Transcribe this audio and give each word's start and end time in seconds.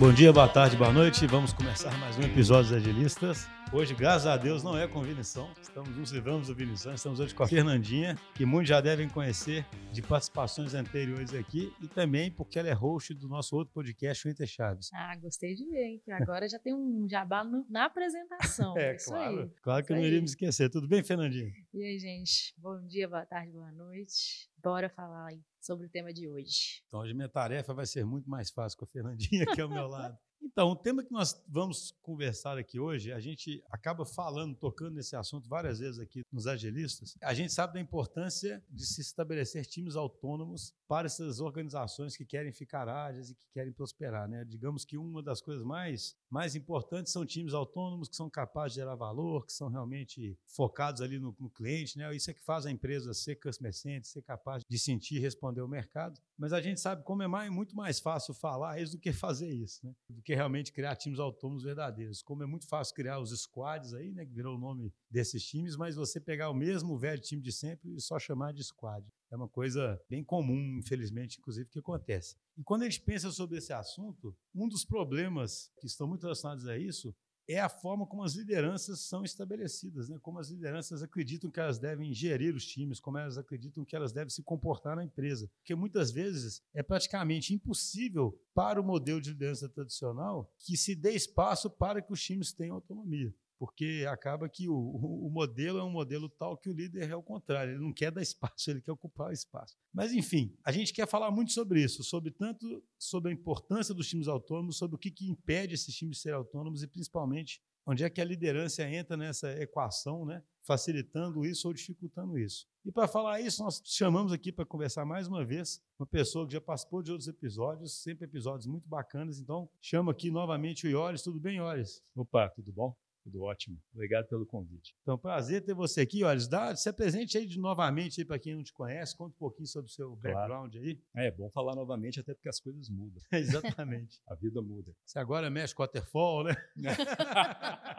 Bom 0.00 0.14
dia, 0.14 0.32
boa 0.32 0.48
tarde, 0.48 0.78
boa 0.78 0.94
noite. 0.94 1.26
Vamos 1.26 1.52
começar 1.52 1.94
mais 1.98 2.16
um 2.16 2.22
episódio 2.22 2.70
dos 2.70 2.78
Agilistas. 2.78 3.46
Hoje, 3.70 3.94
graças 3.94 4.26
a 4.26 4.34
Deus, 4.34 4.62
não 4.62 4.74
é 4.74 4.88
com 4.88 5.02
Vinição. 5.02 5.52
Estamos 5.60 5.94
nos 5.94 6.10
livramos 6.10 6.46
do 6.46 6.54
Vinição. 6.54 6.94
Estamos 6.94 7.20
hoje 7.20 7.34
com 7.34 7.42
a 7.42 7.46
Fernandinha, 7.46 8.16
que 8.34 8.46
muitos 8.46 8.70
já 8.70 8.80
devem 8.80 9.10
conhecer 9.10 9.66
de 9.92 10.00
participações 10.00 10.72
anteriores 10.72 11.34
aqui 11.34 11.70
e 11.82 11.86
também 11.86 12.30
porque 12.30 12.58
ela 12.58 12.70
é 12.70 12.72
host 12.72 13.12
do 13.12 13.28
nosso 13.28 13.54
outro 13.54 13.74
podcast, 13.74 14.26
o 14.26 14.30
Inter 14.30 14.46
Chaves. 14.46 14.88
Ah, 14.94 15.14
gostei 15.16 15.54
de 15.54 15.66
ver, 15.66 15.84
hein? 15.84 16.02
Agora 16.12 16.48
já 16.48 16.58
tem 16.58 16.74
um 16.74 17.06
jabá 17.06 17.44
no, 17.44 17.66
na 17.68 17.84
apresentação. 17.84 18.72
é, 18.80 18.92
é 18.92 18.96
claro. 18.96 19.42
Aí. 19.42 19.50
Claro 19.62 19.84
que 19.84 19.92
eu 19.92 19.96
não 19.96 20.02
iríamos 20.02 20.30
esquecer. 20.30 20.70
Tudo 20.70 20.88
bem, 20.88 21.04
Fernandinha? 21.04 21.52
E 21.74 21.84
aí, 21.84 21.98
gente? 21.98 22.54
Bom 22.56 22.80
dia, 22.86 23.06
boa 23.06 23.26
tarde, 23.26 23.52
boa 23.52 23.70
noite. 23.70 24.49
Bora 24.62 24.88
falar 24.90 25.26
aí 25.26 25.42
sobre 25.60 25.86
o 25.86 25.90
tema 25.90 26.12
de 26.12 26.28
hoje. 26.28 26.82
Então, 26.86 27.00
hoje 27.00 27.14
minha 27.14 27.28
tarefa 27.28 27.72
vai 27.72 27.86
ser 27.86 28.04
muito 28.04 28.28
mais 28.28 28.50
fácil 28.50 28.78
com 28.78 28.84
a 28.84 28.88
Fernandinha 28.88 29.44
aqui 29.44 29.60
ao 29.60 29.68
meu 29.68 29.86
lado. 29.88 30.18
Então, 30.42 30.70
o 30.70 30.76
tema 30.76 31.04
que 31.04 31.12
nós 31.12 31.40
vamos 31.46 31.92
conversar 32.02 32.58
aqui 32.58 32.80
hoje, 32.80 33.12
a 33.12 33.20
gente 33.20 33.62
acaba 33.70 34.06
falando, 34.06 34.56
tocando 34.56 34.94
nesse 34.94 35.14
assunto 35.14 35.48
várias 35.48 35.78
vezes 35.78 35.98
aqui 35.98 36.22
nos 36.32 36.46
agilistas. 36.46 37.16
A 37.22 37.34
gente 37.34 37.52
sabe 37.52 37.74
da 37.74 37.80
importância 37.80 38.62
de 38.70 38.86
se 38.86 39.00
estabelecer 39.00 39.66
times 39.66 39.96
autônomos 39.96 40.74
para 40.88 41.06
essas 41.06 41.40
organizações 41.40 42.16
que 42.16 42.24
querem 42.24 42.52
ficar 42.52 42.88
ágeis 42.88 43.30
e 43.30 43.34
que 43.34 43.46
querem 43.52 43.72
prosperar. 43.72 44.28
Né? 44.28 44.44
Digamos 44.44 44.84
que 44.84 44.96
uma 44.96 45.22
das 45.22 45.40
coisas 45.40 45.64
mais, 45.64 46.16
mais 46.28 46.56
importantes 46.56 47.12
são 47.12 47.26
times 47.26 47.52
autônomos 47.52 48.08
que 48.08 48.16
são 48.16 48.30
capazes 48.30 48.72
de 48.72 48.80
gerar 48.80 48.94
valor, 48.94 49.46
que 49.46 49.52
são 49.52 49.68
realmente 49.68 50.38
focados 50.46 51.02
ali 51.02 51.18
no, 51.18 51.36
no 51.38 51.50
cliente. 51.50 51.98
Né? 51.98 52.14
Isso 52.16 52.30
é 52.30 52.34
que 52.34 52.42
faz 52.42 52.64
a 52.64 52.70
empresa 52.70 53.12
ser 53.12 53.36
customer 53.36 53.72
ser 53.72 54.22
capaz 54.22 54.64
de 54.68 54.78
sentir 54.78 55.16
e 55.16 55.20
responder 55.20 55.60
ao 55.60 55.68
mercado. 55.68 56.20
Mas 56.40 56.54
a 56.54 56.60
gente 56.62 56.80
sabe 56.80 57.04
como 57.04 57.22
é 57.22 57.26
mais, 57.26 57.50
muito 57.50 57.76
mais 57.76 58.00
fácil 58.00 58.32
falar 58.32 58.80
isso 58.80 58.92
do 58.92 58.98
que 58.98 59.12
fazer 59.12 59.50
isso, 59.50 59.84
né? 59.84 59.94
do 60.08 60.22
que 60.22 60.34
realmente 60.34 60.72
criar 60.72 60.96
times 60.96 61.18
autônomos 61.18 61.62
verdadeiros. 61.62 62.22
Como 62.22 62.42
é 62.42 62.46
muito 62.46 62.66
fácil 62.66 62.94
criar 62.94 63.20
os 63.20 63.30
squads 63.38 63.92
aí, 63.92 64.10
né? 64.10 64.24
que 64.24 64.32
virou 64.32 64.56
o 64.56 64.58
nome 64.58 64.90
desses 65.10 65.44
times, 65.44 65.76
mas 65.76 65.96
você 65.96 66.18
pegar 66.18 66.48
o 66.48 66.54
mesmo 66.54 66.96
velho 66.96 67.20
time 67.20 67.42
de 67.42 67.52
sempre 67.52 67.94
e 67.94 68.00
só 68.00 68.18
chamar 68.18 68.54
de 68.54 68.64
squad. 68.64 69.06
É 69.30 69.36
uma 69.36 69.50
coisa 69.50 70.00
bem 70.08 70.24
comum, 70.24 70.78
infelizmente, 70.78 71.38
inclusive, 71.38 71.68
que 71.68 71.78
acontece. 71.78 72.36
E 72.56 72.64
quando 72.64 72.82
a 72.82 72.84
gente 72.86 73.02
pensa 73.02 73.30
sobre 73.30 73.58
esse 73.58 73.74
assunto, 73.74 74.34
um 74.54 74.66
dos 74.66 74.82
problemas 74.82 75.70
que 75.78 75.86
estão 75.86 76.08
muito 76.08 76.22
relacionados 76.22 76.66
a 76.66 76.78
isso 76.78 77.14
é 77.52 77.60
a 77.60 77.68
forma 77.68 78.06
como 78.06 78.22
as 78.22 78.34
lideranças 78.34 79.00
são 79.00 79.24
estabelecidas, 79.24 80.08
né? 80.08 80.18
como 80.22 80.38
as 80.38 80.50
lideranças 80.50 81.02
acreditam 81.02 81.50
que 81.50 81.58
elas 81.58 81.78
devem 81.78 82.12
gerir 82.12 82.54
os 82.54 82.64
times, 82.64 83.00
como 83.00 83.18
elas 83.18 83.36
acreditam 83.36 83.84
que 83.84 83.96
elas 83.96 84.12
devem 84.12 84.30
se 84.30 84.42
comportar 84.42 84.96
na 84.96 85.04
empresa. 85.04 85.50
Porque 85.58 85.74
muitas 85.74 86.10
vezes 86.10 86.62
é 86.72 86.82
praticamente 86.82 87.52
impossível 87.52 88.38
para 88.54 88.80
o 88.80 88.84
modelo 88.84 89.20
de 89.20 89.30
liderança 89.30 89.68
tradicional 89.68 90.52
que 90.58 90.76
se 90.76 90.94
dê 90.94 91.12
espaço 91.12 91.68
para 91.68 92.00
que 92.00 92.12
os 92.12 92.22
times 92.22 92.52
tenham 92.52 92.76
autonomia 92.76 93.34
porque 93.60 94.06
acaba 94.08 94.48
que 94.48 94.70
o, 94.70 94.74
o, 94.74 95.28
modelo 95.30 95.78
é 95.78 95.84
um 95.84 95.90
modelo 95.90 96.30
tal 96.30 96.56
que 96.56 96.70
o 96.70 96.72
líder 96.72 97.10
é 97.10 97.14
o 97.14 97.22
contrário, 97.22 97.74
ele 97.74 97.82
não 97.82 97.92
quer 97.92 98.10
dar 98.10 98.22
espaço, 98.22 98.70
ele 98.70 98.80
quer 98.80 98.90
ocupar 98.90 99.28
o 99.28 99.32
espaço. 99.32 99.76
Mas, 99.92 100.14
enfim, 100.14 100.56
a 100.64 100.72
gente 100.72 100.94
quer 100.94 101.06
falar 101.06 101.30
muito 101.30 101.52
sobre 101.52 101.84
isso, 101.84 102.02
sobre 102.02 102.30
tanto 102.30 102.82
sobre 102.98 103.30
a 103.30 103.34
importância 103.34 103.94
dos 103.94 104.08
times 104.08 104.28
autônomos, 104.28 104.78
sobre 104.78 104.96
o 104.96 104.98
que, 104.98 105.10
que 105.10 105.28
impede 105.28 105.74
esses 105.74 105.94
times 105.94 106.16
de 106.16 106.22
serem 106.22 106.38
autônomos 106.38 106.82
e, 106.82 106.86
principalmente, 106.88 107.60
onde 107.84 108.02
é 108.02 108.08
que 108.08 108.22
a 108.22 108.24
liderança 108.24 108.82
entra 108.82 109.14
nessa 109.14 109.52
equação, 109.60 110.24
né? 110.24 110.42
facilitando 110.62 111.44
isso 111.44 111.68
ou 111.68 111.74
dificultando 111.74 112.38
isso. 112.38 112.66
E 112.82 112.90
para 112.90 113.06
falar 113.06 113.42
isso, 113.42 113.62
nós 113.62 113.82
chamamos 113.84 114.32
aqui 114.32 114.50
para 114.50 114.64
conversar 114.64 115.04
mais 115.04 115.28
uma 115.28 115.44
vez 115.44 115.82
uma 115.98 116.06
pessoa 116.06 116.46
que 116.46 116.54
já 116.54 116.62
participou 116.62 117.02
de 117.02 117.10
outros 117.10 117.28
episódios, 117.28 118.02
sempre 118.02 118.24
episódios 118.24 118.66
muito 118.66 118.88
bacanas. 118.88 119.38
Então, 119.38 119.68
chamo 119.82 120.10
aqui 120.10 120.30
novamente 120.30 120.86
o 120.86 120.90
Iores. 120.90 121.20
Tudo 121.20 121.38
bem, 121.38 121.56
Iores? 121.56 122.02
Opa, 122.16 122.48
tudo 122.48 122.72
bom? 122.72 122.96
Tudo 123.30 123.44
ótimo. 123.44 123.78
Obrigado 123.94 124.26
pelo 124.26 124.44
convite. 124.44 124.92
Então, 125.02 125.16
prazer 125.16 125.64
ter 125.64 125.72
você 125.72 126.00
aqui. 126.00 126.24
Olha, 126.24 126.40
dá, 126.48 126.74
se 126.74 126.88
apresente 126.88 127.38
aí 127.38 127.46
de 127.46 127.60
novamente 127.60 128.24
para 128.24 128.38
quem 128.40 128.56
não 128.56 128.62
te 128.64 128.72
conhece, 128.72 129.16
conta 129.16 129.34
um 129.36 129.38
pouquinho 129.38 129.68
sobre 129.68 129.88
o 129.88 129.94
seu 129.94 130.16
background 130.16 130.72
claro. 130.72 130.86
aí. 130.86 131.00
É 131.14 131.30
bom 131.30 131.48
falar 131.50 131.76
novamente, 131.76 132.18
até 132.18 132.34
porque 132.34 132.48
as 132.48 132.58
coisas 132.58 132.88
mudam. 132.88 133.22
Exatamente. 133.32 134.20
A 134.26 134.34
vida 134.34 134.60
muda. 134.60 134.92
Você 135.04 135.18
agora 135.18 135.48
mexe 135.48 135.74
com 135.74 135.82
waterfall, 135.84 136.44
né? 136.44 136.56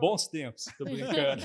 Bons 0.00 0.28
tempos, 0.28 0.66
estou 0.66 0.86
brincando. 0.86 1.42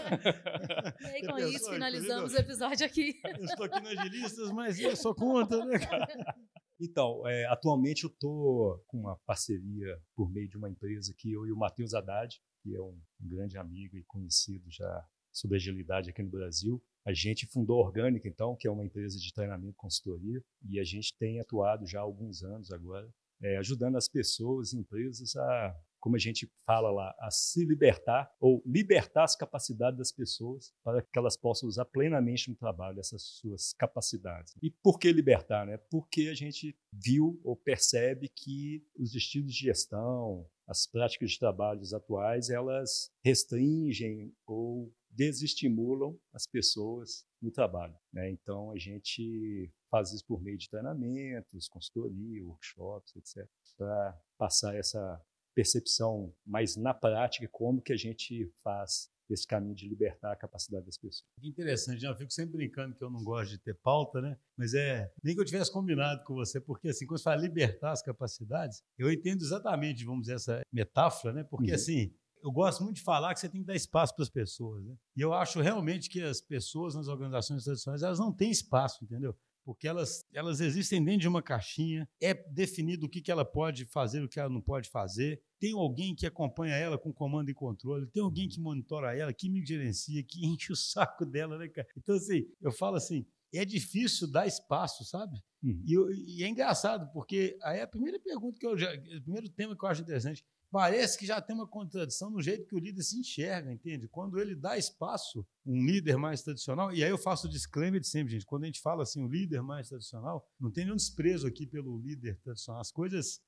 E 1.01 1.05
aí, 1.05 1.25
com 1.25 1.37
isso, 1.39 1.71
finalizamos 1.71 2.33
o 2.33 2.37
episódio 2.37 2.85
aqui. 2.85 3.19
Eu 3.23 3.45
estou 3.45 3.65
aqui 3.65 3.81
nas 3.81 3.97
Agilistas, 3.97 4.51
mas 4.51 4.79
eu 4.79 4.95
sou 4.95 5.15
conta, 5.15 5.63
né, 5.65 5.79
cara? 5.79 6.35
Então, 6.79 7.27
é, 7.27 7.45
atualmente 7.45 8.03
eu 8.03 8.09
estou 8.09 8.83
com 8.87 8.97
uma 8.97 9.15
parceria 9.25 10.01
por 10.15 10.31
meio 10.31 10.49
de 10.49 10.57
uma 10.57 10.69
empresa 10.69 11.13
que 11.15 11.31
eu 11.31 11.45
e 11.45 11.51
o 11.51 11.55
Matheus 11.57 11.93
Haddad, 11.93 12.41
que 12.63 12.75
é 12.75 12.81
um 12.81 12.99
grande 13.19 13.57
amigo 13.57 13.95
e 13.97 14.03
conhecido 14.03 14.65
já 14.69 15.05
sobre 15.31 15.57
agilidade 15.57 16.09
aqui 16.09 16.23
no 16.23 16.29
Brasil. 16.29 16.83
A 17.05 17.13
gente 17.13 17.47
fundou 17.47 17.81
a 17.81 17.85
Orgânica, 17.85 18.27
então, 18.27 18.55
que 18.55 18.67
é 18.67 18.71
uma 18.71 18.85
empresa 18.85 19.17
de 19.17 19.33
treinamento 19.33 19.73
e 19.73 19.75
consultoria, 19.75 20.43
e 20.67 20.79
a 20.79 20.83
gente 20.83 21.15
tem 21.17 21.39
atuado 21.39 21.85
já 21.85 21.99
há 21.99 22.03
alguns 22.03 22.43
anos 22.43 22.71
agora, 22.71 23.07
é, 23.41 23.57
ajudando 23.57 23.97
as 23.97 24.07
pessoas 24.07 24.73
e 24.73 24.79
empresas 24.79 25.35
a 25.35 25.75
como 26.01 26.15
a 26.15 26.19
gente 26.19 26.51
fala 26.65 26.91
lá, 26.91 27.15
a 27.19 27.29
se 27.31 27.63
libertar 27.63 28.29
ou 28.39 28.61
libertar 28.65 29.23
as 29.23 29.35
capacidades 29.35 29.97
das 29.97 30.11
pessoas 30.11 30.73
para 30.83 31.01
que 31.01 31.17
elas 31.17 31.37
possam 31.37 31.69
usar 31.69 31.85
plenamente 31.85 32.49
no 32.49 32.55
trabalho 32.55 32.99
essas 32.99 33.21
suas 33.21 33.73
capacidades. 33.73 34.53
E 34.61 34.69
por 34.69 34.99
que 34.99 35.11
libertar? 35.13 35.65
Né? 35.65 35.77
Porque 35.89 36.27
a 36.29 36.33
gente 36.33 36.75
viu 36.91 37.39
ou 37.43 37.55
percebe 37.55 38.27
que 38.27 38.83
os 38.97 39.15
estilos 39.15 39.53
de 39.53 39.65
gestão, 39.65 40.45
as 40.67 40.87
práticas 40.87 41.31
de 41.31 41.39
trabalho 41.39 41.81
atuais, 41.95 42.49
elas 42.49 43.11
restringem 43.23 44.33
ou 44.45 44.91
desestimulam 45.09 46.17
as 46.33 46.47
pessoas 46.47 47.25
no 47.41 47.51
trabalho. 47.51 47.95
Né? 48.13 48.31
Então, 48.31 48.71
a 48.71 48.77
gente 48.77 49.71
faz 49.89 50.11
isso 50.13 50.25
por 50.25 50.41
meio 50.41 50.57
de 50.57 50.69
treinamentos, 50.69 51.67
consultoria, 51.67 52.43
workshops, 52.43 53.15
etc., 53.15 53.47
para 53.77 54.17
passar 54.37 54.75
essa 54.75 55.21
percepção 55.53 56.33
mais 56.45 56.75
na 56.75 56.93
prática 56.93 57.47
como 57.51 57.81
que 57.81 57.93
a 57.93 57.97
gente 57.97 58.51
faz 58.63 59.09
esse 59.33 59.47
caminho 59.47 59.73
de 59.73 59.87
libertar 59.87 60.31
a 60.31 60.35
capacidade 60.35 60.85
das 60.85 60.97
pessoas. 60.97 61.25
Que 61.39 61.47
interessante, 61.47 62.03
eu 62.03 62.15
fico 62.15 62.31
sempre 62.31 62.57
brincando 62.57 62.95
que 62.95 63.03
eu 63.03 63.09
não 63.09 63.23
gosto 63.23 63.51
de 63.51 63.57
ter 63.57 63.75
pauta, 63.75 64.21
né? 64.21 64.37
Mas 64.57 64.73
é 64.73 65.11
nem 65.23 65.33
que 65.33 65.41
eu 65.41 65.45
tivesse 65.45 65.71
combinado 65.71 66.23
com 66.23 66.33
você, 66.33 66.59
porque 66.59 66.89
assim, 66.89 67.05
quando 67.05 67.19
você 67.19 67.23
fala 67.23 67.41
libertar 67.41 67.91
as 67.91 68.01
capacidades, 68.01 68.83
eu 68.97 69.11
entendo 69.11 69.41
exatamente, 69.41 70.05
vamos 70.05 70.21
dizer, 70.21 70.35
essa 70.35 70.61
metáfora, 70.71 71.33
né? 71.33 71.43
Porque 71.43 71.69
uhum. 71.71 71.75
assim, 71.75 72.13
eu 72.43 72.51
gosto 72.51 72.83
muito 72.83 72.97
de 72.97 73.03
falar 73.03 73.33
que 73.33 73.39
você 73.39 73.49
tem 73.49 73.61
que 73.61 73.67
dar 73.67 73.75
espaço 73.75 74.15
para 74.15 74.23
as 74.23 74.29
pessoas, 74.29 74.83
né? 74.83 74.95
E 75.15 75.21
eu 75.21 75.33
acho 75.33 75.61
realmente 75.61 76.09
que 76.09 76.21
as 76.21 76.41
pessoas 76.41 76.95
nas 76.95 77.07
organizações 77.07 77.63
tradicionais, 77.63 78.03
elas 78.03 78.19
não 78.19 78.33
têm 78.33 78.51
espaço, 78.51 79.03
entendeu? 79.03 79.35
Porque 79.63 79.87
elas, 79.87 80.23
elas 80.33 80.59
existem 80.59 81.03
dentro 81.03 81.21
de 81.21 81.27
uma 81.27 81.41
caixinha, 81.41 82.07
é 82.21 82.33
definido 82.33 83.05
o 83.05 83.09
que, 83.09 83.21
que 83.21 83.31
ela 83.31 83.45
pode 83.45 83.85
fazer, 83.85 84.23
o 84.23 84.29
que 84.29 84.39
ela 84.39 84.49
não 84.49 84.61
pode 84.61 84.89
fazer. 84.89 85.41
Tem 85.59 85.73
alguém 85.73 86.15
que 86.15 86.25
acompanha 86.25 86.75
ela 86.75 86.97
com 86.97 87.13
comando 87.13 87.49
e 87.49 87.53
controle, 87.53 88.07
tem 88.07 88.23
alguém 88.23 88.47
que 88.47 88.59
monitora 88.59 89.15
ela, 89.15 89.33
que 89.33 89.49
me 89.49 89.65
gerencia, 89.65 90.23
que 90.23 90.43
enche 90.45 90.71
o 90.71 90.75
saco 90.75 91.25
dela, 91.25 91.57
né, 91.57 91.67
cara? 91.67 91.87
Então, 91.97 92.15
assim, 92.15 92.47
eu 92.61 92.71
falo 92.71 92.95
assim, 92.95 93.25
é 93.53 93.65
difícil 93.65 94.29
dar 94.29 94.47
espaço, 94.47 95.03
sabe? 95.03 95.41
Uhum. 95.63 95.83
E, 95.85 96.39
e, 96.39 96.43
é 96.43 96.47
engraçado, 96.47 97.11
porque 97.13 97.57
aí 97.63 97.79
é 97.79 97.83
a 97.83 97.87
primeira 97.87 98.19
pergunta 98.19 98.59
que 98.59 98.65
eu 98.65 98.77
já, 98.77 98.91
o 98.93 99.21
primeiro 99.21 99.49
tema 99.49 99.77
que 99.77 99.83
eu 99.83 99.89
acho 99.89 100.01
interessante, 100.01 100.43
parece 100.71 101.17
que 101.17 101.25
já 101.25 101.41
tem 101.41 101.55
uma 101.55 101.67
contradição 101.67 102.29
no 102.29 102.41
jeito 102.41 102.65
que 102.65 102.75
o 102.75 102.79
líder 102.79 103.03
se 103.03 103.19
enxerga, 103.19 103.71
entende? 103.71 104.07
Quando 104.07 104.39
ele 104.39 104.55
dá 104.55 104.77
espaço, 104.77 105.45
um 105.65 105.85
líder 105.85 106.17
mais 106.17 106.41
tradicional, 106.41 106.93
e 106.93 107.03
aí 107.03 107.09
eu 107.09 107.17
faço 107.17 107.47
o 107.47 107.49
disclaimer 107.49 107.99
de 107.99 108.07
sempre, 108.07 108.31
gente, 108.31 108.45
quando 108.45 108.63
a 108.63 108.67
gente 108.67 108.79
fala 108.79 109.03
assim, 109.03 109.21
o 109.23 109.27
líder 109.27 109.61
mais 109.61 109.89
tradicional, 109.89 110.47
não 110.59 110.71
tem 110.71 110.85
nenhum 110.85 110.95
desprezo 110.95 111.45
aqui 111.45 111.67
pelo 111.67 111.99
líder 111.99 112.39
tradicional. 112.39 112.81
As 112.81 112.91
coisas 112.91 113.41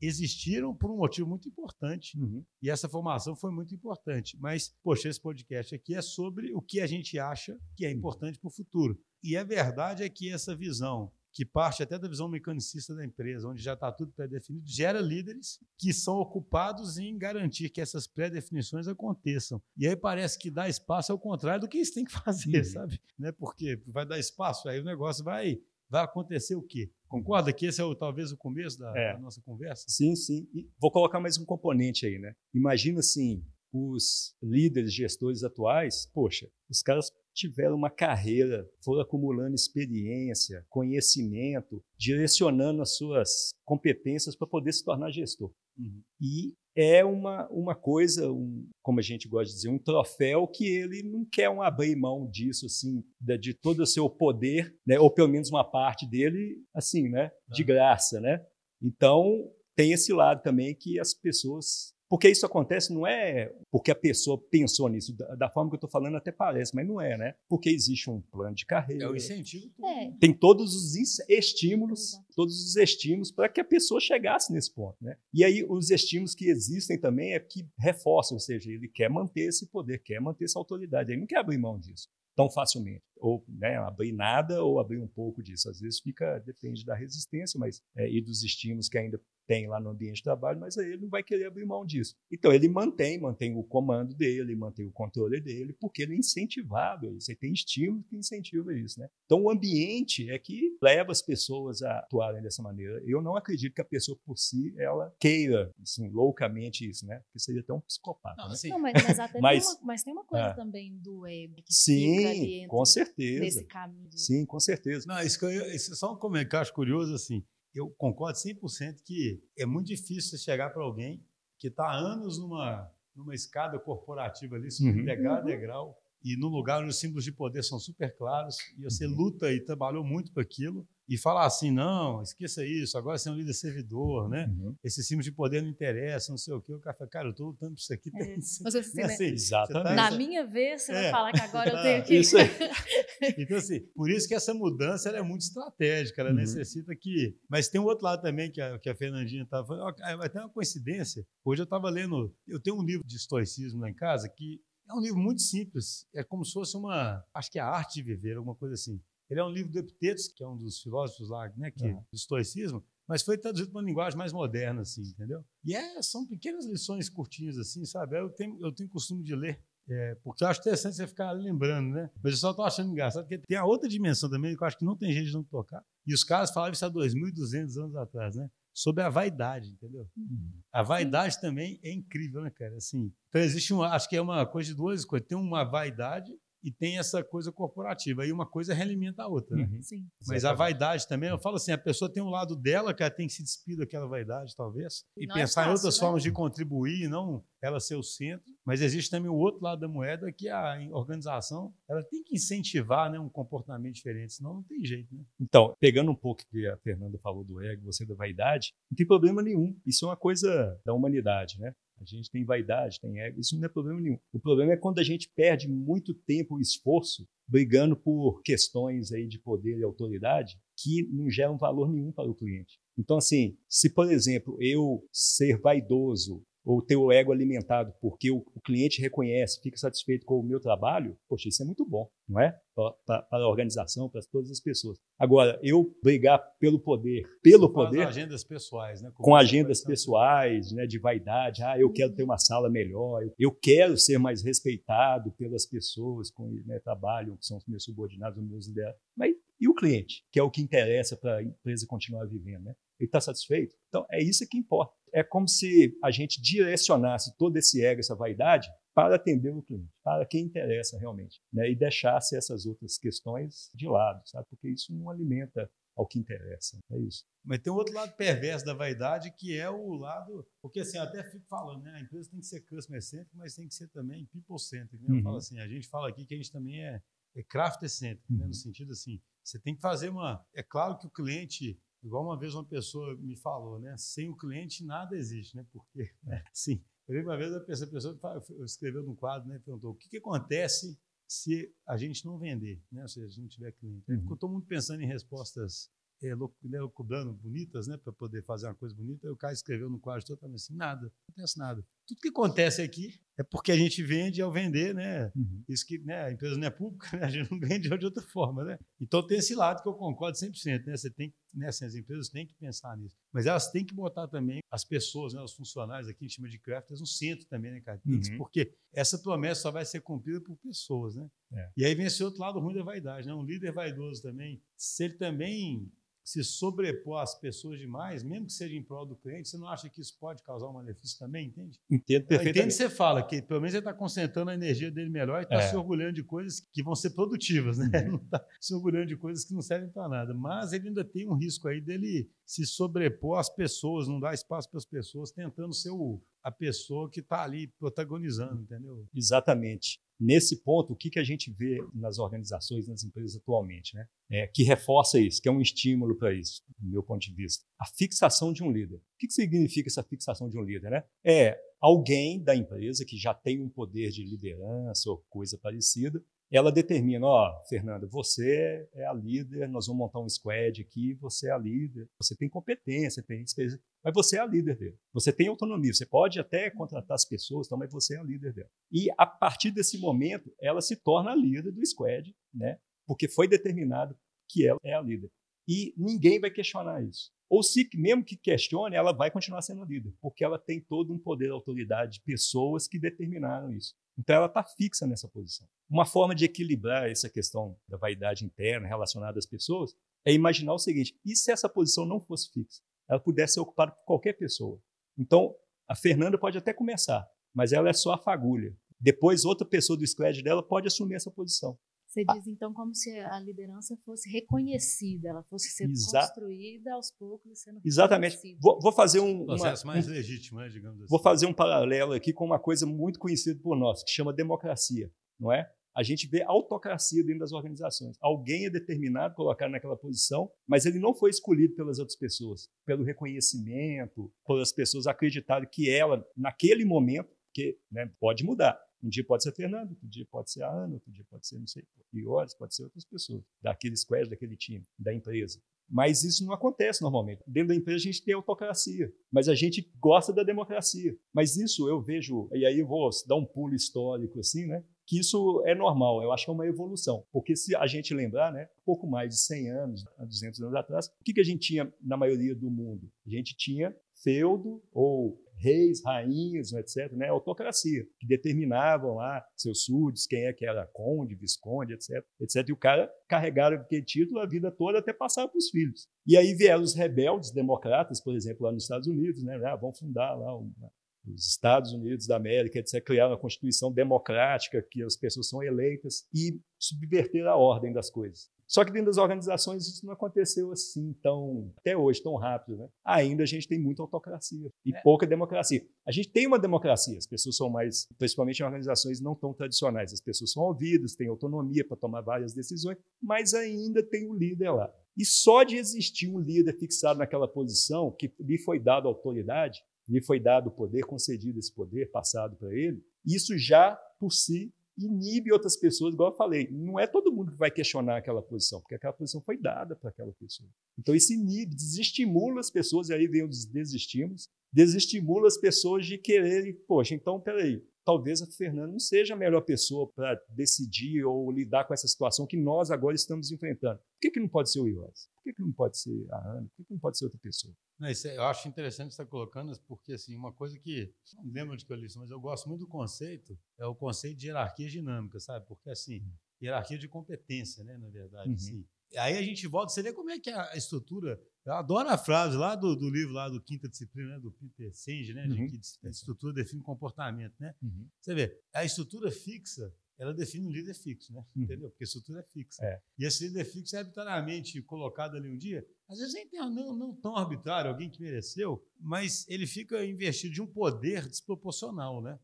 existiram 0.00 0.74
por 0.74 0.90
um 0.90 0.96
motivo 0.96 1.28
muito 1.28 1.48
importante. 1.48 2.18
Uhum. 2.18 2.44
E 2.62 2.70
essa 2.70 2.88
formação 2.88 3.34
foi 3.34 3.50
muito 3.50 3.74
importante. 3.74 4.36
Mas, 4.38 4.74
poxa, 4.82 5.08
esse 5.08 5.20
podcast 5.20 5.74
aqui 5.74 5.94
é 5.94 6.02
sobre 6.02 6.52
o 6.54 6.62
que 6.62 6.80
a 6.80 6.86
gente 6.86 7.18
acha 7.18 7.58
que 7.76 7.84
é 7.84 7.90
importante 7.90 8.38
para 8.38 8.48
o 8.48 8.52
futuro. 8.52 9.00
E 9.22 9.36
a 9.36 9.44
verdade 9.44 10.02
é 10.02 10.08
que 10.08 10.32
essa 10.32 10.54
visão 10.54 11.12
que 11.38 11.44
parte 11.44 11.84
até 11.84 11.96
da 11.96 12.08
visão 12.08 12.28
mecanicista 12.28 12.94
da 12.96 13.04
empresa, 13.04 13.48
onde 13.48 13.62
já 13.62 13.74
está 13.74 13.92
tudo 13.92 14.10
pré-definido, 14.12 14.66
gera 14.66 15.00
líderes 15.00 15.60
que 15.76 15.92
são 15.92 16.16
ocupados 16.16 16.98
em 16.98 17.16
garantir 17.16 17.70
que 17.70 17.80
essas 17.80 18.08
pré-definições 18.08 18.88
aconteçam. 18.88 19.62
E 19.76 19.86
aí 19.86 19.94
parece 19.94 20.36
que 20.36 20.50
dá 20.50 20.68
espaço 20.68 21.12
ao 21.12 21.18
contrário 21.18 21.60
do 21.60 21.68
que 21.68 21.78
eles 21.78 21.92
têm 21.92 22.04
que 22.04 22.10
fazer, 22.10 22.58
uhum. 22.58 22.64
sabe? 22.64 23.00
Né? 23.16 23.30
Porque 23.30 23.80
vai 23.86 24.04
dar 24.04 24.18
espaço, 24.18 24.68
aí 24.68 24.80
o 24.80 24.84
negócio 24.84 25.22
vai, 25.22 25.60
vai 25.88 26.02
acontecer 26.02 26.56
o 26.56 26.62
quê? 26.62 26.90
Concorda 27.06 27.52
que 27.52 27.66
esse 27.66 27.80
é 27.80 27.84
o, 27.84 27.94
talvez 27.94 28.32
o 28.32 28.36
começo 28.36 28.76
da, 28.78 28.92
é. 28.96 29.12
da 29.12 29.20
nossa 29.20 29.40
conversa? 29.42 29.84
Sim, 29.86 30.16
sim. 30.16 30.48
E 30.52 30.68
vou 30.80 30.90
colocar 30.90 31.20
mais 31.20 31.38
um 31.38 31.44
componente 31.44 32.04
aí, 32.04 32.18
né? 32.18 32.34
Imagina 32.52 32.98
assim, 32.98 33.44
os 33.72 34.34
líderes, 34.42 34.92
gestores 34.92 35.44
atuais, 35.44 36.10
poxa, 36.12 36.50
os 36.68 36.82
caras 36.82 37.12
tiveram 37.38 37.76
uma 37.76 37.88
carreira, 37.88 38.68
foram 38.84 39.00
acumulando 39.00 39.54
experiência, 39.54 40.66
conhecimento, 40.68 41.82
direcionando 41.96 42.82
as 42.82 42.96
suas 42.96 43.50
competências 43.64 44.36
para 44.36 44.48
poder 44.48 44.72
se 44.72 44.84
tornar 44.84 45.12
gestor. 45.12 45.52
Uhum. 45.78 46.02
E 46.20 46.54
é 46.76 47.04
uma, 47.04 47.48
uma 47.48 47.74
coisa, 47.74 48.30
um, 48.30 48.68
como 48.82 48.98
a 48.98 49.02
gente 49.02 49.28
gosta 49.28 49.50
de 49.50 49.54
dizer, 49.54 49.68
um 49.68 49.78
troféu 49.78 50.48
que 50.48 50.66
ele 50.66 51.02
não 51.04 51.24
quer 51.24 51.48
um 51.48 51.62
abrir 51.62 51.94
mão 51.94 52.28
disso, 52.28 52.66
assim, 52.66 53.04
de, 53.20 53.38
de 53.38 53.54
todo 53.54 53.80
o 53.80 53.86
seu 53.86 54.10
poder, 54.10 54.76
né? 54.86 54.98
ou 54.98 55.10
pelo 55.10 55.28
menos 55.28 55.48
uma 55.48 55.64
parte 55.64 56.08
dele, 56.08 56.56
assim, 56.74 57.08
né? 57.08 57.30
de 57.48 57.62
graça. 57.62 58.20
Né? 58.20 58.44
Então, 58.82 59.48
tem 59.76 59.92
esse 59.92 60.12
lado 60.12 60.42
também 60.42 60.74
que 60.74 60.98
as 60.98 61.14
pessoas 61.14 61.92
porque 62.08 62.28
isso 62.28 62.46
acontece 62.46 62.92
não 62.92 63.06
é 63.06 63.54
porque 63.70 63.90
a 63.90 63.94
pessoa 63.94 64.38
pensou 64.38 64.88
nisso, 64.88 65.14
da, 65.16 65.34
da 65.34 65.50
forma 65.50 65.70
que 65.70 65.74
eu 65.74 65.78
estou 65.78 65.90
falando 65.90 66.16
até 66.16 66.32
parece, 66.32 66.74
mas 66.74 66.86
não 66.86 67.00
é, 67.00 67.16
né? 67.16 67.34
Porque 67.48 67.68
existe 67.68 68.08
um 68.08 68.20
plano 68.20 68.54
de 68.54 68.64
carreira. 68.64 69.04
É 69.04 69.08
o 69.08 69.16
incentivo. 69.16 69.72
É. 69.84 70.10
Tem 70.18 70.32
todos 70.32 70.74
os 70.74 70.94
estímulos, 71.28 72.14
Exato. 72.14 72.26
todos 72.34 72.64
os 72.64 72.76
estímulos 72.76 73.30
para 73.30 73.48
que 73.48 73.60
a 73.60 73.64
pessoa 73.64 74.00
chegasse 74.00 74.52
nesse 74.52 74.72
ponto, 74.72 74.96
né? 75.00 75.16
E 75.32 75.44
aí 75.44 75.64
os 75.68 75.90
estímulos 75.90 76.34
que 76.34 76.46
existem 76.46 76.98
também 76.98 77.34
é 77.34 77.40
que 77.40 77.66
reforçam, 77.78 78.36
ou 78.36 78.40
seja, 78.40 78.70
ele 78.70 78.88
quer 78.88 79.10
manter 79.10 79.48
esse 79.48 79.66
poder, 79.66 79.98
quer 79.98 80.20
manter 80.20 80.46
essa 80.46 80.58
autoridade, 80.58 81.12
ele 81.12 81.20
não 81.20 81.26
quer 81.26 81.38
abrir 81.38 81.58
mão 81.58 81.78
disso 81.78 82.08
tão 82.38 82.48
facilmente. 82.48 83.02
Ou 83.16 83.44
né, 83.48 83.76
abrir 83.78 84.12
nada 84.12 84.62
ou 84.62 84.78
abrir 84.78 85.00
um 85.00 85.08
pouco 85.08 85.42
disso. 85.42 85.68
Às 85.68 85.80
vezes 85.80 85.98
fica, 85.98 86.38
depende 86.38 86.84
da 86.84 86.94
resistência 86.94 87.58
mas, 87.58 87.82
é, 87.96 88.08
e 88.08 88.20
dos 88.20 88.44
estímulos 88.44 88.88
que 88.88 88.96
ainda 88.96 89.20
tem 89.48 89.66
lá 89.66 89.80
no 89.80 89.88
ambiente 89.88 90.16
de 90.16 90.22
trabalho, 90.22 90.60
mas 90.60 90.76
aí 90.76 90.92
ele 90.92 91.02
não 91.02 91.08
vai 91.08 91.22
querer 91.22 91.46
abrir 91.46 91.64
mão 91.64 91.84
disso. 91.84 92.14
Então 92.30 92.52
ele 92.52 92.68
mantém, 92.68 93.18
mantém 93.18 93.56
o 93.56 93.64
comando 93.64 94.14
dele, 94.14 94.54
mantém 94.54 94.86
o 94.86 94.92
controle 94.92 95.40
dele, 95.40 95.72
porque 95.80 96.02
ele 96.02 96.14
é 96.14 96.18
incentivado. 96.18 97.06
Ele 97.06 97.36
tem 97.36 97.52
estímulo 97.52 98.04
que 98.04 98.14
incentiva 98.14 98.74
isso. 98.74 99.00
Né? 99.00 99.08
Então 99.24 99.42
o 99.42 99.50
ambiente 99.50 100.30
é 100.30 100.38
que 100.38 100.76
leva 100.82 101.10
as 101.10 101.22
pessoas 101.22 101.82
a 101.82 102.00
atuarem 102.00 102.42
dessa 102.42 102.62
maneira. 102.62 103.02
Eu 103.06 103.22
não 103.22 103.36
acredito 103.36 103.74
que 103.74 103.80
a 103.80 103.86
pessoa 103.86 104.18
por 104.26 104.36
si 104.36 104.74
ela 104.76 105.14
queira 105.18 105.72
assim, 105.82 106.10
loucamente 106.10 106.86
isso, 106.88 107.06
né? 107.06 107.20
Porque 107.20 107.38
seria 107.38 107.62
até 107.62 107.72
um 107.72 107.80
psicopata. 107.80 108.42
Não, 108.42 108.50
né? 108.50 108.56
não 108.64 108.78
mas, 108.78 109.02
mas, 109.02 109.18
até 109.18 109.40
mas, 109.40 109.64
tem 109.64 109.72
uma, 109.72 109.86
mas 109.86 110.02
tem 110.02 110.12
uma 110.12 110.24
coisa 110.24 110.46
é. 110.46 110.54
também 110.54 110.94
do 110.98 111.26
ego 111.26 111.54
que 111.64 111.72
sim, 111.72 112.26
ali 112.26 112.66
com 112.68 112.84
certeza. 112.84 113.40
nesse 113.40 113.64
caminho. 113.64 114.10
Sim, 114.10 114.44
com 114.44 114.60
certeza. 114.60 115.06
Não, 115.08 115.22
isso, 115.22 115.42
eu, 115.46 115.74
isso 115.74 115.92
é 115.92 115.96
só 115.96 116.12
um 116.12 116.16
comentário 116.16 116.50
que 116.50 116.56
eu 116.56 116.60
acho 116.60 116.74
curioso 116.74 117.14
assim 117.14 117.42
eu 117.74 117.90
concordo 117.90 118.38
100% 118.38 119.02
que 119.04 119.42
é 119.56 119.66
muito 119.66 119.86
difícil 119.86 120.30
você 120.30 120.38
chegar 120.38 120.70
para 120.70 120.82
alguém 120.82 121.22
que 121.58 121.68
está 121.68 121.86
há 121.86 121.96
anos 121.96 122.38
numa, 122.38 122.90
numa 123.14 123.34
escada 123.34 123.78
corporativa 123.78 124.56
ali, 124.56 124.70
subindo 124.70 125.00
uhum. 125.00 125.04
degrau 125.04 125.34
a 125.36 125.40
degrau, 125.40 125.98
e 126.22 126.36
no 126.36 126.48
lugar 126.48 126.80
onde 126.80 126.90
os 126.90 126.98
símbolos 126.98 127.24
de 127.24 127.32
poder 127.32 127.62
são 127.62 127.78
super 127.78 128.16
claros, 128.16 128.56
e 128.76 128.82
você 128.82 129.06
uhum. 129.06 129.14
luta 129.14 129.52
e 129.52 129.60
trabalhou 129.60 130.04
muito 130.04 130.32
para 130.32 130.42
aquilo, 130.42 130.86
e 131.08 131.16
falar 131.16 131.46
assim, 131.46 131.70
não, 131.70 132.20
esqueça 132.20 132.64
isso, 132.66 132.98
agora 132.98 133.16
você 133.16 133.30
é 133.30 133.32
um 133.32 133.36
líder 133.36 133.54
servidor, 133.54 134.28
né? 134.28 134.46
Uhum. 134.46 134.76
Esse 134.84 135.02
símbolo 135.02 135.24
de 135.24 135.32
poder 135.32 135.62
não 135.62 135.70
interessa, 135.70 136.30
não 136.30 136.36
sei 136.36 136.52
o 136.52 136.60
quê. 136.60 136.74
O 136.74 136.80
cara 136.80 136.94
fala, 136.94 137.08
cara, 137.08 137.26
eu 137.28 137.30
estou 137.30 137.46
lutando 137.46 137.72
por 137.72 137.80
isso 137.80 137.92
aqui. 137.94 138.10
É. 138.14 138.18
Tem, 138.18 138.40
você, 138.40 138.60
assim, 138.78 138.96
né? 138.96 139.04
assim, 139.04 139.24
Exatamente. 139.24 139.84
Tá, 139.84 139.94
na 139.94 140.10
minha 140.10 140.46
vez, 140.46 140.82
você 140.82 140.92
é. 140.92 141.02
vai 141.02 141.10
falar 141.10 141.32
que 141.32 141.40
agora 141.40 141.70
eu 141.70 141.76
tenho 141.82 142.04
que... 142.04 142.14
Isso 142.18 142.36
aí. 142.36 142.48
então, 143.38 143.56
assim, 143.56 143.80
por 143.94 144.10
isso 144.10 144.28
que 144.28 144.34
essa 144.34 144.52
mudança 144.52 145.08
é 145.08 145.22
muito 145.22 145.40
estratégica, 145.40 146.20
ela 146.20 146.30
uhum. 146.30 146.36
necessita 146.36 146.94
que... 146.94 147.34
Mas 147.48 147.68
tem 147.68 147.80
um 147.80 147.84
outro 147.84 148.04
lado 148.04 148.20
também 148.20 148.50
que 148.52 148.60
a, 148.60 148.78
que 148.78 148.90
a 148.90 148.94
Fernandinha 148.94 149.44
estava 149.44 149.66
falando, 149.66 149.96
vai 150.18 150.28
ter 150.28 150.40
uma 150.40 150.50
coincidência. 150.50 151.26
Hoje 151.42 151.62
eu 151.62 151.64
estava 151.64 151.88
lendo, 151.88 152.34
eu 152.46 152.60
tenho 152.60 152.76
um 152.76 152.84
livro 152.84 153.06
de 153.06 153.16
estoicismo 153.16 153.80
lá 153.80 153.88
em 153.88 153.94
casa 153.94 154.28
que 154.28 154.60
é 154.88 154.94
um 154.94 155.00
livro 155.00 155.18
muito 155.18 155.42
simples, 155.42 156.06
é 156.14 156.24
como 156.24 156.44
se 156.44 156.52
fosse 156.52 156.76
uma, 156.76 157.22
acho 157.34 157.50
que 157.50 157.58
é 157.58 157.62
a 157.62 157.66
arte 157.66 157.94
de 157.94 158.02
viver, 158.02 158.36
alguma 158.36 158.54
coisa 158.54 158.74
assim. 158.74 159.00
Ele 159.30 159.40
é 159.40 159.44
um 159.44 159.50
livro 159.50 159.70
do 159.70 159.78
Epitetos, 159.78 160.28
que 160.28 160.42
é 160.42 160.48
um 160.48 160.56
dos 160.56 160.80
filósofos 160.80 161.28
lá, 161.28 161.52
né, 161.56 161.70
que, 161.70 161.84
uhum. 161.84 161.94
do 161.94 162.14
estoicismo, 162.14 162.82
mas 163.06 163.22
foi 163.22 163.38
traduzido 163.38 163.70
para 163.70 163.80
uma 163.80 163.86
linguagem 163.86 164.18
mais 164.18 164.32
moderna, 164.32 164.82
assim, 164.82 165.02
entendeu? 165.02 165.44
E 165.64 165.74
é, 165.74 166.02
são 166.02 166.26
pequenas 166.26 166.66
lições 166.66 167.08
curtinhas, 167.08 167.58
assim, 167.58 167.84
sabe? 167.84 168.18
Eu 168.18 168.30
tenho, 168.30 168.58
eu 168.60 168.72
tenho 168.72 168.88
costume 168.88 169.22
de 169.22 169.34
ler, 169.34 169.62
é, 169.88 170.14
porque 170.22 170.44
eu 170.44 170.48
acho 170.48 170.60
interessante 170.60 170.96
você 170.96 171.06
ficar 171.06 171.32
lembrando, 171.32 171.94
né? 171.94 172.10
Mas 172.22 172.34
eu 172.34 172.38
só 172.38 172.50
estou 172.50 172.64
achando 172.64 172.90
engraçado, 172.90 173.24
porque 173.24 173.38
tem 173.38 173.56
a 173.56 173.64
outra 173.64 173.88
dimensão 173.88 174.28
também, 174.28 174.54
que 174.54 174.62
eu 174.62 174.66
acho 174.66 174.76
que 174.76 174.84
não 174.84 174.94
tem 174.96 175.12
jeito 175.12 175.28
de 175.28 175.32
não 175.32 175.42
tocar. 175.42 175.82
E 176.06 176.12
os 176.12 176.22
caras 176.22 176.50
falavam 176.50 176.74
isso 176.74 176.84
há 176.84 176.90
2.200 176.90 177.82
anos 177.82 177.96
atrás, 177.96 178.36
né? 178.36 178.50
Sobre 178.74 179.02
a 179.02 179.08
vaidade, 179.08 179.70
entendeu? 179.70 180.06
Uhum. 180.16 180.60
A 180.70 180.82
vaidade 180.82 181.40
também 181.40 181.80
é 181.82 181.90
incrível, 181.90 182.42
né, 182.42 182.50
cara? 182.50 182.76
Assim, 182.76 183.10
então 183.28 183.40
existe 183.40 183.72
uma, 183.72 183.88
acho 183.94 184.08
que 184.08 184.16
é 184.16 184.20
uma 184.20 184.44
coisa 184.44 184.68
de 184.68 184.76
duas 184.76 185.04
coisas. 185.04 185.26
Tem 185.26 185.36
uma 185.36 185.64
vaidade 185.64 186.32
e 186.62 186.72
tem 186.72 186.98
essa 186.98 187.22
coisa 187.22 187.52
corporativa. 187.52 188.22
Aí 188.22 188.32
uma 188.32 188.46
coisa 188.46 188.74
realimenta 188.74 189.22
a 189.22 189.28
outra. 189.28 189.56
Né? 189.56 189.68
Uhum. 189.70 189.82
Sim. 189.82 190.06
Mas 190.26 190.44
a 190.44 190.52
vaidade 190.52 191.06
também, 191.06 191.30
eu 191.30 191.38
falo 191.38 191.56
assim, 191.56 191.72
a 191.72 191.78
pessoa 191.78 192.12
tem 192.12 192.22
um 192.22 192.30
lado 192.30 192.56
dela 192.56 192.92
que 192.94 193.02
ela 193.02 193.10
tem 193.10 193.26
que 193.26 193.32
se 193.32 193.42
despir 193.42 193.76
daquela 193.76 194.06
vaidade, 194.06 194.54
talvez, 194.56 195.04
e, 195.16 195.24
e 195.24 195.30
é 195.30 195.34
pensar 195.34 195.62
é 195.62 195.64
fácil, 195.64 195.70
em 195.70 195.74
outras 195.74 195.94
né? 195.94 196.00
formas 196.00 196.22
de 196.22 196.32
contribuir, 196.32 197.08
não 197.08 197.44
ela 197.62 197.80
ser 197.80 197.96
o 197.96 198.02
centro. 198.02 198.52
Mas 198.64 198.80
existe 198.80 199.10
também 199.10 199.30
o 199.30 199.34
outro 199.34 199.62
lado 199.62 199.80
da 199.80 199.88
moeda, 199.88 200.30
que 200.32 200.48
a 200.48 200.78
organização 200.92 201.72
ela 201.88 202.02
tem 202.02 202.22
que 202.22 202.36
incentivar 202.36 203.10
né, 203.10 203.18
um 203.18 203.28
comportamento 203.28 203.94
diferente, 203.94 204.34
senão 204.34 204.54
não 204.54 204.62
tem 204.62 204.84
jeito. 204.84 205.14
Né? 205.14 205.24
Então, 205.40 205.74
pegando 205.80 206.10
um 206.10 206.14
pouco 206.14 206.42
que 206.50 206.66
a 206.66 206.76
Fernanda 206.78 207.18
falou 207.18 207.44
do 207.44 207.60
ego, 207.62 207.84
você 207.84 208.04
da 208.04 208.14
vaidade, 208.14 208.72
não 208.90 208.96
tem 208.96 209.06
problema 209.06 209.42
nenhum. 209.42 209.76
Isso 209.86 210.04
é 210.04 210.08
uma 210.08 210.16
coisa 210.16 210.78
da 210.84 210.92
humanidade, 210.92 211.58
né? 211.58 211.74
A 212.00 212.04
gente 212.04 212.30
tem 212.30 212.44
vaidade, 212.44 213.00
tem 213.00 213.20
ego, 213.20 213.40
isso 213.40 213.58
não 213.58 213.66
é 213.66 213.68
problema 213.68 214.00
nenhum. 214.00 214.18
O 214.32 214.38
problema 214.38 214.72
é 214.72 214.76
quando 214.76 214.98
a 214.98 215.04
gente 215.04 215.30
perde 215.34 215.68
muito 215.68 216.14
tempo 216.14 216.58
e 216.58 216.62
esforço 216.62 217.28
brigando 217.46 217.96
por 217.96 218.42
questões 218.42 219.10
aí 219.12 219.26
de 219.26 219.38
poder 219.38 219.78
e 219.78 219.82
autoridade 219.82 220.58
que 220.76 221.08
não 221.10 221.30
geram 221.30 221.56
valor 221.56 221.90
nenhum 221.90 222.12
para 222.12 222.30
o 222.30 222.34
cliente. 222.34 222.78
Então, 222.96 223.16
assim, 223.16 223.56
se, 223.68 223.90
por 223.90 224.10
exemplo, 224.10 224.56
eu 224.60 225.04
ser 225.12 225.58
vaidoso 225.58 226.44
ou 226.68 226.82
ter 226.82 226.96
o 226.96 227.10
ego 227.10 227.32
alimentado 227.32 227.94
porque 227.98 228.30
o, 228.30 228.44
o, 228.54 228.60
cliente 228.60 229.00
reconhece, 229.00 229.58
fica 229.62 229.78
satisfeito 229.78 230.26
com 230.26 230.38
o 230.38 230.42
meu 230.42 230.60
trabalho, 230.60 231.16
poxa, 231.26 231.48
isso 231.48 231.62
é 231.62 231.66
muito 231.66 231.82
bom, 231.82 232.10
não 232.28 232.38
é? 232.38 232.60
Para 233.06 233.26
a 233.30 233.48
organização, 233.48 234.06
para 234.06 234.20
todas 234.30 234.50
as 234.50 234.60
pessoas. 234.60 234.98
Agora, 235.18 235.58
eu 235.62 235.96
brigar 236.02 236.38
pelo 236.60 236.78
poder, 236.78 237.26
pelo 237.42 237.72
poder. 237.72 238.02
Com 238.02 238.08
agendas 238.08 238.44
pessoais, 238.44 239.00
né? 239.00 239.10
com 239.14 239.34
agendas 239.34 239.82
pessoais, 239.82 240.70
né? 240.70 240.86
De 240.86 240.98
vaidade. 240.98 241.62
Ah, 241.62 241.78
eu 241.78 241.90
quero 241.90 242.14
ter 242.14 242.22
uma 242.22 242.36
sala 242.36 242.68
melhor, 242.68 243.22
eu 243.38 243.50
quero 243.50 243.96
ser 243.96 244.18
mais 244.18 244.42
respeitado 244.42 245.32
pelas 245.32 245.64
pessoas 245.64 246.30
com 246.30 246.50
né, 246.66 246.78
trabalham, 246.80 247.34
que 247.38 247.46
são 247.46 247.56
os 247.56 247.66
meus 247.66 247.84
subordinados, 247.84 248.38
os 248.38 248.46
meus 248.46 248.68
liderados. 248.68 249.00
Mas 249.16 249.34
e 249.58 249.66
o 249.66 249.74
cliente, 249.74 250.22
que 250.30 250.38
é 250.38 250.42
o 250.42 250.50
que 250.50 250.60
interessa 250.60 251.16
para 251.16 251.38
a 251.38 251.42
empresa 251.42 251.86
continuar 251.86 252.26
vivendo, 252.26 252.64
né? 252.64 252.74
Ele 252.98 253.06
está 253.08 253.20
satisfeito? 253.20 253.76
Então, 253.88 254.06
é 254.10 254.22
isso 254.22 254.46
que 254.48 254.58
importa. 254.58 254.92
É 255.12 255.22
como 255.22 255.48
se 255.48 255.96
a 256.02 256.10
gente 256.10 256.40
direcionasse 256.40 257.36
todo 257.36 257.56
esse 257.56 257.84
ego, 257.84 258.00
essa 258.00 258.14
vaidade, 258.14 258.68
para 258.94 259.14
atender 259.14 259.50
o 259.50 259.62
cliente, 259.62 259.92
para 260.02 260.26
quem 260.26 260.44
interessa 260.44 260.98
realmente, 260.98 261.40
né? 261.52 261.70
e 261.70 261.76
deixasse 261.76 262.36
essas 262.36 262.66
outras 262.66 262.98
questões 262.98 263.70
de 263.72 263.86
lado, 263.86 264.20
sabe? 264.26 264.46
Porque 264.50 264.68
isso 264.68 264.92
não 264.92 265.08
alimenta 265.08 265.70
ao 265.96 266.06
que 266.06 266.18
interessa. 266.18 266.78
É 266.90 266.98
isso. 266.98 267.24
Mas 267.44 267.60
tem 267.60 267.72
um 267.72 267.76
outro 267.76 267.94
lado 267.94 268.14
perverso 268.16 268.64
da 268.64 268.74
vaidade, 268.74 269.32
que 269.32 269.56
é 269.56 269.68
o 269.68 269.94
lado. 269.94 270.46
Porque 270.62 270.80
assim, 270.80 270.96
eu 270.96 271.02
até 271.02 271.24
fico 271.24 271.44
falando, 271.48 271.82
né? 271.82 271.92
A 271.92 272.00
empresa 272.00 272.30
tem 272.30 272.38
que 272.38 272.46
ser 272.46 272.60
customer 272.60 273.02
centric, 273.02 273.36
mas 273.36 273.54
tem 273.54 273.66
que 273.66 273.74
ser 273.74 273.88
também 273.88 274.26
people 274.26 274.58
centric. 274.58 275.02
Né? 275.02 275.18
Eu 275.18 275.22
falo 275.22 275.34
uhum. 275.34 275.38
assim, 275.38 275.58
a 275.58 275.66
gente 275.66 275.88
fala 275.88 276.08
aqui 276.08 276.24
que 276.24 276.34
a 276.34 276.36
gente 276.36 276.52
também 276.52 276.84
é, 276.84 277.02
é 277.34 277.42
crafter 277.42 277.88
centric, 277.88 278.32
uhum. 278.32 278.38
né? 278.38 278.46
no 278.46 278.54
sentido 278.54 278.92
assim, 278.92 279.20
você 279.42 279.58
tem 279.58 279.74
que 279.74 279.80
fazer 279.80 280.08
uma. 280.08 280.44
É 280.54 280.62
claro 280.62 280.98
que 280.98 281.06
o 281.06 281.10
cliente 281.10 281.80
Igual 282.02 282.24
uma 282.24 282.38
vez 282.38 282.54
uma 282.54 282.64
pessoa 282.64 283.16
me 283.16 283.36
falou, 283.36 283.78
né? 283.78 283.96
Sem 283.96 284.28
o 284.28 284.36
cliente 284.36 284.84
nada 284.84 285.16
existe, 285.16 285.56
né? 285.56 285.66
Porque, 285.72 286.10
né? 286.22 286.42
sim. 286.52 286.82
Uma 287.08 287.36
vez 287.36 287.52
a 287.54 287.60
pessoa, 287.60 288.18
escreveu 288.64 289.02
num 289.02 289.14
quadro, 289.14 289.48
né? 289.48 289.58
Perguntou 289.64 289.92
o 289.92 289.94
que, 289.94 290.08
que 290.08 290.18
acontece 290.18 290.98
se 291.26 291.74
a 291.86 291.96
gente 291.96 292.24
não 292.24 292.38
vender, 292.38 292.82
né? 292.92 293.02
Ou 293.02 293.08
seja, 293.08 293.30
se 293.30 293.40
não 293.40 293.48
tiver 293.48 293.72
cliente. 293.72 294.10
Uhum. 294.10 294.20
Ficou 294.20 294.36
todo 294.36 294.52
mundo 294.52 294.66
pensando 294.66 295.02
em 295.02 295.06
respostas 295.06 295.90
é, 296.22 296.34
loucubrando 296.34 297.32
bonitas, 297.32 297.86
né, 297.86 297.96
para 297.96 298.12
poder 298.12 298.42
fazer 298.42 298.66
uma 298.66 298.74
coisa 298.74 298.94
bonita. 298.94 299.30
o 299.30 299.36
cara 299.36 299.52
escreveu 299.52 299.88
no 299.88 300.00
quadro 300.00 300.24
totalmente 300.26 300.62
assim: 300.62 300.74
nada, 300.74 301.02
não 301.02 301.12
acontece 301.28 301.58
nada. 301.58 301.86
Tudo 302.08 302.20
que 302.22 302.28
acontece 302.28 302.80
aqui 302.80 303.20
é 303.38 303.42
porque 303.42 303.70
a 303.70 303.76
gente 303.76 304.02
vende 304.02 304.40
ao 304.40 304.50
vender, 304.50 304.94
né? 304.94 305.30
Uhum. 305.36 305.62
Isso 305.68 305.86
que 305.86 305.98
né, 305.98 306.24
a 306.24 306.32
empresa 306.32 306.56
não 306.56 306.66
é 306.66 306.70
pública, 306.70 307.06
né? 307.16 307.26
a 307.26 307.28
gente 307.28 307.50
não 307.50 307.58
ganha 307.58 307.78
de 307.78 308.04
outra 308.04 308.22
forma, 308.22 308.64
né? 308.64 308.78
Então 308.98 309.24
tem 309.24 309.38
esse 309.38 309.54
lado 309.54 309.82
que 309.82 309.88
eu 309.88 309.92
concordo 309.92 310.38
100%, 310.38 310.86
né? 310.86 310.96
Você 310.96 311.10
tem, 311.10 311.32
né, 311.52 311.68
assim, 311.68 311.84
as 311.84 311.94
empresas 311.94 312.30
têm 312.30 312.46
que 312.46 312.54
pensar 312.54 312.96
nisso. 312.96 313.14
Mas 313.30 313.46
elas 313.46 313.70
têm 313.70 313.84
que 313.84 313.94
botar 313.94 314.26
também 314.26 314.60
as 314.70 314.84
pessoas, 314.84 315.34
né, 315.34 315.40
os 315.42 315.52
funcionários 315.52 316.08
aqui, 316.08 316.24
a 316.24 316.28
gente 316.28 316.36
chama 316.36 316.48
de 316.48 316.58
crafters, 316.58 316.98
no 316.98 317.06
centro 317.06 317.46
também, 317.46 317.70
né, 317.70 317.80
cara? 317.80 318.00
Uhum. 318.06 318.20
Porque 318.38 318.72
essa 318.92 319.18
promessa 319.18 319.60
só 319.60 319.70
vai 319.70 319.84
ser 319.84 320.00
cumprida 320.00 320.40
por 320.40 320.56
pessoas, 320.56 321.14
né? 321.14 321.28
É. 321.52 321.70
E 321.76 321.84
aí 321.84 321.94
vem 321.94 322.06
esse 322.06 322.24
outro 322.24 322.40
lado 322.40 322.58
ruim 322.58 322.74
da 322.74 322.82
vaidade, 322.82 323.26
né? 323.26 323.34
Um 323.34 323.44
líder 323.44 323.70
vaidoso 323.70 324.22
também, 324.22 324.62
se 324.74 325.04
ele 325.04 325.14
também 325.14 325.92
se 326.28 326.44
sobrepor 326.44 327.22
às 327.22 327.34
pessoas 327.34 327.78
demais, 327.78 328.22
mesmo 328.22 328.44
que 328.46 328.52
seja 328.52 328.74
em 328.74 328.82
prol 328.82 329.06
do 329.06 329.16
cliente, 329.16 329.48
você 329.48 329.56
não 329.56 329.66
acha 329.66 329.88
que 329.88 329.98
isso 329.98 330.14
pode 330.20 330.42
causar 330.42 330.68
um 330.68 330.74
malefício 330.74 331.18
também, 331.18 331.46
entende? 331.46 331.80
Entendo 331.90 332.26
perfeitamente. 332.26 332.58
Entende 332.58 332.74
você 332.74 332.90
fala 332.90 333.22
que 333.26 333.40
pelo 333.40 333.60
menos 333.62 333.72
ele 333.72 333.80
está 333.80 333.94
concentrando 333.94 334.50
a 334.50 334.54
energia 334.54 334.90
dele 334.90 335.08
melhor 335.08 335.40
e 335.40 335.44
está 335.44 335.54
É. 335.56 335.68
se 335.70 335.74
orgulhando 335.74 336.12
de 336.12 336.22
coisas 336.22 336.60
que 336.70 336.82
vão 336.82 336.94
ser 336.94 337.10
produtivas, 337.10 337.78
né? 337.78 337.88
Não 338.12 338.16
está 338.16 338.44
se 338.60 338.74
orgulhando 338.74 339.06
de 339.06 339.16
coisas 339.16 339.42
que 339.42 339.54
não 339.54 339.62
servem 339.62 339.88
para 339.88 340.06
nada. 340.06 340.34
Mas 340.34 340.74
ele 340.74 340.88
ainda 340.88 341.02
tem 341.02 341.26
um 341.26 341.34
risco 341.34 341.66
aí 341.66 341.80
dele 341.80 342.30
se 342.44 342.66
sobrepor 342.66 343.38
às 343.38 343.48
pessoas, 343.48 344.06
não 344.06 344.20
dar 344.20 344.34
espaço 344.34 344.68
para 344.70 344.78
as 344.78 344.84
pessoas, 344.84 345.30
tentando 345.30 345.72
ser 345.72 345.90
o, 345.90 346.20
a 346.42 346.50
pessoa 346.50 347.08
que 347.10 347.20
está 347.20 347.42
ali 347.42 347.68
protagonizando, 347.78 348.60
entendeu? 348.62 349.06
Exatamente. 349.14 349.98
Nesse 350.20 350.62
ponto, 350.62 350.92
o 350.92 350.96
que, 350.96 351.10
que 351.10 351.18
a 351.18 351.24
gente 351.24 351.50
vê 351.52 351.78
nas 351.94 352.18
organizações, 352.18 352.88
nas 352.88 353.04
empresas 353.04 353.36
atualmente, 353.36 353.94
né? 353.94 354.06
É, 354.30 354.46
que 354.46 354.62
reforça 354.62 355.18
isso, 355.18 355.40
que 355.40 355.48
é 355.48 355.52
um 355.52 355.60
estímulo 355.60 356.16
para 356.16 356.34
isso, 356.34 356.62
do 356.78 356.90
meu 356.90 357.02
ponto 357.02 357.20
de 357.20 357.32
vista. 357.32 357.64
A 357.78 357.86
fixação 357.86 358.52
de 358.52 358.62
um 358.62 358.70
líder. 358.70 358.96
O 358.96 359.02
que, 359.18 359.26
que 359.26 359.32
significa 359.32 359.88
essa 359.88 360.02
fixação 360.02 360.48
de 360.48 360.58
um 360.58 360.62
líder? 360.62 360.90
Né? 360.90 361.04
É 361.24 361.58
alguém 361.80 362.42
da 362.42 362.54
empresa 362.54 363.04
que 363.04 363.16
já 363.16 363.32
tem 363.32 363.60
um 363.60 363.68
poder 363.68 364.10
de 364.10 364.24
liderança 364.24 365.08
ou 365.08 365.24
coisa 365.28 365.56
parecida, 365.56 366.22
ela 366.50 366.72
determina, 366.72 367.26
ó, 367.26 367.62
Fernanda, 367.68 368.06
você 368.06 368.88
é 368.94 369.06
a 369.06 369.12
líder, 369.12 369.68
nós 369.68 369.86
vamos 369.86 370.00
montar 370.00 370.20
um 370.20 370.28
squad 370.28 370.80
aqui, 370.80 371.14
você 371.14 371.48
é 371.48 371.52
a 371.52 371.58
líder, 371.58 372.08
você 372.20 372.34
tem 372.34 372.48
competência, 372.48 373.22
tem 373.22 373.42
experiência, 373.42 373.80
mas 374.02 374.14
você 374.14 374.38
é 374.38 374.40
a 374.40 374.46
líder 374.46 374.76
dele. 374.76 374.98
Você 375.12 375.32
tem 375.32 375.48
autonomia, 375.48 375.92
você 375.92 376.06
pode 376.06 376.40
até 376.40 376.70
contratar 376.70 377.14
as 377.14 377.24
pessoas, 377.26 377.66
então, 377.66 377.76
mas 377.76 377.92
você 377.92 378.16
é 378.16 378.20
a 378.20 378.22
líder 378.22 378.52
dela. 378.54 378.70
E 378.90 379.08
a 379.18 379.26
partir 379.26 379.70
desse 379.70 379.98
momento, 379.98 380.50
ela 380.60 380.80
se 380.80 380.96
torna 380.96 381.32
a 381.32 381.36
líder 381.36 381.70
do 381.70 381.84
squad, 381.84 382.34
né? 382.54 382.78
Porque 383.06 383.28
foi 383.28 383.46
determinado 383.46 384.16
que 384.48 384.66
ela 384.66 384.78
é 384.82 384.94
a 384.94 385.00
líder. 385.02 385.30
E 385.68 385.92
ninguém 385.98 386.40
vai 386.40 386.50
questionar 386.50 387.02
isso. 387.02 387.30
Ou 387.50 387.62
se 387.62 387.88
mesmo 387.94 388.24
que 388.24 388.36
questione, 388.36 388.94
ela 388.94 389.12
vai 389.12 389.30
continuar 389.30 389.62
sendo 389.62 389.84
líder, 389.84 390.12
porque 390.20 390.44
ela 390.44 390.58
tem 390.58 390.80
todo 390.80 391.12
um 391.12 391.18
poder, 391.18 391.50
autoridade 391.50 392.14
de 392.14 392.20
pessoas 392.20 392.86
que 392.86 392.98
determinaram 392.98 393.72
isso. 393.72 393.94
Então 394.18 394.36
ela 394.36 394.46
está 394.46 394.62
fixa 394.62 395.06
nessa 395.06 395.28
posição. 395.28 395.66
Uma 395.88 396.04
forma 396.04 396.34
de 396.34 396.44
equilibrar 396.44 397.08
essa 397.08 397.30
questão 397.30 397.76
da 397.88 397.96
vaidade 397.96 398.44
interna 398.44 398.86
relacionada 398.86 399.38
às 399.38 399.46
pessoas 399.46 399.96
é 400.26 400.32
imaginar 400.32 400.74
o 400.74 400.78
seguinte: 400.78 401.18
e 401.24 401.34
se 401.34 401.50
essa 401.50 401.68
posição 401.68 402.04
não 402.04 402.20
fosse 402.20 402.50
fixa? 402.52 402.82
Ela 403.08 403.20
pudesse 403.20 403.54
ser 403.54 403.60
ocupada 403.60 403.92
por 403.92 404.04
qualquer 404.04 404.34
pessoa. 404.34 404.78
Então, 405.16 405.54
a 405.88 405.96
Fernanda 405.96 406.36
pode 406.36 406.58
até 406.58 406.74
começar, 406.74 407.26
mas 407.54 407.72
ela 407.72 407.88
é 407.88 407.92
só 407.94 408.12
a 408.12 408.18
fagulha. 408.18 408.76
Depois, 409.00 409.44
outra 409.44 409.66
pessoa 409.66 409.96
do 409.96 410.06
squad 410.06 410.42
dela 410.42 410.62
pode 410.62 410.86
assumir 410.86 411.14
essa 411.14 411.30
posição. 411.30 411.78
Você 412.08 412.24
diz 412.24 412.46
então 412.46 412.72
como 412.72 412.94
se 412.94 413.10
a 413.20 413.38
liderança 413.38 413.94
fosse 414.04 414.30
reconhecida, 414.30 415.28
ela 415.28 415.42
fosse 415.44 415.68
sendo 415.68 415.92
Exa- 415.92 416.20
construída 416.20 416.94
aos 416.94 417.10
poucos 417.10 417.52
e 417.52 417.56
sendo 417.56 417.80
Exatamente. 417.84 418.38
Vou, 418.60 418.80
vou 418.80 418.92
fazer 418.92 419.20
um, 419.20 419.44
processo 419.44 419.86
mais 419.86 420.08
um- 420.08 420.10
legítimo, 420.10 420.58
né, 420.58 420.68
digamos 420.70 421.02
assim. 421.02 421.10
vou 421.10 421.20
fazer 421.20 421.44
um 421.46 421.52
paralelo 421.52 422.12
aqui 422.14 422.32
com 422.32 422.46
uma 422.46 422.58
coisa 422.58 422.86
muito 422.86 423.18
conhecida 423.18 423.60
por 423.62 423.76
nós, 423.76 424.02
que 424.02 424.10
chama 424.10 424.32
democracia, 424.32 425.12
não 425.38 425.52
é? 425.52 425.70
A 425.94 426.02
gente 426.02 426.26
vê 426.28 426.42
autocracia 426.42 427.22
dentro 427.24 427.40
das 427.40 427.52
organizações. 427.52 428.16
Alguém 428.20 428.66
é 428.66 428.70
determinado, 428.70 429.34
colocado 429.34 429.70
naquela 429.70 429.96
posição, 429.96 430.48
mas 430.66 430.86
ele 430.86 430.98
não 431.00 431.12
foi 431.12 431.28
escolhido 431.28 431.74
pelas 431.74 431.98
outras 431.98 432.16
pessoas, 432.16 432.70
pelo 432.86 433.02
reconhecimento, 433.04 434.32
pelas 434.46 434.72
pessoas 434.72 435.06
acreditarem 435.06 435.68
que 435.70 435.90
ela, 435.90 436.24
naquele 436.36 436.84
momento, 436.84 437.34
que 437.52 437.78
né, 437.90 438.10
pode 438.20 438.44
mudar. 438.44 438.78
Um 439.02 439.08
dia 439.08 439.24
pode 439.24 439.42
ser 439.42 439.50
a 439.50 439.52
Fernanda, 439.52 439.90
outro 439.90 440.08
dia 440.08 440.26
pode 440.30 440.50
ser 440.50 440.62
a 440.62 440.70
Ana, 440.70 440.94
outro 440.94 441.10
dia 441.12 441.24
pode 441.30 441.46
ser, 441.46 441.58
não 441.58 441.66
sei, 441.66 441.84
piores, 442.10 442.54
pode 442.54 442.74
ser 442.74 442.84
outras 442.84 443.04
pessoas, 443.04 443.42
daquele 443.62 443.96
squad, 443.96 444.28
daquele 444.28 444.56
time, 444.56 444.84
da 444.98 445.14
empresa. 445.14 445.60
Mas 445.88 446.22
isso 446.22 446.44
não 446.44 446.52
acontece 446.52 447.00
normalmente. 447.00 447.42
Dentro 447.46 447.68
da 447.68 447.74
empresa 447.74 447.96
a 447.96 448.12
gente 448.12 448.22
tem 448.22 448.34
autocracia, 448.34 449.10
mas 449.32 449.48
a 449.48 449.54
gente 449.54 449.90
gosta 449.98 450.32
da 450.32 450.42
democracia. 450.42 451.16
Mas 451.32 451.56
isso 451.56 451.88
eu 451.88 452.00
vejo, 452.02 452.48
e 452.52 452.66
aí 452.66 452.78
eu 452.78 452.86
vou 452.86 453.08
dar 453.26 453.36
um 453.36 453.44
pulo 453.44 453.74
histórico 453.74 454.38
assim, 454.38 454.66
né? 454.66 454.84
Que 455.06 455.18
isso 455.18 455.62
é 455.64 455.74
normal, 455.74 456.22
eu 456.22 456.30
acho 456.30 456.44
que 456.44 456.50
é 456.50 456.54
uma 456.54 456.66
evolução. 456.66 457.24
Porque 457.32 457.56
se 457.56 457.74
a 457.74 457.86
gente 457.86 458.12
lembrar, 458.12 458.52
né, 458.52 458.68
pouco 458.84 459.06
mais 459.06 459.30
de 459.30 459.40
100 459.40 459.70
anos, 459.70 460.04
200 460.18 460.60
anos 460.60 460.74
atrás, 460.74 461.06
o 461.06 461.24
que, 461.24 461.32
que 461.32 461.40
a 461.40 461.44
gente 461.44 461.60
tinha 461.60 461.90
na 462.02 462.18
maioria 462.18 462.54
do 462.54 462.70
mundo? 462.70 463.10
A 463.26 463.30
gente 463.30 463.56
tinha 463.56 463.96
feudo 464.22 464.82
ou 464.92 465.40
reis, 465.58 466.02
rainhas, 466.04 466.72
etc., 466.72 467.12
né, 467.12 467.28
autocracia, 467.28 468.04
que 468.18 468.26
determinavam 468.26 469.16
lá 469.16 469.44
seus 469.56 469.84
súditos, 469.84 470.26
quem 470.26 470.44
é 470.44 470.52
que 470.52 470.64
era 470.64 470.86
conde, 470.92 471.34
visconde, 471.34 471.94
etc., 471.94 472.24
etc., 472.40 472.68
e 472.68 472.72
o 472.72 472.76
cara 472.76 473.10
carregava 473.28 473.76
aquele 473.76 474.04
título 474.04 474.40
a 474.40 474.46
vida 474.46 474.70
toda 474.70 474.98
até 474.98 475.12
passar 475.12 475.48
para 475.48 475.58
os 475.58 475.70
filhos. 475.70 476.08
E 476.26 476.36
aí 476.36 476.54
vieram 476.54 476.82
os 476.82 476.94
rebeldes 476.94 477.50
democratas, 477.50 478.20
por 478.22 478.34
exemplo, 478.34 478.66
lá 478.66 478.72
nos 478.72 478.84
Estados 478.84 479.08
Unidos, 479.08 479.42
né, 479.42 479.60
ah, 479.64 479.76
vão 479.76 479.92
fundar 479.92 480.34
lá 480.34 480.56
uma, 480.56 480.90
os 481.34 481.48
Estados 481.48 481.92
Unidos 481.92 482.26
da 482.26 482.36
América, 482.36 482.78
etc., 482.78 483.02
criaram 483.04 483.32
uma 483.32 483.38
constituição 483.38 483.92
democrática, 483.92 484.82
que 484.82 485.02
as 485.02 485.16
pessoas 485.16 485.48
são 485.48 485.62
eleitas, 485.62 486.26
e 486.34 486.60
subverter 486.78 487.46
a 487.46 487.56
ordem 487.56 487.92
das 487.92 488.10
coisas. 488.10 488.50
Só 488.66 488.84
que 488.84 488.92
dentro 488.92 489.06
das 489.06 489.16
organizações 489.16 489.86
isso 489.86 490.04
não 490.04 490.12
aconteceu 490.12 490.70
assim 490.70 491.14
tão 491.22 491.72
até 491.78 491.96
hoje 491.96 492.22
tão 492.22 492.36
rápido, 492.36 492.76
né? 492.76 492.88
Ainda 493.02 493.42
a 493.42 493.46
gente 493.46 493.66
tem 493.66 493.80
muita 493.80 494.02
autocracia 494.02 494.70
e 494.84 494.94
É. 494.94 495.00
pouca 495.00 495.26
democracia. 495.26 495.82
A 496.06 496.12
gente 496.12 496.28
tem 496.28 496.46
uma 496.46 496.58
democracia, 496.58 497.16
as 497.16 497.26
pessoas 497.26 497.56
são 497.56 497.70
mais, 497.70 498.06
principalmente 498.18 498.60
em 498.60 498.64
organizações 498.64 499.22
não 499.22 499.34
tão 499.34 499.54
tradicionais, 499.54 500.12
as 500.12 500.20
pessoas 500.20 500.52
são 500.52 500.62
ouvidas, 500.62 501.14
têm 501.14 501.28
autonomia 501.28 501.82
para 501.82 501.96
tomar 501.96 502.20
várias 502.20 502.52
decisões, 502.52 502.98
mas 503.22 503.54
ainda 503.54 504.02
tem 504.02 504.28
o 504.28 504.34
líder 504.34 504.70
lá. 504.70 504.92
E 505.16 505.24
só 505.24 505.64
de 505.64 505.76
existir 505.76 506.28
um 506.28 506.38
líder 506.38 506.78
fixado 506.78 507.18
naquela 507.18 507.48
posição, 507.48 508.10
que 508.12 508.30
lhe 508.38 508.58
foi 508.58 508.78
dado 508.78 509.08
autoridade, 509.08 509.82
lhe 510.08 510.20
foi 510.20 510.40
dado 510.40 510.68
o 510.68 510.70
poder, 510.70 511.04
concedido 511.04 511.58
esse 511.58 511.72
poder, 511.72 512.10
passado 512.10 512.56
para 512.56 512.74
ele, 512.74 513.04
isso 513.24 513.56
já 513.58 513.94
por 514.18 514.32
si 514.32 514.72
inibe 514.96 515.52
outras 515.52 515.76
pessoas, 515.76 516.14
igual 516.14 516.30
eu 516.32 516.36
falei. 516.36 516.68
Não 516.70 516.98
é 516.98 517.06
todo 517.06 517.32
mundo 517.32 517.52
que 517.52 517.58
vai 517.58 517.70
questionar 517.70 518.16
aquela 518.16 518.42
posição, 518.42 518.80
porque 518.80 518.94
aquela 518.94 519.12
posição 519.12 519.40
foi 519.40 519.56
dada 519.56 519.94
para 519.94 520.10
aquela 520.10 520.32
pessoa. 520.32 520.68
Então 520.98 521.14
isso 521.14 521.32
inibe, 521.32 521.74
desestimula 521.74 522.60
as 522.60 522.70
pessoas, 522.70 523.08
e 523.08 523.14
aí 523.14 523.28
vem 523.28 523.44
os 523.44 523.64
desestímulos, 523.64 524.48
desestimula 524.72 525.46
as 525.46 525.56
pessoas 525.56 526.04
de 526.04 526.18
quererem, 526.18 526.74
poxa, 526.86 527.14
então 527.14 527.40
peraí, 527.40 527.82
talvez 528.04 528.42
a 528.42 528.46
Fernanda 528.46 528.92
não 528.92 528.98
seja 528.98 529.34
a 529.34 529.36
melhor 529.36 529.60
pessoa 529.60 530.10
para 530.10 530.34
decidir 530.48 531.24
ou 531.24 531.50
lidar 531.52 531.84
com 531.84 531.94
essa 531.94 532.08
situação 532.08 532.46
que 532.46 532.56
nós 532.56 532.90
agora 532.90 533.14
estamos 533.14 533.52
enfrentando. 533.52 533.98
Por 533.98 534.20
que, 534.22 534.30
que 534.32 534.40
não 534.40 534.48
pode 534.48 534.72
ser 534.72 534.80
o 534.80 534.88
Ios? 534.88 535.28
Por 535.34 535.44
que, 535.44 535.52
que 535.52 535.62
não 535.62 535.72
pode 535.72 535.98
ser 535.98 536.26
a 536.30 536.52
Ana? 536.52 536.68
Por 536.68 536.76
que, 536.76 536.84
que 536.84 536.92
não 536.92 537.00
pode 537.00 537.18
ser 537.18 537.26
outra 537.26 537.38
pessoa? 537.38 537.74
Não, 537.98 538.08
isso 538.08 538.28
é- 538.28 538.36
eu 538.36 538.44
acho 538.44 538.68
interessante 538.68 539.06
você 539.14 539.22
estar 539.22 539.26
colocando, 539.26 539.76
porque 539.86 540.12
assim, 540.12 540.36
uma 540.36 540.52
coisa 540.52 540.78
que 540.78 541.12
não 541.36 541.52
lembro 541.52 541.76
de 541.76 541.84
que 541.84 541.92
eu 541.92 541.96
li 541.96 542.06
isso, 542.06 542.18
mas 542.18 542.30
eu 542.30 542.40
gosto 542.40 542.68
muito 542.68 542.80
do 542.82 542.86
conceito, 542.88 543.58
é 543.78 543.84
o 543.86 543.94
conceito 543.94 544.36
de 544.38 544.46
hierarquia 544.46 544.88
dinâmica, 544.88 545.40
sabe? 545.40 545.66
Porque 545.66 545.90
assim, 545.90 546.24
hierarquia 546.62 546.98
de 546.98 547.08
competência, 547.08 547.82
né, 547.84 547.96
na 547.96 548.08
verdade, 548.08 548.48
Uhum. 548.50 548.54
assim. 548.54 548.86
Aí 549.16 549.38
a 549.38 549.42
gente 549.42 549.66
volta, 549.66 549.90
você 549.92 550.02
vê 550.02 550.12
como 550.12 550.30
é 550.30 550.38
que 550.38 550.50
é 550.50 550.54
a 550.54 550.76
estrutura. 550.76 551.40
Eu 551.64 551.72
adoro 551.72 552.08
a 552.10 552.18
frase 552.18 552.56
lá 552.56 552.74
do, 552.76 552.94
do 552.94 553.08
livro 553.10 553.32
lá 553.32 553.48
do 553.48 553.60
Quinta 553.60 553.88
Disciplina, 553.88 554.32
né, 554.34 554.38
do 554.38 554.52
Peter 554.52 554.94
Senge, 554.94 555.32
né, 555.34 555.46
de 555.48 555.58
Uhum. 555.60 555.66
que 555.68 555.80
a 556.04 556.08
estrutura 556.10 556.52
define 556.52 556.82
comportamento, 556.82 557.54
né? 557.58 557.74
Você 558.20 558.34
vê, 558.34 558.60
a 558.72 558.84
estrutura 558.84 559.30
fixa, 559.30 559.92
ela 560.18 560.34
define 560.34 560.66
um 560.66 560.70
líder 560.70 560.94
fixo, 560.94 561.32
né? 561.32 561.44
Uhum. 561.56 561.62
Entendeu? 561.62 561.88
Porque 561.90 562.04
a 562.04 562.06
estrutura 562.06 562.40
é 562.40 562.42
fixa. 562.42 562.84
É. 562.84 563.00
E 563.18 563.24
esse 563.24 563.46
líder 563.48 563.64
fixo 563.64 563.96
é 563.96 564.00
arbitrariamente 564.00 564.82
colocado 564.82 565.36
ali 565.36 565.48
um 565.48 565.56
dia, 565.56 565.86
às 566.08 566.18
vezes 566.18 566.34
nem 566.34 566.48
tem, 566.48 566.58
não, 566.58 566.94
não 566.94 567.14
tão 567.14 567.36
arbitrário, 567.36 567.90
alguém 567.90 568.08
que 568.08 568.22
mereceu, 568.22 568.82
mas 568.98 569.46
ele 569.48 569.66
fica 569.66 570.04
investido 570.04 570.54
de 570.54 570.62
um 570.62 570.66
poder 570.66 571.26
desproporcional, 571.28 572.22
né? 572.22 572.38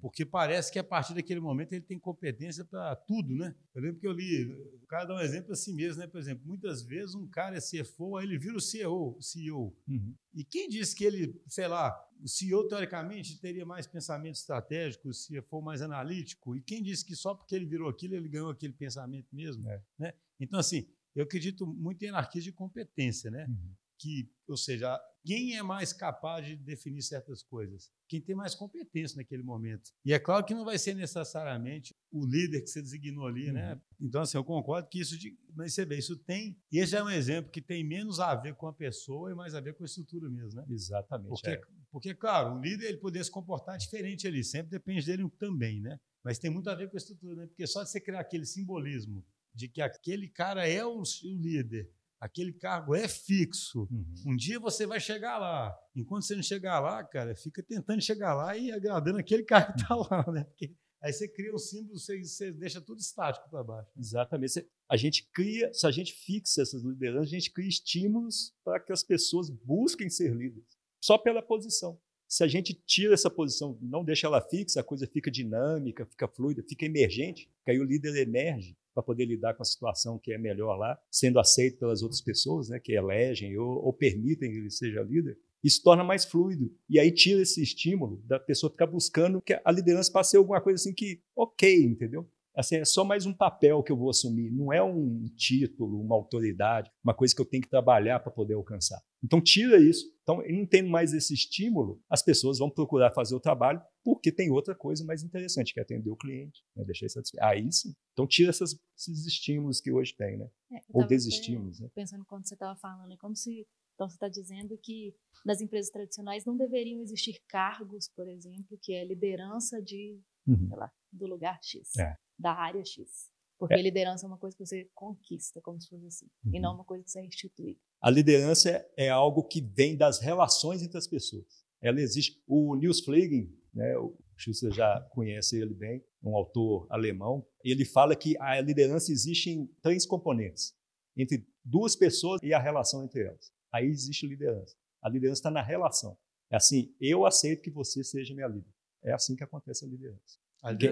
Porque 0.00 0.24
parece 0.24 0.70
que 0.70 0.78
a 0.78 0.84
partir 0.84 1.12
daquele 1.14 1.40
momento 1.40 1.72
ele 1.72 1.82
tem 1.82 1.98
competência 1.98 2.64
para 2.64 2.94
tudo, 2.94 3.34
né? 3.34 3.54
Eu 3.74 3.82
lembro 3.82 3.98
que 3.98 4.06
eu 4.06 4.12
li, 4.12 4.52
o 4.82 4.86
cara 4.86 5.04
dá 5.04 5.16
um 5.16 5.20
exemplo 5.20 5.52
assim 5.52 5.74
mesmo, 5.74 6.00
né? 6.00 6.06
Por 6.06 6.20
exemplo, 6.20 6.46
muitas 6.46 6.82
vezes 6.82 7.16
um 7.16 7.26
cara 7.26 7.56
é 7.56 7.60
CFO, 7.60 8.16
aí 8.16 8.26
ele 8.26 8.38
vira 8.38 8.56
o 8.56 8.60
CEO, 8.60 9.16
o 9.18 9.22
CEO. 9.22 9.76
Uhum. 9.88 10.14
E 10.32 10.44
quem 10.44 10.68
disse 10.68 10.94
que 10.94 11.04
ele, 11.04 11.40
sei 11.48 11.66
lá, 11.66 11.98
o 12.22 12.28
CEO 12.28 12.68
teoricamente 12.68 13.40
teria 13.40 13.66
mais 13.66 13.86
pensamento 13.88 14.36
estratégico, 14.36 15.12
se 15.12 15.40
for 15.42 15.60
mais 15.60 15.82
analítico? 15.82 16.54
E 16.54 16.60
quem 16.60 16.80
disse 16.80 17.04
que 17.04 17.16
só 17.16 17.34
porque 17.34 17.54
ele 17.54 17.66
virou 17.66 17.88
aquilo, 17.88 18.14
ele 18.14 18.28
ganhou 18.28 18.50
aquele 18.50 18.72
pensamento 18.72 19.34
mesmo? 19.34 19.68
É. 19.68 19.82
Né? 19.98 20.14
Então, 20.38 20.60
assim, 20.60 20.86
eu 21.16 21.24
acredito 21.24 21.66
muito 21.66 22.02
em 22.04 22.08
anarquia 22.08 22.42
de 22.42 22.52
competência, 22.52 23.30
né? 23.30 23.46
Uhum. 23.48 23.74
Que, 23.98 24.30
ou 24.46 24.58
seja, 24.58 25.00
quem 25.24 25.56
é 25.56 25.62
mais 25.62 25.90
capaz 25.90 26.46
de 26.46 26.54
definir 26.54 27.02
certas 27.02 27.42
coisas? 27.42 27.90
Quem 28.06 28.20
tem 28.20 28.36
mais 28.36 28.54
competência 28.54 29.16
naquele 29.16 29.42
momento. 29.42 29.90
E 30.04 30.12
é 30.12 30.18
claro 30.18 30.44
que 30.44 30.52
não 30.52 30.66
vai 30.66 30.78
ser 30.78 30.94
necessariamente 30.94 31.96
o 32.12 32.26
líder 32.26 32.60
que 32.60 32.68
você 32.68 32.82
designou 32.82 33.26
ali, 33.26 33.50
né? 33.50 33.80
Então, 33.98 34.20
assim, 34.20 34.36
eu 34.36 34.44
concordo 34.44 34.88
que 34.90 35.00
isso, 35.00 35.18
de, 35.18 35.34
mas 35.54 35.72
você 35.72 35.86
vê, 35.86 35.96
isso 35.96 36.16
tem. 36.18 36.56
E 36.70 36.78
esse 36.78 36.94
é 36.94 37.02
um 37.02 37.08
exemplo 37.08 37.50
que 37.50 37.62
tem 37.62 37.82
menos 37.82 38.20
a 38.20 38.34
ver 38.34 38.54
com 38.54 38.66
a 38.66 38.72
pessoa 38.72 39.32
e 39.32 39.34
mais 39.34 39.54
a 39.54 39.60
ver 39.60 39.74
com 39.74 39.82
a 39.82 39.86
estrutura 39.86 40.28
mesmo, 40.28 40.60
né? 40.60 40.66
Exatamente. 40.68 41.30
Porque, 41.30 41.50
é. 41.50 41.60
porque, 41.90 42.14
claro, 42.14 42.56
o 42.56 42.60
líder 42.60 42.88
ele 42.88 42.98
poder 42.98 43.24
se 43.24 43.30
comportar 43.30 43.78
diferente 43.78 44.28
ali, 44.28 44.44
sempre 44.44 44.70
depende 44.70 45.06
dele 45.06 45.28
também, 45.38 45.80
né? 45.80 45.98
Mas 46.22 46.38
tem 46.38 46.50
muito 46.50 46.68
a 46.68 46.74
ver 46.74 46.90
com 46.90 46.96
a 46.96 46.98
estrutura, 46.98 47.34
né? 47.34 47.46
Porque 47.46 47.66
só 47.66 47.82
de 47.82 47.88
você 47.88 48.00
criar 48.00 48.20
aquele 48.20 48.44
simbolismo 48.44 49.24
de 49.56 49.68
que 49.68 49.80
aquele 49.80 50.28
cara 50.28 50.68
é 50.68 50.84
o, 50.84 51.00
o 51.00 51.36
líder, 51.40 51.90
Aquele 52.18 52.52
cargo 52.52 52.94
é 52.94 53.06
fixo. 53.06 53.86
Uhum. 53.90 54.32
Um 54.32 54.36
dia 54.36 54.58
você 54.58 54.86
vai 54.86 54.98
chegar 54.98 55.38
lá. 55.38 55.76
Enquanto 55.94 56.22
você 56.24 56.34
não 56.34 56.42
chegar 56.42 56.80
lá, 56.80 57.04
cara, 57.04 57.36
fica 57.36 57.62
tentando 57.62 58.00
chegar 58.00 58.34
lá 58.34 58.56
e 58.56 58.72
agradando 58.72 59.18
aquele 59.18 59.44
cara 59.44 59.72
que 59.72 59.80
está 59.80 59.94
lá, 59.94 60.24
né? 60.32 60.44
Porque 60.44 60.74
aí 61.02 61.12
você 61.12 61.28
cria 61.28 61.54
um 61.54 61.58
símbolo, 61.58 61.98
você, 61.98 62.18
você 62.18 62.50
deixa 62.52 62.80
tudo 62.80 63.00
estático 63.00 63.50
para 63.50 63.62
baixo. 63.62 63.90
Exatamente. 63.98 64.66
A 64.88 64.96
gente 64.96 65.28
cria, 65.30 65.72
se 65.74 65.86
a 65.86 65.90
gente 65.90 66.14
fixa 66.14 66.62
essas 66.62 66.82
lideranças, 66.82 67.28
a 67.28 67.36
gente 67.36 67.52
cria 67.52 67.68
estímulos 67.68 68.54
para 68.64 68.80
que 68.80 68.92
as 68.92 69.02
pessoas 69.02 69.50
busquem 69.50 70.08
ser 70.08 70.34
líderes, 70.34 70.76
só 70.98 71.18
pela 71.18 71.42
posição. 71.42 72.00
Se 72.26 72.42
a 72.42 72.48
gente 72.48 72.74
tira 72.86 73.14
essa 73.14 73.30
posição, 73.30 73.78
não 73.80 74.04
deixa 74.04 74.26
ela 74.26 74.40
fixa, 74.40 74.80
a 74.80 74.84
coisa 74.84 75.06
fica 75.06 75.30
dinâmica, 75.30 76.06
fica 76.06 76.26
fluida, 76.26 76.62
fica 76.62 76.86
emergente, 76.86 77.48
que 77.62 77.70
aí 77.70 77.78
o 77.78 77.84
líder 77.84 78.16
emerge 78.16 78.76
para 78.96 79.02
poder 79.02 79.26
lidar 79.26 79.52
com 79.52 79.62
a 79.62 79.66
situação 79.66 80.18
que 80.18 80.32
é 80.32 80.38
melhor 80.38 80.74
lá, 80.78 80.98
sendo 81.10 81.38
aceito 81.38 81.78
pelas 81.78 82.00
outras 82.00 82.22
pessoas, 82.22 82.70
né, 82.70 82.80
que 82.80 82.92
elegem 82.92 83.58
ou, 83.58 83.84
ou 83.84 83.92
permitem 83.92 84.50
que 84.50 84.56
ele 84.56 84.70
seja 84.70 85.02
líder. 85.02 85.38
Isso 85.62 85.82
torna 85.82 86.02
mais 86.02 86.24
fluido. 86.24 86.72
E 86.88 86.98
aí 86.98 87.12
tira 87.12 87.42
esse 87.42 87.62
estímulo 87.62 88.22
da 88.24 88.40
pessoa 88.40 88.70
ficar 88.70 88.86
buscando 88.86 89.42
que 89.42 89.60
a 89.62 89.70
liderança 89.70 90.10
passe 90.10 90.30
ser 90.30 90.36
alguma 90.38 90.62
coisa 90.62 90.80
assim 90.80 90.94
que, 90.94 91.20
ok, 91.36 91.84
entendeu? 91.84 92.26
Assim, 92.56 92.76
é 92.76 92.86
só 92.86 93.04
mais 93.04 93.26
um 93.26 93.34
papel 93.34 93.82
que 93.82 93.92
eu 93.92 93.96
vou 93.98 94.08
assumir, 94.08 94.50
não 94.50 94.72
é 94.72 94.82
um 94.82 95.26
título, 95.36 96.00
uma 96.00 96.14
autoridade, 96.14 96.90
uma 97.04 97.12
coisa 97.12 97.34
que 97.34 97.40
eu 97.42 97.44
tenho 97.44 97.62
que 97.62 97.68
trabalhar 97.68 98.18
para 98.20 98.32
poder 98.32 98.54
alcançar. 98.54 98.98
Então, 99.22 99.42
tira 99.42 99.78
isso. 99.78 100.06
Então, 100.22 100.42
não 100.48 100.64
tendo 100.64 100.88
mais 100.88 101.12
esse 101.12 101.34
estímulo, 101.34 102.00
as 102.08 102.22
pessoas 102.22 102.58
vão 102.58 102.70
procurar 102.70 103.12
fazer 103.12 103.34
o 103.34 103.40
trabalho 103.40 103.82
porque 104.06 104.30
tem 104.30 104.52
outra 104.52 104.72
coisa 104.72 105.04
mais 105.04 105.24
interessante, 105.24 105.74
que 105.74 105.80
é 105.80 105.82
atender 105.82 106.10
o 106.10 106.16
cliente, 106.16 106.64
né? 106.76 106.84
deixar 106.84 107.06
ele 107.06 107.12
satisfeito. 107.12 107.42
Aí 107.42 107.72
sim. 107.72 107.92
Então, 108.12 108.24
tira 108.24 108.50
essas, 108.50 108.78
esses 108.96 109.26
estímulos 109.26 109.80
que 109.80 109.90
hoje 109.90 110.14
tem, 110.14 110.36
né? 110.36 110.48
É, 110.72 110.80
Ou 110.90 111.04
desestímulos. 111.04 111.80
Né? 111.80 111.88
Pensando 111.92 112.24
quando 112.24 112.46
você 112.46 112.54
estava 112.54 112.78
falando, 112.78 113.12
é 113.12 113.16
como 113.16 113.34
se 113.34 113.66
então, 113.94 114.08
você 114.08 114.14
está 114.16 114.28
dizendo 114.28 114.76
que 114.76 115.14
nas 115.44 115.62
empresas 115.62 115.90
tradicionais 115.90 116.44
não 116.44 116.54
deveriam 116.54 117.00
existir 117.00 117.40
cargos, 117.48 118.10
por 118.14 118.28
exemplo, 118.28 118.78
que 118.80 118.92
é 118.92 119.02
liderança 119.02 119.80
de, 119.82 120.20
uhum. 120.46 120.68
lá, 120.76 120.92
do 121.10 121.26
lugar 121.26 121.58
X. 121.62 121.96
É 121.96 122.14
da 122.38 122.52
área 122.52 122.84
X. 122.84 123.30
Porque 123.58 123.74
é. 123.74 123.82
liderança 123.82 124.26
é 124.26 124.28
uma 124.28 124.36
coisa 124.36 124.54
que 124.54 124.64
você 124.64 124.88
conquista, 124.94 125.60
como 125.62 125.80
se 125.80 125.88
fosse 125.88 126.06
assim, 126.06 126.26
uhum. 126.44 126.54
e 126.54 126.60
não 126.60 126.74
uma 126.74 126.84
coisa 126.84 127.02
que 127.02 127.10
você 127.10 127.20
é 127.20 127.24
instituída. 127.24 127.80
A 128.02 128.10
liderança 128.10 128.86
é 128.96 129.08
algo 129.08 129.42
que 129.42 129.62
vem 129.62 129.96
das 129.96 130.20
relações 130.20 130.82
entre 130.82 130.98
as 130.98 131.06
pessoas. 131.06 131.64
Ela 131.80 132.00
existe. 132.00 132.42
O 132.46 132.74
Niels 132.76 133.00
Fleging, 133.00 133.50
né, 133.76 133.96
o 133.98 134.16
você 134.38 134.70
já 134.70 135.00
conhece 135.12 135.58
ele 135.58 135.72
bem, 135.72 136.04
um 136.22 136.36
autor 136.36 136.86
alemão, 136.90 137.46
ele 137.64 137.86
fala 137.86 138.14
que 138.14 138.36
a 138.38 138.60
liderança 138.60 139.10
existe 139.10 139.50
em 139.50 139.66
três 139.80 140.04
componentes: 140.04 140.74
entre 141.16 141.46
duas 141.64 141.96
pessoas 141.96 142.40
e 142.42 142.52
a 142.52 142.58
relação 142.58 143.04
entre 143.04 143.22
elas. 143.24 143.50
Aí 143.72 143.86
existe 143.86 144.26
liderança. 144.26 144.74
A 145.02 145.08
liderança 145.08 145.38
está 145.38 145.50
na 145.50 145.62
relação. 145.62 146.18
É 146.50 146.56
assim, 146.56 146.94
eu 147.00 147.24
aceito 147.24 147.62
que 147.62 147.70
você 147.70 148.04
seja 148.04 148.34
minha 148.34 148.48
líder. 148.48 148.70
É 149.02 149.12
assim 149.12 149.34
que 149.34 149.44
acontece 149.44 149.84
a 149.84 149.88
liderança 149.88 150.38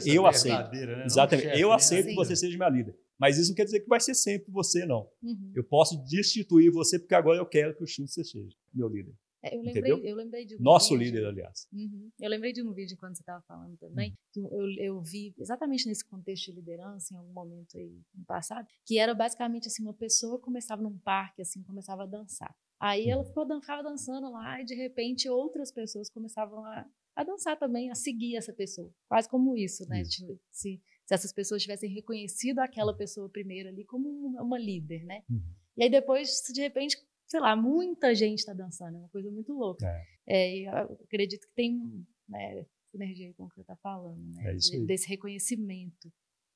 eu 0.07 0.27
aceito. 0.27 0.73
Né? 0.73 1.05
Exatamente. 1.05 1.47
Chefe, 1.47 1.61
eu 1.61 1.69
né? 1.69 1.75
aceito 1.75 2.07
que 2.07 2.15
você 2.15 2.37
seja 2.37 2.57
minha 2.57 2.69
líder. 2.69 2.97
Mas 3.19 3.39
isso 3.39 3.51
não 3.51 3.57
quer 3.57 3.65
dizer 3.65 3.81
que 3.81 3.89
vai 3.89 4.01
ser 4.01 4.15
sempre 4.15 4.51
você, 4.51 4.85
não. 4.85 5.09
Uhum. 5.23 5.53
Eu 5.55 5.65
posso 5.65 6.05
destituir 6.05 6.71
você 6.71 6.99
porque 6.99 7.15
agora 7.15 7.39
eu 7.39 7.47
quero 7.47 7.75
que 7.77 7.83
o 7.83 7.87
Schultz 7.87 8.15
seja 8.15 8.39
meu 8.73 8.89
líder. 8.89 9.15
É, 9.45 9.55
eu, 9.55 9.61
lembrei, 9.61 9.93
eu 9.93 10.17
lembrei 10.17 10.47
de 10.47 10.57
um 10.57 10.61
Nosso 10.61 10.97
vídeo, 10.97 11.17
líder, 11.17 11.27
aliás. 11.27 11.69
Uhum. 11.71 12.11
Eu 12.19 12.31
lembrei 12.31 12.53
de 12.53 12.63
um 12.63 12.73
vídeo 12.73 12.97
quando 12.97 13.15
você 13.15 13.23
estava 13.23 13.43
falando 13.43 13.77
também, 13.77 14.11
uhum. 14.11 14.17
que 14.33 14.41
eu, 14.41 14.95
eu 14.97 15.03
vi 15.03 15.35
exatamente 15.39 15.87
nesse 15.87 16.05
contexto 16.05 16.47
de 16.47 16.53
liderança, 16.53 17.13
em 17.13 17.17
algum 17.19 17.33
momento 17.33 17.77
aí 17.77 18.01
no 18.15 18.25
passado, 18.25 18.67
que 18.87 18.99
era 18.99 19.15
basicamente 19.15 19.69
assim, 19.69 19.83
uma 19.83 19.93
pessoa 19.93 20.41
começava 20.41 20.83
num 20.83 20.99
parque, 20.99 21.43
assim, 21.43 21.63
começava 21.63 22.05
a 22.05 22.07
dançar. 22.07 22.57
Aí 22.81 23.09
ela 23.09 23.23
uhum. 23.23 23.29
ficou, 23.29 23.61
ficava 23.61 23.83
dançando 23.83 24.31
lá 24.31 24.61
e 24.61 24.65
de 24.65 24.75
repente 24.75 25.29
outras 25.29 25.71
pessoas 25.71 26.09
começavam 26.09 26.65
a 26.65 26.87
a 27.15 27.23
dançar 27.23 27.57
também, 27.57 27.91
a 27.91 27.95
seguir 27.95 28.37
essa 28.37 28.53
pessoa. 28.53 28.93
Quase 29.09 29.29
como 29.29 29.57
isso, 29.57 29.89
né? 29.89 30.03
Isso. 30.03 30.11
Tipo, 30.11 30.41
se, 30.51 30.83
se 31.07 31.15
essas 31.15 31.33
pessoas 31.33 31.63
tivessem 31.63 31.91
reconhecido 31.91 32.59
aquela 32.59 32.93
uhum. 32.93 32.99
pessoa 32.99 33.29
primeiro 33.29 33.69
ali 33.69 33.85
como 33.85 34.09
uma, 34.09 34.43
uma 34.43 34.59
líder, 34.59 35.05
né? 35.05 35.23
Uhum. 35.31 35.43
E 35.77 35.85
aí 35.85 35.91
depois, 35.91 36.43
de 36.53 36.61
repente, 36.61 36.97
sei 37.35 37.41
lá, 37.41 37.57
muita 37.57 38.15
gente 38.15 38.39
está 38.39 38.53
dançando, 38.53 38.95
é 38.95 39.01
uma 39.01 39.09
coisa 39.09 39.29
muito 39.29 39.53
louca. 39.53 39.85
É. 39.85 40.05
É, 40.25 40.69
eu 40.69 40.95
acredito 41.03 41.49
que 41.49 41.55
tem 41.57 42.07
né, 42.29 42.65
sinergia 42.93 43.35
com 43.35 43.47
o 43.47 43.49
que 43.49 43.57
você 43.57 43.63
está 43.63 43.75
falando, 43.75 44.23
né? 44.35 44.53
É 44.53 44.55
de, 44.55 44.87
desse 44.87 45.09
reconhecimento 45.09 46.13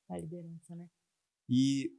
da 0.08 0.16
liderança, 0.16 0.76
né? 0.76 0.88
E 1.48 1.90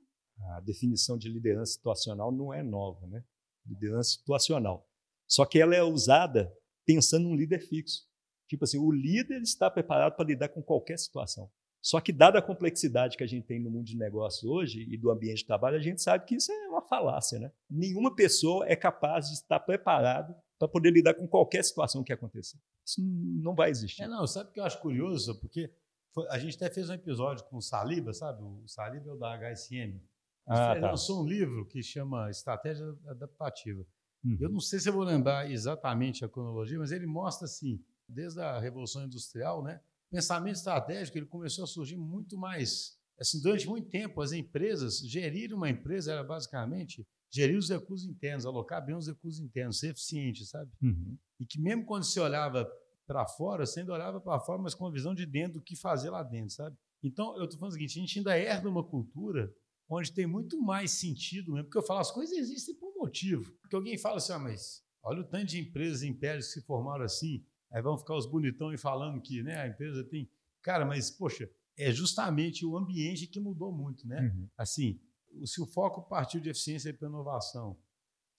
a 0.55 0.61
definição 0.61 1.17
de 1.17 1.27
liderança 1.27 1.73
situacional 1.73 2.31
não 2.31 2.53
é 2.53 2.63
nova, 2.63 3.05
né? 3.05 3.21
Liderança 3.65 4.11
situacional. 4.11 4.89
Só 5.27 5.45
que 5.45 5.59
ela 5.59 5.75
é 5.75 5.83
usada 5.83 6.49
pensando 6.85 7.27
num 7.27 7.35
líder 7.35 7.59
fixo. 7.59 8.07
Tipo 8.47 8.63
assim, 8.63 8.77
o 8.77 8.89
líder 8.89 9.41
está 9.41 9.69
preparado 9.69 10.15
para 10.15 10.25
lidar 10.25 10.47
com 10.47 10.63
qualquer 10.63 10.97
situação. 10.97 11.51
Só 11.81 12.01
que, 12.01 12.11
dada 12.11 12.39
a 12.39 12.41
complexidade 12.41 13.15
que 13.15 13.23
a 13.23 13.27
gente 13.27 13.45
tem 13.45 13.59
no 13.59 13.71
mundo 13.71 13.85
de 13.85 13.97
negócio 13.97 14.49
hoje 14.49 14.85
e 14.89 14.97
do 14.97 15.09
ambiente 15.09 15.39
de 15.39 15.45
trabalho, 15.45 15.77
a 15.77 15.81
gente 15.81 16.01
sabe 16.01 16.25
que 16.25 16.35
isso 16.35 16.51
é 16.51 16.67
uma 16.67 16.81
falácia. 16.81 17.39
Né? 17.39 17.51
Nenhuma 17.69 18.13
pessoa 18.13 18.67
é 18.67 18.75
capaz 18.75 19.27
de 19.27 19.35
estar 19.35 19.59
preparado 19.61 20.35
para 20.57 20.67
poder 20.67 20.91
lidar 20.91 21.13
com 21.13 21.25
qualquer 21.25 21.63
situação 21.63 22.03
que 22.03 22.11
aconteça. 22.11 22.59
Isso 22.85 23.01
não 23.01 23.55
vai 23.55 23.69
existir. 23.69 24.03
É, 24.03 24.07
não, 24.07 24.27
sabe 24.27 24.49
o 24.49 24.53
que 24.53 24.59
eu 24.59 24.65
acho 24.65 24.81
curioso? 24.81 25.39
Porque 25.39 25.71
foi, 26.13 26.27
a 26.29 26.37
gente 26.37 26.55
até 26.57 26.69
fez 26.69 26.89
um 26.89 26.93
episódio 26.93 27.45
com 27.45 27.57
o 27.57 27.61
Saliba, 27.61 28.13
sabe? 28.13 28.43
O 28.43 28.67
Saliba 28.67 29.09
é 29.09 29.13
o 29.13 29.15
da 29.15 29.37
HSM. 29.37 30.01
Ah, 30.47 30.71
ele 30.71 30.81
tá. 30.81 30.91
lançou 30.91 31.23
um 31.23 31.27
livro 31.27 31.65
que 31.67 31.81
chama 31.81 32.29
Estratégia 32.29 32.85
Adaptativa. 33.07 33.85
Uhum. 34.23 34.37
Eu 34.41 34.49
não 34.49 34.59
sei 34.59 34.79
se 34.79 34.89
eu 34.89 34.93
vou 34.93 35.03
lembrar 35.03 35.49
exatamente 35.49 36.25
a 36.25 36.29
cronologia, 36.29 36.77
mas 36.77 36.91
ele 36.91 37.05
mostra 37.05 37.45
assim 37.45 37.81
desde 38.07 38.41
a 38.41 38.59
Revolução 38.59 39.05
Industrial, 39.05 39.63
né? 39.63 39.79
Pensamento 40.09 40.55
estratégico 40.55 41.17
ele 41.17 41.25
começou 41.25 41.63
a 41.63 41.67
surgir 41.67 41.97
muito 41.97 42.37
mais. 42.37 42.97
Assim, 43.19 43.41
durante 43.41 43.67
muito 43.67 43.89
tempo, 43.89 44.21
as 44.21 44.31
empresas, 44.31 44.99
gerir 44.99 45.53
uma 45.53 45.69
empresa 45.69 46.13
era 46.13 46.23
basicamente 46.23 47.05
gerir 47.31 47.57
os 47.57 47.69
recursos 47.69 48.07
internos, 48.07 48.45
alocar 48.45 48.83
bem 48.83 48.95
os 48.95 49.07
recursos 49.07 49.39
internos, 49.39 49.79
ser 49.79 49.91
eficiente, 49.91 50.45
sabe? 50.45 50.71
Uhum. 50.81 51.17
E 51.39 51.45
que 51.45 51.61
mesmo 51.61 51.85
quando 51.85 52.03
se 52.03 52.19
olhava 52.19 52.69
para 53.05 53.25
fora, 53.25 53.65
você 53.65 53.81
ainda 53.81 53.93
olhava 53.93 54.19
para 54.19 54.39
fora, 54.39 54.61
mas 54.61 54.73
com 54.73 54.87
a 54.87 54.91
visão 54.91 55.13
de 55.13 55.25
dentro 55.25 55.53
do 55.53 55.61
que 55.61 55.75
fazer 55.75 56.09
lá 56.09 56.23
dentro, 56.23 56.55
sabe? 56.55 56.75
Então, 57.03 57.37
eu 57.37 57.45
estou 57.45 57.59
falando 57.59 57.71
o 57.71 57.75
seguinte, 57.75 57.97
a 57.97 58.01
gente 58.01 58.19
ainda 58.19 58.37
herda 58.37 58.69
uma 58.69 58.83
cultura 58.83 59.53
onde 59.89 60.11
tem 60.11 60.27
muito 60.27 60.61
mais 60.61 60.91
sentido 60.91 61.51
mesmo, 61.51 61.65
porque 61.65 61.77
eu 61.77 61.83
falo, 61.83 61.99
as 61.99 62.11
coisas 62.11 62.37
existem 62.37 62.75
por 62.75 62.89
um 62.89 62.99
motivo. 62.99 63.51
Porque 63.61 63.75
alguém 63.75 63.97
fala 63.97 64.17
assim, 64.17 64.33
ah, 64.33 64.39
mas 64.39 64.83
olha 65.01 65.21
o 65.21 65.23
tanto 65.23 65.45
de 65.45 65.59
empresas 65.59 66.03
e 66.03 66.07
impérios 66.07 66.47
que 66.47 66.53
se 66.53 66.65
formaram 66.65 67.03
assim, 67.03 67.43
Aí 67.71 67.81
vão 67.81 67.97
ficar 67.97 68.15
os 68.15 68.25
bonitão 68.25 68.73
e 68.73 68.77
falando 68.77 69.21
que 69.21 69.43
né, 69.43 69.61
a 69.61 69.67
empresa 69.67 70.03
tem. 70.03 70.29
Cara, 70.61 70.85
mas, 70.85 71.11
poxa, 71.11 71.49
é 71.77 71.91
justamente 71.91 72.65
o 72.65 72.77
ambiente 72.77 73.27
que 73.27 73.39
mudou 73.39 73.71
muito, 73.71 74.07
né? 74.07 74.21
Uhum. 74.21 74.49
Assim, 74.57 74.99
se 75.45 75.61
o 75.61 75.65
foco 75.65 76.01
partiu 76.01 76.41
de 76.41 76.49
eficiência 76.49 76.93
para 76.93 77.07
inovação, 77.07 77.77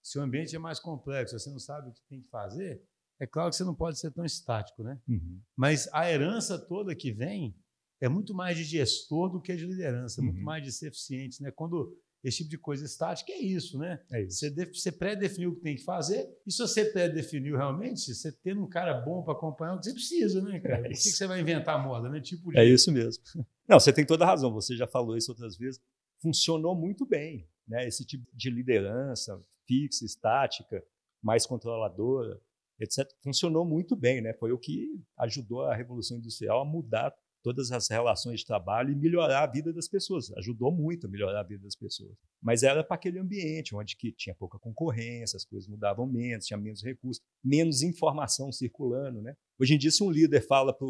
se 0.01 0.19
o 0.19 0.21
ambiente 0.21 0.55
é 0.55 0.59
mais 0.59 0.79
complexo, 0.79 1.37
você 1.37 1.49
não 1.49 1.59
sabe 1.59 1.89
o 1.89 1.93
que 1.93 2.01
tem 2.07 2.21
que 2.21 2.29
fazer, 2.29 2.83
é 3.19 3.27
claro 3.27 3.49
que 3.49 3.55
você 3.55 3.63
não 3.63 3.75
pode 3.75 3.99
ser 3.99 4.11
tão 4.11 4.25
estático, 4.25 4.83
né? 4.83 4.99
Uhum. 5.07 5.39
Mas 5.55 5.87
a 5.93 6.09
herança 6.09 6.57
toda 6.57 6.95
que 6.95 7.11
vem 7.11 7.55
é 7.99 8.09
muito 8.09 8.33
mais 8.33 8.57
de 8.57 8.63
gestor 8.63 9.29
do 9.29 9.39
que 9.39 9.55
de 9.55 9.65
liderança, 9.65 10.19
uhum. 10.19 10.27
muito 10.27 10.41
mais 10.41 10.63
de 10.63 10.71
ser 10.71 10.87
eficiente, 10.87 11.41
né? 11.41 11.51
Quando 11.51 11.95
esse 12.23 12.37
tipo 12.37 12.49
de 12.49 12.57
coisa 12.57 12.85
estática 12.85 13.31
é 13.31 13.39
isso, 13.39 13.77
né? 13.77 13.99
É 14.11 14.21
isso. 14.21 14.39
Você, 14.39 14.65
você 14.65 14.91
pré-definiu 14.91 15.51
o 15.51 15.55
que 15.55 15.61
tem 15.61 15.75
que 15.75 15.83
fazer, 15.83 16.29
e 16.45 16.51
se 16.51 16.59
você 16.59 16.85
pré-definiu 16.85 17.57
realmente, 17.57 18.13
você 18.13 18.31
tendo 18.31 18.61
um 18.63 18.69
cara 18.69 18.93
bom 18.93 19.23
para 19.23 19.33
acompanhar 19.33 19.75
o 19.75 19.79
que 19.79 19.85
você 19.85 19.93
precisa, 19.93 20.41
né, 20.41 20.59
cara? 20.59 20.75
É 20.75 20.81
Por 20.81 20.89
que, 20.89 20.95
que 20.95 21.09
você 21.09 21.27
vai 21.27 21.41
inventar 21.41 21.83
moda, 21.83 22.09
né? 22.09 22.21
Tipo 22.21 22.51
de... 22.51 22.59
É 22.59 22.65
isso 22.65 22.91
mesmo. 22.91 23.23
Não, 23.67 23.79
você 23.79 23.91
tem 23.91 24.05
toda 24.05 24.23
a 24.23 24.27
razão, 24.27 24.53
você 24.53 24.75
já 24.75 24.85
falou 24.85 25.17
isso 25.17 25.31
outras 25.31 25.57
vezes. 25.57 25.81
Funcionou 26.21 26.75
muito 26.75 27.05
bem, 27.05 27.47
né? 27.67 27.87
Esse 27.87 28.05
tipo 28.05 28.25
de 28.35 28.49
liderança 28.49 29.41
fixa, 29.65 30.05
estática, 30.05 30.83
mais 31.21 31.45
controladora, 31.45 32.39
etc. 32.79 33.07
Funcionou 33.23 33.65
muito 33.65 33.95
bem, 33.95 34.21
né? 34.21 34.33
Foi 34.33 34.51
o 34.51 34.57
que 34.57 35.01
ajudou 35.17 35.63
a 35.63 35.75
Revolução 35.75 36.17
Industrial 36.17 36.61
a 36.61 36.65
mudar 36.65 37.13
todas 37.43 37.71
as 37.71 37.89
relações 37.89 38.41
de 38.41 38.45
trabalho 38.45 38.91
e 38.91 38.95
melhorar 38.95 39.43
a 39.43 39.47
vida 39.47 39.73
das 39.73 39.87
pessoas. 39.87 40.31
Ajudou 40.37 40.71
muito 40.71 41.07
a 41.07 41.09
melhorar 41.09 41.41
a 41.41 41.43
vida 41.43 41.63
das 41.63 41.75
pessoas. 41.75 42.15
Mas 42.41 42.63
era 42.63 42.83
para 42.83 42.95
aquele 42.95 43.19
ambiente 43.19 43.75
onde 43.75 43.95
que 43.95 44.11
tinha 44.11 44.35
pouca 44.35 44.59
concorrência, 44.59 45.37
as 45.37 45.45
coisas 45.45 45.67
mudavam 45.67 46.05
menos, 46.05 46.45
tinha 46.45 46.57
menos 46.57 46.83
recursos, 46.83 47.23
menos 47.43 47.81
informação 47.81 48.51
circulando. 48.51 49.21
Né? 49.21 49.35
Hoje 49.59 49.75
em 49.75 49.77
dia, 49.77 49.91
se 49.91 50.03
um 50.03 50.11
líder 50.11 50.41
fala 50.41 50.73
para 50.73 50.87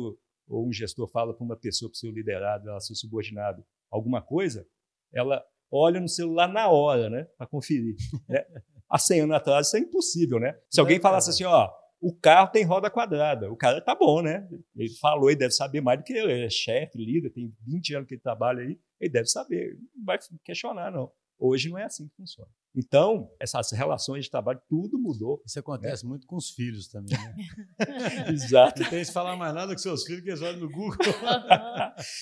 ou 0.47 0.67
um 0.67 0.73
gestor 0.73 1.07
fala 1.07 1.33
para 1.33 1.45
uma 1.45 1.55
pessoa, 1.55 1.89
para 1.89 1.95
o 1.95 1.99
seu 1.99 2.11
liderado, 2.11 2.69
ela 2.69 2.79
ser 2.81 2.95
subordinado, 2.95 3.63
alguma 3.89 4.21
coisa, 4.21 4.67
ela 5.13 5.41
olha 5.71 5.99
no 5.99 6.09
celular 6.09 6.51
na 6.51 6.69
hora, 6.69 7.09
né, 7.09 7.23
para 7.37 7.47
conferir. 7.47 7.95
Né? 8.27 8.43
Há 8.89 8.99
100 8.99 9.21
anos 9.21 9.35
atrás 9.37 9.67
isso 9.67 9.77
é 9.77 9.79
impossível, 9.79 10.37
né? 10.37 10.59
Se 10.69 10.81
alguém 10.81 10.99
falasse 10.99 11.29
assim, 11.29 11.45
ó, 11.45 11.71
o 12.01 12.11
carro 12.11 12.51
tem 12.51 12.63
roda 12.63 12.89
quadrada. 12.89 13.51
O 13.51 13.55
cara 13.55 13.79
tá 13.79 13.93
bom, 13.93 14.23
né? 14.23 14.47
Ele 14.75 14.89
falou, 14.95 15.29
ele 15.29 15.37
deve 15.37 15.51
saber 15.51 15.81
mais 15.81 15.99
do 15.99 16.03
que 16.03 16.13
eu. 16.13 16.29
Ele 16.29 16.45
é 16.45 16.49
chefe, 16.49 16.97
líder, 16.97 17.29
tem 17.29 17.53
20 17.67 17.95
anos 17.95 18.07
que 18.07 18.15
ele 18.15 18.21
trabalha 18.21 18.63
aí, 18.63 18.79
ele 18.99 19.11
deve 19.11 19.27
saber. 19.27 19.77
Não 19.95 20.03
vai 20.03 20.17
questionar, 20.43 20.91
não. 20.91 21.11
Hoje 21.37 21.69
não 21.69 21.77
é 21.77 21.83
assim 21.83 22.07
que 22.07 22.15
funciona. 22.15 22.49
Então, 22.73 23.29
essas 23.39 23.71
relações 23.71 24.25
de 24.25 24.31
trabalho, 24.31 24.61
tudo 24.69 24.97
mudou. 24.97 25.41
Isso 25.45 25.59
acontece 25.59 26.03
né? 26.03 26.09
muito 26.09 26.25
com 26.25 26.37
os 26.37 26.51
filhos 26.51 26.87
também, 26.87 27.17
né? 27.17 27.35
Exato. 28.31 28.81
Não 28.81 28.89
tem 28.89 29.03
que 29.03 29.11
falar 29.11 29.35
mais 29.35 29.53
nada 29.53 29.73
com 29.73 29.77
seus 29.77 30.03
filhos, 30.05 30.23
que 30.23 30.29
eles 30.29 30.41
olham 30.41 30.59
no 30.59 30.69
Google. 30.69 30.97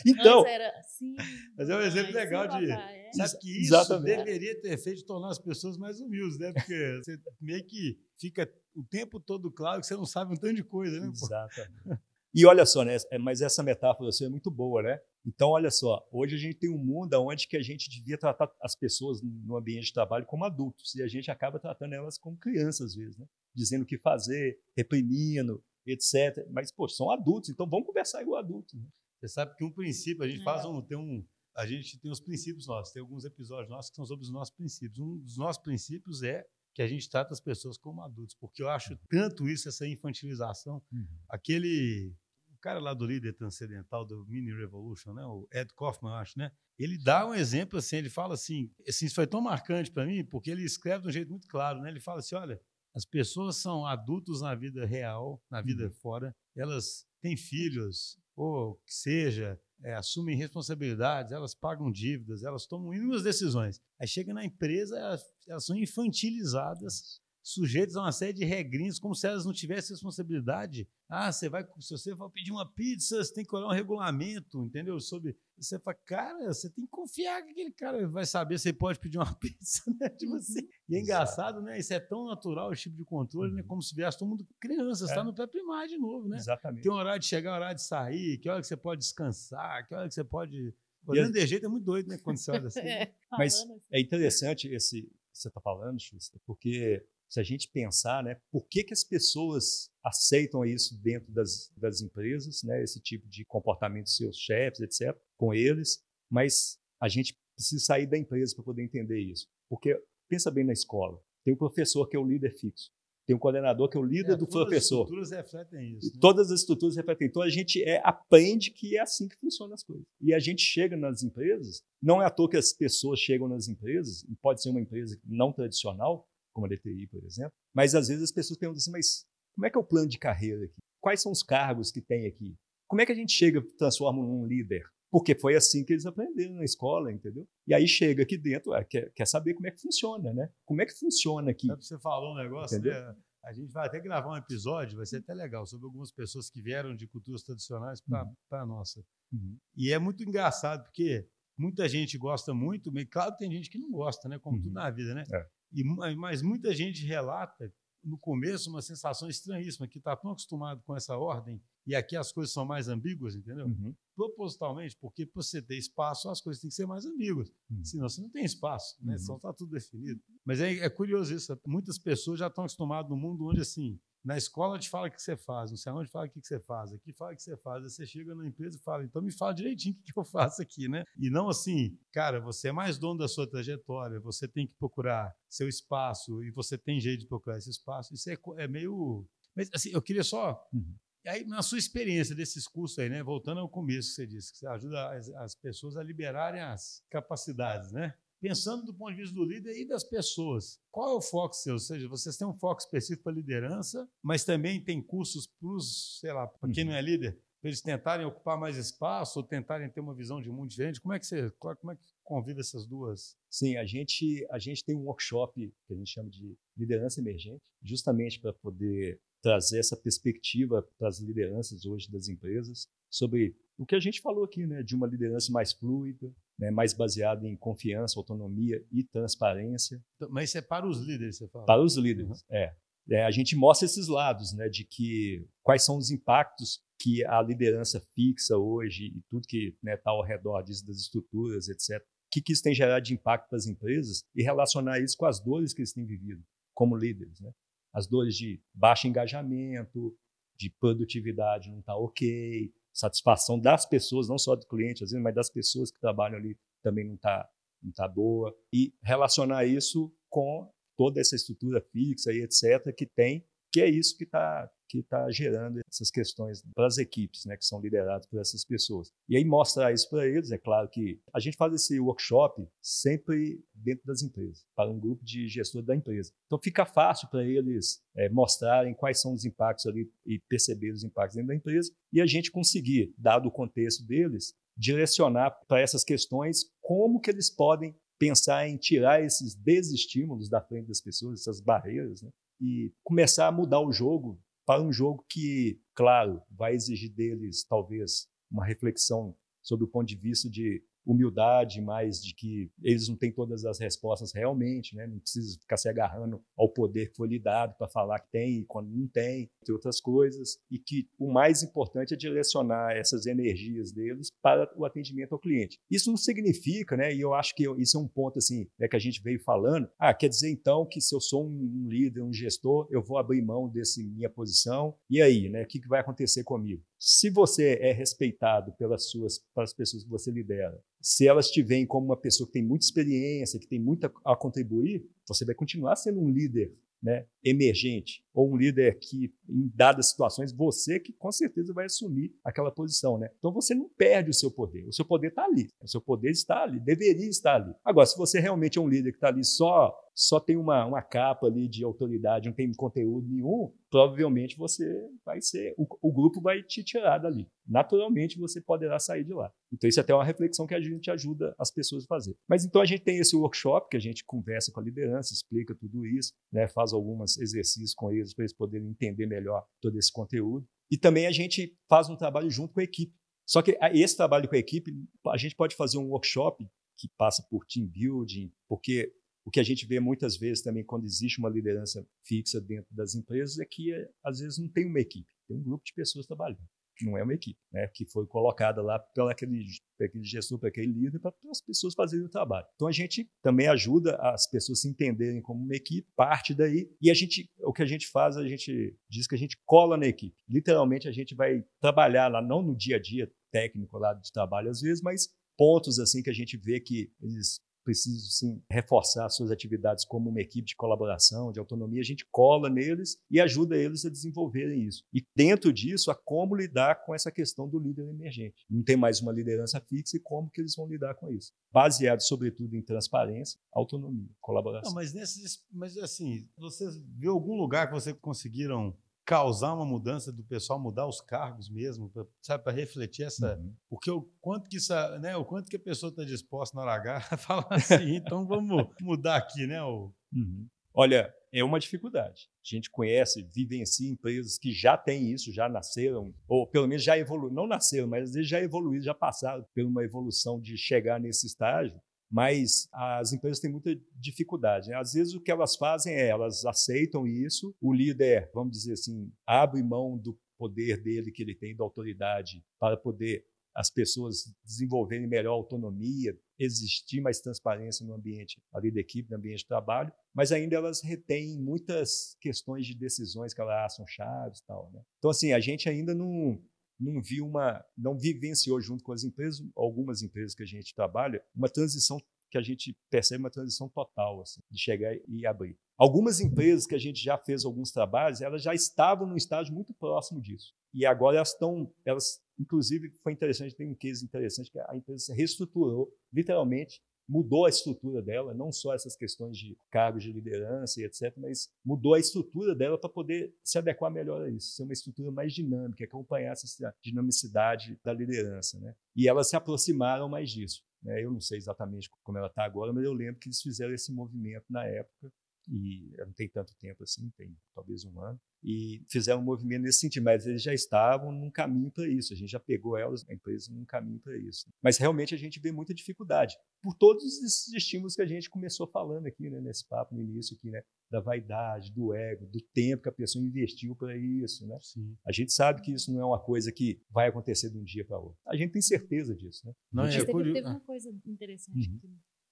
então. 0.05 0.43
Assim, 0.79 1.13
mas 1.55 1.69
é 1.69 1.75
um 1.75 1.81
exemplo 1.81 2.13
legal 2.13 2.47
de. 2.47 2.67
Papai, 2.67 2.99
é? 2.99 3.11
Sabe 3.13 3.39
que 3.39 3.61
isso 3.61 3.75
Exatamente. 3.75 4.17
deveria 4.17 4.59
ter 4.61 4.77
feito 4.77 5.05
tornar 5.05 5.29
as 5.29 5.39
pessoas 5.39 5.77
mais 5.77 5.99
humildes, 5.99 6.39
né? 6.39 6.51
Porque 6.51 6.99
você 7.03 7.19
meio 7.39 7.63
que 7.65 7.99
fica 8.19 8.49
o 8.75 8.83
tempo 8.83 9.19
todo 9.19 9.51
claro 9.51 9.81
que 9.81 9.87
você 9.87 9.95
não 9.95 10.05
sabe 10.05 10.33
um 10.33 10.37
tanto 10.37 10.55
de 10.55 10.63
coisa, 10.63 10.99
né? 10.99 11.07
Exatamente. 11.07 11.73
E 12.33 12.45
olha 12.45 12.63
só, 12.63 12.83
né? 12.83 12.95
É, 13.11 13.17
mas 13.17 13.41
essa 13.41 13.63
metáfora 13.63 14.11
sua 14.11 14.27
é 14.27 14.29
muito 14.29 14.51
boa, 14.51 14.83
né? 14.83 14.99
Então, 15.25 15.49
olha 15.49 15.71
só, 15.71 16.07
hoje 16.11 16.35
a 16.35 16.37
gente 16.37 16.55
tem 16.55 16.69
um 16.69 16.77
mundo 16.77 17.13
onde 17.15 17.47
que 17.47 17.57
a 17.57 17.61
gente 17.61 17.89
devia 17.89 18.17
tratar 18.19 18.51
as 18.61 18.75
pessoas 18.75 19.19
no 19.21 19.57
ambiente 19.57 19.87
de 19.87 19.93
trabalho 19.93 20.27
como 20.27 20.45
adultos 20.45 20.93
e 20.93 21.01
a 21.01 21.07
gente 21.07 21.31
acaba 21.31 21.59
tratando 21.59 21.93
elas 21.93 22.19
como 22.19 22.37
crianças 22.37 22.91
às 22.91 22.95
vezes, 22.95 23.17
né? 23.17 23.25
Dizendo 23.53 23.81
o 23.81 23.85
que 23.85 23.97
fazer, 23.97 24.59
reprimindo, 24.77 25.63
etc. 25.87 26.47
Mas, 26.51 26.71
pô, 26.71 26.87
são 26.87 27.09
adultos, 27.09 27.49
então 27.49 27.67
vamos 27.67 27.87
conversar 27.87 28.21
igual 28.21 28.39
adultos. 28.39 28.75
Né? 28.75 28.87
Você 29.19 29.27
sabe 29.27 29.55
que 29.55 29.63
um 29.63 29.71
princípio, 29.71 30.23
a 30.23 30.27
gente 30.27 30.43
faz 30.43 30.63
um, 30.65 30.81
tem 30.81 30.97
um, 30.97 31.25
a 31.55 31.65
gente 31.65 31.99
tem 31.99 32.11
os 32.11 32.19
princípios 32.19 32.67
nossos, 32.67 32.93
tem 32.93 33.01
alguns 33.01 33.25
episódios 33.25 33.69
nossos 33.69 33.89
que 33.89 33.95
são 33.95 34.05
sobre 34.05 34.23
os 34.23 34.31
nossos 34.31 34.53
princípios. 34.53 34.99
Um 34.99 35.17
dos 35.17 35.37
nossos 35.37 35.61
princípios 35.61 36.21
é 36.21 36.45
que 36.73 36.81
a 36.81 36.87
gente 36.87 37.09
trata 37.09 37.33
as 37.33 37.39
pessoas 37.39 37.77
como 37.77 38.01
adultos, 38.01 38.35
porque 38.35 38.61
eu 38.61 38.69
acho 38.69 38.97
tanto 39.09 39.47
isso, 39.47 39.67
essa 39.67 39.87
infantilização. 39.87 40.81
Uhum. 40.91 41.07
Aquele 41.27 42.15
o 42.53 42.61
cara 42.61 42.79
lá 42.79 42.93
do 42.93 43.05
líder 43.05 43.33
transcendental 43.33 44.05
do 44.05 44.25
Mini 44.25 44.53
Revolution, 44.53 45.13
né, 45.13 45.23
o 45.25 45.47
Ed 45.49 45.73
Kaufman, 45.73 46.11
acho, 46.15 46.37
né? 46.37 46.51
Ele 46.77 46.97
dá 46.97 47.25
um 47.25 47.33
exemplo 47.33 47.79
assim, 47.79 47.95
ele 47.95 48.09
fala 48.09 48.33
assim, 48.33 48.69
assim 48.85 49.05
isso 49.05 49.15
foi 49.15 49.25
tão 49.25 49.39
marcante 49.39 49.89
para 49.89 50.05
mim, 50.05 50.25
porque 50.25 50.51
ele 50.51 50.63
escreve 50.63 51.03
de 51.03 51.07
um 51.07 51.11
jeito 51.11 51.29
muito 51.29 51.47
claro, 51.47 51.79
né? 51.81 51.89
Ele 51.89 52.01
fala 52.01 52.19
assim, 52.19 52.35
olha, 52.35 52.61
as 52.93 53.05
pessoas 53.05 53.55
são 53.55 53.85
adultos 53.85 54.41
na 54.41 54.53
vida 54.55 54.85
real, 54.85 55.41
na 55.49 55.61
vida 55.61 55.85
uhum. 55.85 55.91
fora, 55.91 56.35
elas 56.53 57.07
têm 57.21 57.37
filhos, 57.37 58.19
ou 58.35 58.75
que 58.85 58.93
seja, 58.93 59.57
é, 59.83 59.93
assumem 59.93 60.35
responsabilidades, 60.35 61.31
elas 61.31 61.53
pagam 61.53 61.91
dívidas, 61.91 62.43
elas 62.43 62.65
tomam 62.65 62.93
inúmeras 62.93 63.23
decisões. 63.23 63.81
Aí 63.99 64.07
chega 64.07 64.33
na 64.33 64.43
empresa, 64.43 64.97
elas, 64.97 65.23
elas 65.47 65.65
são 65.65 65.77
infantilizadas, 65.77 67.21
sujeitas 67.41 67.95
a 67.95 68.01
uma 68.01 68.11
série 68.11 68.33
de 68.33 68.45
regrinhas, 68.45 68.99
como 68.99 69.15
se 69.15 69.27
elas 69.27 69.45
não 69.45 69.53
tivessem 69.53 69.93
responsabilidade. 69.93 70.87
Ah, 71.07 71.31
você 71.31 71.49
vai, 71.49 71.65
se 71.79 71.91
você 71.91 72.15
for 72.15 72.29
pedir 72.29 72.51
uma 72.51 72.69
pizza, 72.69 73.23
você 73.23 73.33
tem 73.33 73.45
que 73.45 73.55
olhar 73.55 73.67
um 73.67 73.73
regulamento, 73.73 74.61
entendeu? 74.63 74.99
Sobre 74.99 75.35
você 75.61 75.79
fala, 75.79 75.97
cara, 76.05 76.53
você 76.53 76.69
tem 76.69 76.85
que 76.85 76.91
confiar 76.91 77.43
que 77.43 77.51
aquele 77.51 77.71
cara 77.71 78.07
vai 78.07 78.25
saber 78.25 78.57
se 78.57 78.69
ele 78.69 78.77
pode 78.77 78.99
pedir 78.99 79.17
uma 79.17 79.33
pizza, 79.35 79.83
né? 79.99 80.09
Tipo 80.09 80.35
assim. 80.35 80.67
E 80.87 80.95
é 80.95 80.99
engraçado, 80.99 81.61
né? 81.61 81.77
Isso 81.77 81.93
é 81.93 81.99
tão 81.99 82.25
natural, 82.25 82.71
esse 82.73 82.83
tipo 82.83 82.97
de 82.97 83.03
controle, 83.03 83.49
né? 83.49 83.57
uhum. 83.57 83.61
né? 83.63 83.67
Como 83.67 83.81
se 83.81 83.95
viesse 83.95 84.17
todo 84.17 84.29
mundo 84.29 84.47
criança, 84.59 85.05
está 85.05 85.21
é. 85.21 85.23
no 85.23 85.33
pré-primário 85.33 85.89
de 85.89 85.97
novo, 85.97 86.27
né? 86.27 86.37
Exatamente. 86.37 86.83
Tem 86.83 86.91
um 86.91 86.95
horário 86.95 87.19
de 87.19 87.25
chegar, 87.25 87.55
horário 87.55 87.75
de 87.75 87.83
sair, 87.83 88.37
que 88.37 88.49
hora 88.49 88.61
que 88.61 88.67
você 88.67 88.77
pode 88.77 89.01
descansar, 89.01 89.87
que 89.87 89.93
hora 89.93 90.07
que 90.07 90.13
você 90.13 90.23
pode. 90.23 90.73
Olhando 91.07 91.31
de 91.33 91.47
jeito 91.47 91.65
é 91.65 91.69
muito 91.69 91.85
doido, 91.85 92.07
né? 92.07 92.17
Quando 92.17 92.37
você 92.37 92.51
olha 92.51 92.67
assim. 92.67 92.79
é, 92.79 93.13
Mas 93.31 93.55
assim. 93.55 93.81
é 93.91 93.99
interessante 93.99 94.67
esse 94.67 95.01
que 95.01 95.37
você 95.37 95.47
está 95.47 95.61
falando, 95.61 95.99
Xusta, 95.99 96.39
porque 96.45 97.05
se 97.29 97.39
a 97.39 97.43
gente 97.43 97.69
pensar, 97.71 98.23
né, 98.23 98.41
por 98.51 98.67
que, 98.67 98.83
que 98.83 98.93
as 98.93 99.03
pessoas 99.03 99.91
aceitam 100.03 100.65
isso 100.65 100.99
dentro 101.01 101.31
das, 101.31 101.71
das 101.77 102.01
empresas, 102.01 102.63
né, 102.63 102.83
esse 102.83 102.99
tipo 102.99 103.27
de 103.29 103.45
comportamento 103.45 104.05
dos 104.05 104.15
seus 104.15 104.37
chefes, 104.37 104.79
etc., 104.79 105.15
com 105.37 105.53
eles, 105.53 106.03
mas 106.29 106.79
a 106.99 107.07
gente 107.07 107.37
precisa 107.55 107.85
sair 107.85 108.07
da 108.07 108.17
empresa 108.17 108.55
para 108.55 108.63
poder 108.63 108.83
entender 108.83 109.19
isso. 109.19 109.47
Porque, 109.69 110.01
pensa 110.27 110.49
bem 110.49 110.65
na 110.65 110.73
escola, 110.73 111.21
tem 111.45 111.53
o 111.53 111.55
um 111.55 111.59
professor 111.59 112.07
que 112.07 112.17
é 112.17 112.19
o 112.19 112.25
líder 112.25 112.57
fixo, 112.57 112.91
tem 113.29 113.35
um 113.35 113.39
coordenador 113.39 113.87
que 113.87 113.95
é 113.95 113.99
o 113.99 114.03
líder 114.03 114.31
é, 114.31 114.35
do 114.35 114.47
professor. 114.47 115.05
Todas 115.05 115.31
as 115.31 115.31
estruturas 115.31 115.31
refletem 115.31 115.97
isso. 115.97 116.07
Né? 116.07 116.19
Todas 116.19 116.51
as 116.51 116.59
estruturas 116.61 116.95
refletem. 116.95 117.27
Então 117.27 117.43
a 117.43 117.49
gente 117.49 117.83
é, 117.83 118.01
aprende 118.03 118.71
que 118.71 118.97
é 118.97 119.01
assim 119.01 119.27
que 119.27 119.35
funcionam 119.35 119.75
as 119.75 119.83
coisas. 119.83 120.03
E 120.19 120.33
a 120.33 120.39
gente 120.39 120.63
chega 120.63 120.97
nas 120.97 121.21
empresas, 121.21 121.83
não 122.01 122.23
é 122.23 122.25
à 122.25 122.31
toa 122.31 122.49
que 122.49 122.57
as 122.57 122.73
pessoas 122.73 123.19
chegam 123.19 123.47
nas 123.47 123.67
empresas, 123.67 124.23
e 124.23 124.35
pode 124.41 124.63
ser 124.63 124.69
uma 124.69 124.81
empresa 124.81 125.15
não 125.23 125.53
tradicional, 125.53 126.27
como 126.59 126.65
a 126.65 126.69
DTI, 126.69 127.07
por 127.07 127.23
exemplo. 127.23 127.53
Mas 127.73 127.95
às 127.95 128.09
vezes 128.09 128.23
as 128.23 128.31
pessoas 128.31 128.57
perguntam 128.57 128.79
assim, 128.79 128.91
mas 128.91 129.25
como 129.55 129.65
é 129.65 129.69
que 129.69 129.77
é 129.77 129.81
o 129.81 129.83
plano 129.83 130.09
de 130.09 130.19
carreira 130.19 130.65
aqui? 130.65 130.75
Quais 131.01 131.21
são 131.21 131.31
os 131.31 131.41
cargos 131.41 131.91
que 131.91 132.01
tem 132.01 132.25
aqui? 132.27 132.57
Como 132.87 133.01
é 133.01 133.05
que 133.05 133.11
a 133.11 133.15
gente 133.15 133.31
chega 133.31 133.59
e 133.59 133.77
transforma 133.77 134.21
num 134.21 134.45
líder? 134.45 134.83
Porque 135.11 135.33
foi 135.33 135.55
assim 135.55 135.83
que 135.83 135.93
eles 135.93 136.05
aprenderam 136.05 136.55
na 136.55 136.63
escola, 136.63 137.11
entendeu? 137.11 137.47
E 137.67 137.73
aí 137.73 137.87
chega 137.87 138.23
aqui 138.23 138.37
dentro, 138.37 138.73
é, 138.73 138.83
quer, 138.83 139.11
quer 139.13 139.25
saber 139.25 139.53
como 139.53 139.67
é 139.67 139.71
que 139.71 139.81
funciona, 139.81 140.33
né? 140.33 140.49
Como 140.65 140.81
é 140.81 140.85
que 140.85 140.93
funciona 140.93 141.49
aqui? 141.49 141.67
Você 141.67 141.97
falou 141.99 142.33
um 142.33 142.37
negócio, 142.37 142.79
né? 142.79 143.15
A 143.43 143.53
gente 143.53 143.71
vai 143.71 143.87
até 143.87 143.99
gravar 143.99 144.31
um 144.33 144.37
episódio, 144.37 144.97
vai 144.97 145.05
ser 145.05 145.17
até 145.17 145.33
legal, 145.33 145.65
sobre 145.65 145.85
algumas 145.85 146.11
pessoas 146.11 146.49
que 146.49 146.61
vieram 146.61 146.95
de 146.95 147.07
culturas 147.07 147.41
tradicionais 147.41 148.01
para 148.01 148.23
uhum. 148.23 148.35
a 148.51 148.65
nossa. 148.65 149.03
Uhum. 149.31 149.57
E 149.75 149.91
é 149.91 149.97
muito 149.97 150.23
engraçado, 150.23 150.83
porque 150.83 151.25
muita 151.57 151.87
gente 151.87 152.17
gosta 152.17 152.53
muito, 152.53 152.91
mas 152.91 153.05
claro 153.05 153.35
tem 153.37 153.49
gente 153.51 153.69
que 153.69 153.79
não 153.79 153.89
gosta, 153.89 154.27
né? 154.27 154.37
Como 154.37 154.57
uhum. 154.57 154.63
tudo 154.63 154.73
na 154.73 154.89
vida, 154.91 155.15
né? 155.15 155.23
É. 155.31 155.47
E, 155.71 155.83
mas 156.15 156.41
muita 156.41 156.73
gente 156.73 157.05
relata 157.05 157.73
no 158.03 158.17
começo 158.17 158.69
uma 158.69 158.81
sensação 158.81 159.29
estranhíssima, 159.29 159.87
que 159.87 159.97
está 159.97 160.15
tão 160.15 160.31
acostumado 160.31 160.81
com 160.83 160.95
essa 160.95 161.17
ordem, 161.17 161.61
e 161.85 161.95
aqui 161.95 162.15
as 162.15 162.31
coisas 162.31 162.53
são 162.53 162.65
mais 162.65 162.87
ambíguas, 162.87 163.35
entendeu? 163.35 163.65
Uhum. 163.65 163.93
Propositalmente, 164.15 164.95
porque 164.99 165.25
para 165.25 165.41
você 165.41 165.61
ter 165.61 165.77
espaço, 165.77 166.29
as 166.29 166.39
coisas 166.39 166.61
têm 166.61 166.69
que 166.69 166.75
ser 166.75 166.85
mais 166.85 167.05
ambíguas. 167.05 167.51
Uhum. 167.69 167.83
Senão 167.83 168.09
você 168.09 168.21
não 168.21 168.29
tem 168.29 168.45
espaço, 168.45 168.95
né? 169.03 169.13
Uhum. 169.13 169.19
Só 169.19 169.35
está 169.35 169.53
tudo 169.53 169.71
definido. 169.71 170.21
Mas 170.45 170.61
é, 170.61 170.77
é 170.77 170.89
curioso 170.89 171.33
isso. 171.33 171.59
Muitas 171.65 171.97
pessoas 171.97 172.39
já 172.39 172.47
estão 172.47 172.63
acostumadas 172.63 173.09
no 173.09 173.17
mundo 173.17 173.47
onde, 173.47 173.61
assim, 173.61 173.99
na 174.23 174.37
escola 174.37 174.77
te 174.77 174.89
fala 174.89 175.07
o 175.07 175.11
que 175.11 175.21
você 175.21 175.37
faz, 175.37 175.71
não 175.71 175.77
sei 175.77 175.91
onde 175.91 176.09
fala 176.09 176.25
o 176.25 176.29
que 176.29 176.39
você 176.41 176.59
faz, 176.59 176.91
aqui 176.91 177.13
fala 177.13 177.33
o 177.33 177.35
que 177.35 177.41
você 177.41 177.57
faz. 177.57 177.83
Aí 177.83 177.89
você 177.89 178.05
chega 178.05 178.35
na 178.35 178.45
empresa 178.45 178.77
e 178.77 178.79
fala, 178.79 179.03
então 179.03 179.21
me 179.21 179.31
fala 179.31 179.53
direitinho 179.53 179.95
o 179.95 180.03
que 180.03 180.17
eu 180.17 180.25
faço 180.25 180.61
aqui, 180.61 180.87
né? 180.87 181.03
E 181.17 181.29
não 181.29 181.49
assim, 181.49 181.97
cara, 182.11 182.39
você 182.39 182.69
é 182.69 182.71
mais 182.71 182.97
dono 182.97 183.19
da 183.19 183.27
sua 183.27 183.49
trajetória, 183.49 184.19
você 184.19 184.47
tem 184.47 184.67
que 184.67 184.75
procurar 184.75 185.33
seu 185.49 185.67
espaço 185.67 186.43
e 186.43 186.51
você 186.51 186.77
tem 186.77 186.99
jeito 186.99 187.21
de 187.21 187.27
procurar 187.27 187.57
esse 187.57 187.69
espaço. 187.69 188.13
Isso 188.13 188.29
é, 188.29 188.37
é 188.57 188.67
meio. 188.67 189.27
Mas 189.55 189.69
assim, 189.73 189.89
eu 189.91 190.01
queria 190.01 190.23
só. 190.23 190.67
Uhum. 190.73 190.95
Aí, 191.27 191.45
na 191.45 191.61
sua 191.61 191.77
experiência 191.77 192.33
desses 192.33 192.67
cursos 192.67 192.97
aí, 192.99 193.09
né? 193.09 193.21
Voltando 193.21 193.59
ao 193.59 193.69
começo 193.69 194.09
que 194.09 194.15
você 194.15 194.27
disse, 194.27 194.51
que 194.53 194.59
você 194.59 194.67
ajuda 194.67 195.11
as, 195.11 195.29
as 195.29 195.55
pessoas 195.55 195.97
a 195.97 196.03
liberarem 196.03 196.61
as 196.61 197.03
capacidades, 197.09 197.91
né? 197.91 198.13
Pensando 198.39 198.85
do 198.85 198.93
ponto 198.93 199.11
de 199.11 199.21
vista 199.21 199.35
do 199.35 199.43
líder 199.43 199.79
e 199.79 199.85
das 199.85 200.03
pessoas. 200.03 200.79
Qual 200.91 201.11
é 201.11 201.13
o 201.15 201.21
foco 201.21 201.53
seu? 201.55 201.73
Ou 201.73 201.79
seja, 201.79 202.07
vocês 202.07 202.37
têm 202.37 202.47
um 202.47 202.57
foco 202.57 202.81
específico 202.81 203.23
para 203.23 203.33
liderança, 203.33 204.09
mas 204.21 204.43
também 204.43 204.83
tem 204.83 205.01
cursos 205.01 205.47
para 205.47 205.69
os, 205.69 206.19
sei 206.19 206.33
lá, 206.33 206.47
para 206.47 206.71
quem 206.71 206.85
não 206.85 206.93
é 206.93 207.01
líder, 207.01 207.33
para 207.61 207.69
eles 207.69 207.81
tentarem 207.81 208.25
ocupar 208.25 208.57
mais 208.57 208.77
espaço 208.77 209.39
ou 209.39 209.45
tentarem 209.45 209.89
ter 209.89 209.99
uma 209.99 210.15
visão 210.15 210.41
de 210.41 210.49
mundo 210.49 210.69
diferente. 210.69 211.01
Como 211.01 211.13
é 211.13 211.19
que 211.19 211.25
você, 211.25 211.51
como 211.51 211.91
é 211.91 211.95
que 211.95 212.03
convive 212.23 212.61
essas 212.61 212.85
duas? 212.85 213.35
Sim, 213.49 213.75
a 213.77 213.85
gente 213.85 214.47
a 214.49 214.57
gente 214.57 214.83
tem 214.83 214.95
um 214.95 215.05
workshop 215.05 215.73
que 215.85 215.93
a 215.93 215.97
gente 215.97 216.09
chama 216.09 216.29
de 216.29 216.57
liderança 216.77 217.19
emergente, 217.19 217.63
justamente 217.81 218.39
para 218.39 218.53
poder 218.53 219.19
trazer 219.41 219.79
essa 219.79 219.95
perspectiva 219.95 220.85
para 220.97 221.07
as 221.07 221.19
lideranças 221.19 221.85
hoje 221.85 222.11
das 222.11 222.27
empresas 222.27 222.87
sobre 223.09 223.55
o 223.79 223.85
que 223.85 223.95
a 223.95 223.99
gente 223.99 224.19
falou 224.19 224.43
aqui, 224.43 224.67
né, 224.67 224.83
de 224.83 224.93
uma 224.93 225.07
liderança 225.07 225.49
mais 225.53 225.71
fluida, 225.71 226.29
né, 226.59 226.69
mais 226.69 226.93
baseada 226.93 227.47
em 227.47 227.55
confiança, 227.55 228.19
autonomia 228.19 228.85
e 228.91 229.05
transparência. 229.05 230.03
Então, 230.17 230.29
mas 230.29 230.49
isso 230.49 230.57
é 230.57 230.61
para 230.61 230.85
os 230.85 230.99
líderes, 230.99 231.37
você 231.37 231.47
fala? 231.47 231.65
Para 231.65 231.81
os 231.81 231.95
líderes, 231.95 232.41
uhum. 232.41 232.47
é. 232.51 232.75
é. 233.11 233.23
A 233.23 233.31
gente 233.31 233.55
mostra 233.55 233.85
esses 233.85 234.09
lados, 234.09 234.51
né, 234.51 234.67
de 234.67 234.83
que 234.83 235.47
quais 235.63 235.85
são 235.85 235.97
os 235.97 236.11
impactos 236.11 236.83
que 236.99 237.25
a 237.25 237.41
liderança 237.41 238.05
fixa 238.13 238.57
hoje 238.57 239.05
e 239.05 239.21
tudo 239.29 239.47
que 239.47 239.69
está 239.69 239.79
né, 239.81 239.95
tá 239.95 240.11
ao 240.11 240.21
redor 240.21 240.61
disso, 240.61 240.85
das 240.85 240.97
estruturas, 240.97 241.69
etc. 241.69 242.01
O 242.01 242.05
que, 242.33 242.41
que 242.41 242.51
isso 242.51 242.61
tem 242.61 242.75
gerado 242.75 243.05
de 243.05 243.13
impacto 243.13 243.47
para 243.47 243.57
as 243.57 243.65
empresas 243.65 244.25
e 244.35 244.43
relacionar 244.43 244.99
isso 244.99 245.15
com 245.17 245.25
as 245.25 245.39
dores 245.39 245.73
que 245.73 245.79
eles 245.79 245.93
têm 245.93 246.05
vivido 246.05 246.43
como 246.75 246.97
líderes, 246.97 247.39
né? 247.39 247.51
As 247.93 248.05
dores 248.05 248.35
de 248.35 248.61
baixo 248.73 249.07
engajamento, 249.07 250.15
de 250.59 250.69
produtividade 250.69 251.71
não 251.71 251.79
está 251.79 251.95
ok, 251.95 252.71
satisfação 252.93 253.59
das 253.59 253.85
pessoas, 253.85 254.27
não 254.27 254.37
só 254.37 254.55
do 254.55 254.65
cliente, 254.67 255.03
às 255.03 255.11
vezes, 255.11 255.23
mas 255.23 255.35
das 255.35 255.49
pessoas 255.49 255.91
que 255.91 255.99
trabalham 255.99 256.37
ali 256.37 256.57
também 256.81 257.05
não 257.05 257.15
está 257.15 257.47
não 257.81 257.91
tá 257.91 258.07
boa. 258.07 258.55
E 258.73 258.93
relacionar 259.01 259.65
isso 259.65 260.13
com 260.29 260.69
toda 260.97 261.21
essa 261.21 261.35
estrutura 261.35 261.81
fixa 261.81 262.31
e 262.33 262.41
etc. 262.41 262.93
que 262.95 263.05
tem, 263.05 263.47
que 263.71 263.81
é 263.81 263.89
isso 263.89 264.17
que 264.17 264.25
está 264.25 264.69
que 264.89 264.99
está 264.99 265.29
gerando 265.29 265.79
essas 265.87 266.09
questões 266.09 266.63
para 266.73 266.87
as 266.87 266.97
equipes, 266.97 267.45
né, 267.45 267.55
que 267.55 267.63
são 267.63 267.79
lideradas 267.79 268.25
por 268.25 268.39
essas 268.39 268.65
pessoas. 268.65 269.13
E 269.29 269.37
aí 269.37 269.45
mostrar 269.45 269.93
isso 269.93 270.09
para 270.09 270.27
eles, 270.27 270.51
é 270.51 270.57
claro 270.57 270.89
que 270.89 271.21
a 271.31 271.39
gente 271.39 271.55
faz 271.55 271.71
esse 271.73 271.99
workshop 271.99 272.67
sempre 272.81 273.63
dentro 273.73 274.05
das 274.05 274.23
empresas, 274.23 274.65
para 274.75 274.89
um 274.89 274.99
grupo 274.99 275.23
de 275.23 275.47
gestores 275.47 275.85
da 275.85 275.95
empresa. 275.95 276.33
Então 276.47 276.59
fica 276.61 276.85
fácil 276.85 277.29
para 277.29 277.45
eles 277.45 278.01
é, 278.15 278.29
mostrarem 278.29 278.95
quais 278.95 279.21
são 279.21 279.33
os 279.33 279.45
impactos 279.45 279.85
ali 279.85 280.11
e 280.25 280.39
perceber 280.49 280.91
os 280.91 281.03
impactos 281.03 281.35
dentro 281.35 281.49
da 281.49 281.55
empresa 281.55 281.91
e 282.11 282.19
a 282.19 282.25
gente 282.25 282.51
conseguir, 282.51 283.13
dado 283.17 283.47
o 283.47 283.51
contexto 283.51 284.03
deles, 284.03 284.55
direcionar 284.75 285.51
para 285.67 285.81
essas 285.81 286.03
questões 286.03 286.65
como 286.81 287.19
que 287.19 287.29
eles 287.29 287.49
podem 287.49 287.95
pensar 288.17 288.67
em 288.67 288.77
tirar 288.77 289.23
esses 289.23 289.53
desestímulos 289.55 290.49
da 290.49 290.61
frente 290.61 290.87
das 290.87 290.99
pessoas, 290.99 291.41
essas 291.41 291.61
barreiras, 291.61 292.21
né? 292.21 292.29
e 292.61 292.91
começar 293.03 293.47
a 293.47 293.51
mudar 293.51 293.79
o 293.79 293.91
jogo 293.91 294.39
para 294.69 294.83
um 294.83 294.93
jogo 294.93 295.25
que, 295.27 295.81
claro, 295.95 296.43
vai 296.51 296.75
exigir 296.75 297.09
deles 297.09 297.63
talvez 297.63 298.29
uma 298.51 298.63
reflexão 298.63 299.35
sobre 299.63 299.83
o 299.83 299.87
ponto 299.87 300.07
de 300.07 300.15
vista 300.15 300.47
de 300.47 300.83
humildade, 301.11 301.81
mais 301.81 302.23
de 302.23 302.35
que 302.35 302.69
eles 302.83 303.09
não 303.09 303.15
têm 303.15 303.31
todas 303.31 303.65
as 303.65 303.79
respostas 303.79 304.31
realmente, 304.31 304.95
né? 304.95 305.07
não 305.07 305.19
precisa 305.19 305.59
ficar 305.59 305.77
se 305.77 305.89
agarrando 305.89 306.41
ao 306.55 306.69
poder 306.69 307.09
que 307.09 307.15
foi 307.15 307.27
lhe 307.27 307.39
dado 307.39 307.75
para 307.77 307.87
falar 307.87 308.19
que 308.19 308.31
tem 308.31 308.59
e 308.59 308.65
quando 308.65 308.89
não 308.89 309.07
tem, 309.07 309.49
entre 309.61 309.73
outras 309.73 309.99
coisas, 309.99 310.59
e 310.69 310.77
que 310.77 311.07
o 311.17 311.31
mais 311.31 311.63
importante 311.63 312.13
é 312.13 312.17
direcionar 312.17 312.95
essas 312.95 313.25
energias 313.25 313.91
deles 313.91 314.29
para 314.41 314.71
o 314.77 314.85
atendimento 314.85 315.33
ao 315.33 315.39
cliente. 315.39 315.79
Isso 315.89 316.09
não 316.09 316.17
significa, 316.17 316.95
né, 316.95 317.13
e 317.13 317.21
eu 317.21 317.33
acho 317.33 317.55
que 317.55 317.63
isso 317.77 317.97
é 317.97 317.99
um 317.99 318.07
ponto 318.07 318.37
assim, 318.37 318.67
né, 318.77 318.87
que 318.87 318.95
a 318.95 318.99
gente 318.99 319.21
veio 319.21 319.39
falando, 319.39 319.89
ah, 319.97 320.13
quer 320.13 320.29
dizer 320.29 320.51
então 320.51 320.85
que 320.85 321.01
se 321.01 321.15
eu 321.15 321.19
sou 321.19 321.45
um 321.45 321.87
líder, 321.89 322.21
um 322.21 322.33
gestor, 322.33 322.87
eu 322.91 323.01
vou 323.01 323.17
abrir 323.17 323.41
mão 323.41 323.67
desse 323.67 324.03
minha 324.03 324.29
posição, 324.29 324.95
e 325.09 325.21
aí, 325.21 325.49
né, 325.49 325.63
o 325.63 325.67
que, 325.67 325.79
que 325.79 325.87
vai 325.87 326.01
acontecer 326.01 326.43
comigo? 326.43 326.83
Se 326.99 327.29
você 327.29 327.77
é 327.79 327.93
respeitado 327.93 328.73
pelas 328.73 329.09
suas, 329.09 329.39
pelas 329.55 329.73
pessoas 329.73 330.03
que 330.03 330.09
você 330.09 330.29
lidera, 330.29 330.83
se 331.01 331.25
elas 331.25 331.49
te 331.49 331.63
veem 331.63 331.87
como 331.87 332.07
uma 332.07 332.17
pessoa 332.17 332.45
que 332.45 332.53
tem 332.53 332.63
muita 332.63 332.85
experiência, 332.85 333.57
que 333.57 333.67
tem 333.67 333.79
muito 333.79 334.11
a 334.25 334.35
contribuir, 334.35 335.09
você 335.25 335.45
vai 335.45 335.55
continuar 335.55 335.95
sendo 335.95 336.19
um 336.19 336.29
líder 336.29 336.75
né, 337.01 337.25
emergente 337.41 338.21
ou 338.33 338.51
um 338.51 338.57
líder 338.57 338.99
que, 338.99 339.33
em 339.47 339.71
dadas 339.73 340.09
situações, 340.09 340.51
você 340.51 340.99
que 340.99 341.13
com 341.13 341.31
certeza 341.31 341.73
vai 341.73 341.85
assumir 341.85 342.35
aquela 342.43 342.71
posição. 342.71 343.17
Né? 343.17 343.29
Então 343.39 343.53
você 343.53 343.73
não 343.73 343.87
perde 343.89 344.29
o 344.29 344.33
seu 344.33 344.51
poder. 344.51 344.85
O 344.87 344.93
seu 344.93 345.05
poder 345.05 345.29
está 345.29 345.45
ali. 345.45 345.69
O 345.81 345.87
seu 345.87 346.01
poder 346.01 346.31
está 346.31 346.63
ali, 346.63 346.81
deveria 346.81 347.29
estar 347.29 347.55
ali. 347.55 347.73
Agora, 347.83 348.05
se 348.05 348.17
você 348.17 348.41
realmente 348.41 348.77
é 348.77 348.81
um 348.81 348.89
líder 348.89 349.11
que 349.11 349.17
está 349.17 349.29
ali 349.29 349.45
só 349.45 349.95
só 350.19 350.37
tem 350.37 350.57
uma, 350.57 350.85
uma 350.85 351.01
capa 351.01 351.47
ali 351.47 351.65
de 351.65 351.81
autoridade, 351.81 352.49
não 352.49 352.53
tem 352.53 352.69
conteúdo 352.73 353.25
nenhum, 353.29 353.73
provavelmente 353.89 354.57
você 354.57 355.09
vai 355.25 355.41
ser, 355.41 355.73
o, 355.77 355.87
o, 356.01 356.11
grupo 356.11 356.41
vai 356.41 356.61
te 356.61 356.83
tirar 356.83 357.19
dali. 357.19 357.47
Naturalmente 357.65 358.37
você 358.37 358.59
poderá 358.59 358.99
sair 358.99 359.23
de 359.23 359.33
lá. 359.33 359.49
Então 359.71 359.87
isso 359.87 359.97
é 359.97 360.03
até 360.03 360.13
uma 360.13 360.25
reflexão 360.25 360.67
que 360.67 360.75
a 360.75 360.81
gente 360.81 361.09
ajuda 361.09 361.55
as 361.57 361.71
pessoas 361.71 362.03
a 362.03 362.07
fazer. 362.07 362.35
Mas 362.49 362.65
então 362.65 362.81
a 362.81 362.85
gente 362.85 363.01
tem 363.01 363.17
esse 363.17 363.33
workshop 363.33 363.87
que 363.89 363.95
a 363.95 364.01
gente 364.01 364.25
conversa 364.25 364.73
com 364.73 364.81
a 364.81 364.83
liderança, 364.83 365.33
explica 365.33 365.73
tudo 365.73 366.05
isso, 366.05 366.33
né, 366.51 366.67
faz 366.67 366.91
alguns 366.91 367.37
exercícios 367.37 367.93
com 367.93 368.11
eles 368.11 368.33
para 368.33 368.43
eles 368.43 368.53
poderem 368.53 368.89
entender 368.89 369.25
melhor 369.25 369.65
todo 369.79 369.97
esse 369.97 370.11
conteúdo. 370.11 370.67
E 370.91 370.97
também 370.97 371.27
a 371.27 371.31
gente 371.31 371.77
faz 371.87 372.09
um 372.09 372.17
trabalho 372.17 372.49
junto 372.49 372.73
com 372.73 372.81
a 372.81 372.83
equipe. 372.83 373.15
Só 373.47 373.61
que 373.61 373.77
esse 373.93 374.17
trabalho 374.17 374.49
com 374.49 374.55
a 374.55 374.59
equipe, 374.59 374.91
a 375.27 375.37
gente 375.37 375.55
pode 375.55 375.77
fazer 375.77 375.97
um 375.97 376.09
workshop 376.09 376.67
que 376.97 377.07
passa 377.17 377.41
por 377.49 377.65
team 377.65 377.87
building, 377.87 378.51
porque 378.67 379.13
o 379.49 379.51
que 379.51 379.59
a 379.59 379.63
gente 379.63 379.83
vê 379.87 379.99
muitas 379.99 380.37
vezes 380.37 380.61
também 380.61 380.83
quando 380.83 381.05
existe 381.05 381.39
uma 381.39 381.49
liderança 381.49 382.07
fixa 382.23 382.61
dentro 382.61 382.95
das 382.95 383.15
empresas 383.15 383.57
é 383.57 383.65
que, 383.65 383.91
às 384.23 384.39
vezes, 384.41 384.59
não 384.59 384.69
tem 384.69 384.85
uma 384.85 384.99
equipe, 384.99 385.27
tem 385.47 385.57
um 385.57 385.63
grupo 385.63 385.83
de 385.83 385.91
pessoas 385.91 386.27
trabalhando. 386.27 386.69
Não 387.01 387.17
é 387.17 387.23
uma 387.23 387.33
equipe, 387.33 387.59
né? 387.71 387.87
que 387.87 388.05
foi 388.05 388.27
colocada 388.27 388.79
lá 388.83 388.99
pelo 388.99 389.29
aquele, 389.29 389.65
aquele 389.99 390.23
gestor, 390.23 390.59
para 390.59 390.69
aquele 390.69 390.91
líder, 390.91 391.17
para 391.17 391.33
as 391.49 391.61
pessoas 391.61 391.95
fazerem 391.95 392.27
o 392.27 392.29
trabalho. 392.29 392.67
Então 392.75 392.87
a 392.87 392.91
gente 392.91 393.27
também 393.41 393.67
ajuda 393.67 394.17
as 394.17 394.47
pessoas 394.47 394.81
se 394.81 394.87
entenderem 394.87 395.41
como 395.41 395.63
uma 395.63 395.75
equipe, 395.75 396.07
parte 396.15 396.53
daí, 396.53 396.87
e 397.01 397.09
a 397.09 397.13
gente, 397.15 397.49
o 397.63 397.73
que 397.73 397.81
a 397.81 397.87
gente 397.87 398.05
faz, 398.05 398.37
a 398.37 398.47
gente 398.47 398.95
diz 399.09 399.25
que 399.25 399.33
a 399.33 399.37
gente 399.37 399.57
cola 399.65 399.97
na 399.97 400.05
equipe. 400.05 400.37
Literalmente 400.47 401.07
a 401.07 401.11
gente 401.11 401.33
vai 401.33 401.65
trabalhar 401.81 402.27
lá, 402.27 402.39
não 402.39 402.61
no 402.61 402.77
dia 402.77 402.97
a 402.97 403.01
dia 403.01 403.31
técnico 403.51 403.97
lá 403.97 404.13
de 404.13 404.31
trabalho 404.31 404.69
às 404.69 404.79
vezes, 404.79 405.01
mas 405.01 405.27
pontos 405.57 405.97
assim 405.97 406.21
que 406.21 406.29
a 406.29 406.33
gente 406.33 406.55
vê 406.55 406.79
que 406.79 407.11
eles 407.19 407.59
precisam 407.83 408.29
sim 408.29 408.63
reforçar 408.69 409.29
suas 409.29 409.51
atividades 409.51 410.05
como 410.05 410.29
uma 410.29 410.41
equipe 410.41 410.67
de 410.67 410.75
colaboração, 410.75 411.51
de 411.51 411.59
autonomia, 411.59 412.01
a 412.01 412.05
gente 412.05 412.25
cola 412.31 412.69
neles 412.69 413.17
e 413.29 413.39
ajuda 413.39 413.77
eles 413.77 414.05
a 414.05 414.09
desenvolverem 414.09 414.83
isso. 414.83 415.03
E 415.13 415.25
dentro 415.35 415.71
disso, 415.71 416.11
a 416.11 416.15
como 416.15 416.55
lidar 416.55 417.03
com 417.05 417.13
essa 417.13 417.31
questão 417.31 417.67
do 417.67 417.79
líder 417.79 418.07
emergente. 418.07 418.65
Não 418.69 418.83
tem 418.83 418.97
mais 418.97 419.21
uma 419.21 419.31
liderança 419.31 419.79
fixa 419.81 420.17
e 420.17 420.19
como 420.19 420.49
que 420.49 420.61
eles 420.61 420.75
vão 420.75 420.87
lidar 420.87 421.15
com 421.15 421.31
isso. 421.31 421.53
Baseado, 421.71 422.21
sobretudo, 422.21 422.75
em 422.75 422.81
transparência, 422.81 423.59
autonomia, 423.71 424.29
colaboração. 424.41 424.91
Não, 424.91 424.95
mas 424.95 425.13
nesses, 425.13 425.63
mas 425.71 425.97
assim, 425.97 426.47
vocês 426.57 426.97
viu 427.17 427.31
algum 427.31 427.55
lugar 427.55 427.87
que 427.87 427.93
vocês 427.93 428.15
conseguiram 428.19 428.95
causar 429.29 429.75
uma 429.75 429.85
mudança 429.85 430.31
do 430.31 430.43
pessoal 430.43 430.79
mudar 430.79 431.05
os 431.05 431.21
cargos 431.21 431.69
mesmo, 431.69 432.09
pra, 432.09 432.25
sabe, 432.41 432.63
para 432.63 432.73
refletir 432.73 433.27
essa, 433.27 433.55
uhum. 433.57 433.75
porque 433.87 434.09
o 434.09 434.27
quanto 434.41 434.67
que 434.67 434.77
isso, 434.77 434.91
né, 435.19 435.37
o 435.37 435.45
quanto 435.45 435.69
que 435.69 435.75
a 435.75 435.79
pessoa 435.79 436.09
está 436.09 436.23
disposta 436.23 436.75
na 436.75 436.81
hora 436.81 436.93
H 436.93 437.17
a 437.29 437.37
falar 437.37 437.67
assim, 437.69 438.15
então 438.15 438.47
vamos 438.47 438.87
mudar 438.99 439.35
aqui, 439.35 439.67
né? 439.67 439.83
O... 439.83 440.11
Uhum. 440.33 440.67
Olha, 440.91 441.31
é 441.53 441.63
uma 441.63 441.79
dificuldade. 441.79 442.49
A 442.65 442.75
gente 442.75 442.89
conhece, 442.89 443.47
vivencia 443.53 444.09
empresas 444.09 444.57
que 444.57 444.71
já 444.71 444.97
têm 444.97 445.31
isso, 445.31 445.53
já 445.53 445.69
nasceram, 445.69 446.33
ou 446.47 446.65
pelo 446.65 446.87
menos 446.87 447.03
já 447.03 447.15
evoluíram, 447.15 447.53
não 447.53 447.67
nasceram, 447.67 448.07
mas 448.07 448.29
às 448.29 448.33
vezes 448.33 448.49
já 448.49 448.59
evoluíram, 448.59 449.03
já 449.03 449.13
passaram 449.13 449.63
por 449.75 449.83
uma 449.83 450.03
evolução 450.03 450.59
de 450.59 450.75
chegar 450.75 451.19
nesse 451.19 451.45
estágio 451.45 452.01
mas 452.29 452.87
as 452.93 453.33
empresas 453.33 453.59
têm 453.59 453.71
muita 453.71 453.99
dificuldade. 454.15 454.89
Né? 454.89 454.95
Às 454.95 455.13
vezes 455.13 455.33
o 455.33 455.41
que 455.41 455.51
elas 455.51 455.75
fazem 455.75 456.13
é 456.13 456.27
elas 456.27 456.65
aceitam 456.65 457.25
isso, 457.25 457.75
o 457.81 457.93
líder, 457.93 458.49
vamos 458.53 458.71
dizer 458.73 458.93
assim, 458.93 459.31
abre 459.45 459.81
mão 459.81 460.17
do 460.17 460.37
poder 460.57 461.01
dele 461.01 461.31
que 461.31 461.41
ele 461.41 461.55
tem, 461.55 461.75
da 461.75 461.83
autoridade, 461.83 462.63
para 462.79 462.97
poder 462.97 463.45
as 463.75 463.89
pessoas 463.89 464.53
desenvolverem 464.65 465.25
melhor 465.25 465.53
autonomia, 465.53 466.37
existir 466.59 467.21
mais 467.21 467.39
transparência 467.39 468.05
no 468.05 468.13
ambiente 468.13 468.61
ali 468.73 468.91
da 468.91 468.99
equipe, 468.99 469.29
no 469.29 469.37
ambiente 469.37 469.59
de 469.59 469.67
trabalho, 469.67 470.11
mas 470.33 470.51
ainda 470.51 470.75
elas 470.75 471.01
retêm 471.01 471.57
muitas 471.57 472.35
questões 472.41 472.85
de 472.85 472.93
decisões 472.93 473.53
que 473.53 473.61
elas 473.61 473.93
acham 473.93 474.05
chaves 474.05 474.59
e 474.59 474.65
tal. 474.65 474.91
Né? 474.91 475.01
Então, 475.17 475.31
assim, 475.31 475.53
a 475.53 475.59
gente 475.59 475.87
ainda 475.87 476.13
não, 476.13 476.61
não 476.99 477.21
viu 477.21 477.45
uma, 477.45 477.83
não 477.97 478.17
vivenciou 478.17 478.81
junto 478.81 479.03
com 479.03 479.13
as 479.13 479.23
empresas, 479.23 479.65
algumas 479.75 480.21
empresas 480.21 480.53
que 480.53 480.63
a 480.63 480.67
gente 480.67 480.93
trabalha, 480.93 481.41
uma 481.55 481.69
transição 481.69 482.19
que 482.49 482.57
a 482.57 482.61
gente 482.61 482.97
percebe 483.09 483.43
uma 483.43 483.49
transição 483.49 483.87
total, 483.87 484.41
assim, 484.41 484.59
de 484.71 484.79
chegar 484.79 485.15
e 485.27 485.45
abrir. 485.45 485.77
Algumas 485.97 486.39
empresas 486.39 486.87
que 486.87 486.95
a 486.95 486.99
gente 486.99 487.23
já 487.23 487.37
fez 487.37 487.63
alguns 487.63 487.91
trabalhos, 487.91 488.41
elas 488.41 488.63
já 488.63 488.73
estavam 488.73 489.27
num 489.27 489.35
estágio 489.35 489.73
muito 489.73 489.93
próximo 489.93 490.41
disso. 490.41 490.73
E 490.93 491.05
agora 491.05 491.37
elas 491.37 491.49
estão, 491.49 491.93
elas, 492.03 492.41
inclusive, 492.57 493.11
foi 493.21 493.33
interessante, 493.33 493.75
tem 493.75 493.87
um 493.87 493.95
case 493.95 494.25
interessante, 494.25 494.71
que 494.71 494.79
a 494.79 494.95
empresa 494.95 495.25
se 495.25 495.33
reestruturou, 495.33 496.11
literalmente, 496.33 497.01
mudou 497.29 497.67
a 497.67 497.69
estrutura 497.69 498.23
dela, 498.23 498.55
não 498.55 498.71
só 498.71 498.95
essas 498.95 499.15
questões 499.15 499.55
de 499.55 499.77
cargos 499.91 500.23
de 500.23 500.31
liderança 500.31 500.99
e 500.99 501.05
etc., 501.05 501.31
mas 501.37 501.69
mudou 501.85 502.15
a 502.15 502.19
estrutura 502.19 502.73
dela 502.73 502.97
para 502.97 503.09
poder 503.09 503.53
se 503.63 503.77
adequar 503.77 504.11
melhor 504.11 504.41
a 504.41 504.49
isso, 504.49 504.71
ser 504.71 504.83
uma 504.83 504.93
estrutura 504.93 505.31
mais 505.31 505.53
dinâmica, 505.53 506.03
acompanhar 506.03 506.53
essa 506.53 506.95
dinamicidade 507.03 507.99
da 508.03 508.11
liderança. 508.11 508.79
Né? 508.79 508.95
E 509.15 509.27
elas 509.27 509.47
se 509.47 509.55
aproximaram 509.55 510.27
mais 510.27 510.49
disso. 510.49 510.83
Né? 511.03 511.23
Eu 511.23 511.31
não 511.31 511.39
sei 511.39 511.59
exatamente 511.59 512.09
como 512.23 512.39
ela 512.39 512.47
está 512.47 512.65
agora, 512.65 512.91
mas 512.91 513.03
eu 513.03 513.13
lembro 513.13 513.39
que 513.39 513.47
eles 513.47 513.61
fizeram 513.61 513.93
esse 513.93 514.11
movimento 514.11 514.65
na 514.67 514.83
época 514.85 515.31
e 515.69 516.15
não 516.17 516.33
tem 516.33 516.49
tanto 516.49 516.73
tempo 516.77 517.03
assim, 517.03 517.29
tem 517.37 517.55
talvez 517.75 518.03
um 518.03 518.19
ano, 518.19 518.41
e 518.63 519.01
fizeram 519.09 519.39
um 519.39 519.43
movimento 519.43 519.83
nesse 519.83 519.99
sentido, 519.99 520.23
mas 520.23 520.45
eles 520.45 520.61
já 520.61 520.73
estavam 520.73 521.31
num 521.31 521.49
caminho 521.49 521.91
para 521.91 522.07
isso, 522.07 522.33
a 522.33 522.35
gente 522.35 522.49
já 522.49 522.59
pegou 522.59 522.97
elas, 522.97 523.25
a 523.29 523.33
empresa, 523.33 523.71
num 523.71 523.85
caminho 523.85 524.19
para 524.19 524.37
isso. 524.37 524.65
Mas 524.81 524.97
realmente 524.97 525.33
a 525.33 525.37
gente 525.37 525.59
vê 525.59 525.71
muita 525.71 525.93
dificuldade, 525.93 526.57
por 526.81 526.93
todos 526.93 527.23
esses 527.23 527.73
estímulos 527.73 528.15
que 528.15 528.21
a 528.21 528.25
gente 528.25 528.49
começou 528.49 528.87
falando 528.87 529.25
aqui, 529.25 529.49
né, 529.49 529.59
nesse 529.61 529.87
papo 529.87 530.15
no 530.15 530.21
início 530.21 530.55
aqui, 530.55 530.69
né, 530.69 530.81
da 531.09 531.19
vaidade, 531.19 531.91
do 531.91 532.13
ego, 532.13 532.45
do 532.45 532.61
tempo 532.73 533.03
que 533.03 533.09
a 533.09 533.13
pessoa 533.13 533.43
investiu 533.43 533.95
para 533.95 534.15
isso, 534.15 534.67
né? 534.67 534.77
Sim. 534.79 535.17
A 535.25 535.31
gente 535.31 535.51
sabe 535.51 535.81
que 535.81 535.91
isso 535.91 536.11
não 536.13 536.21
é 536.21 536.25
uma 536.25 536.39
coisa 536.39 536.71
que 536.71 537.01
vai 537.09 537.27
acontecer 537.27 537.69
de 537.69 537.77
um 537.79 537.83
dia 537.83 538.05
para 538.05 538.19
outro. 538.19 538.37
A 538.45 538.55
gente 538.55 538.71
tem 538.71 538.81
certeza 538.81 539.35
disso, 539.35 539.65
né? 539.65 539.73
Não, 539.91 540.05
é, 540.05 540.23
teve, 540.23 540.53
teve 540.53 540.67
uma 540.67 540.79
coisa 540.81 541.09
interessante 541.25 541.89
uhum 541.89 541.99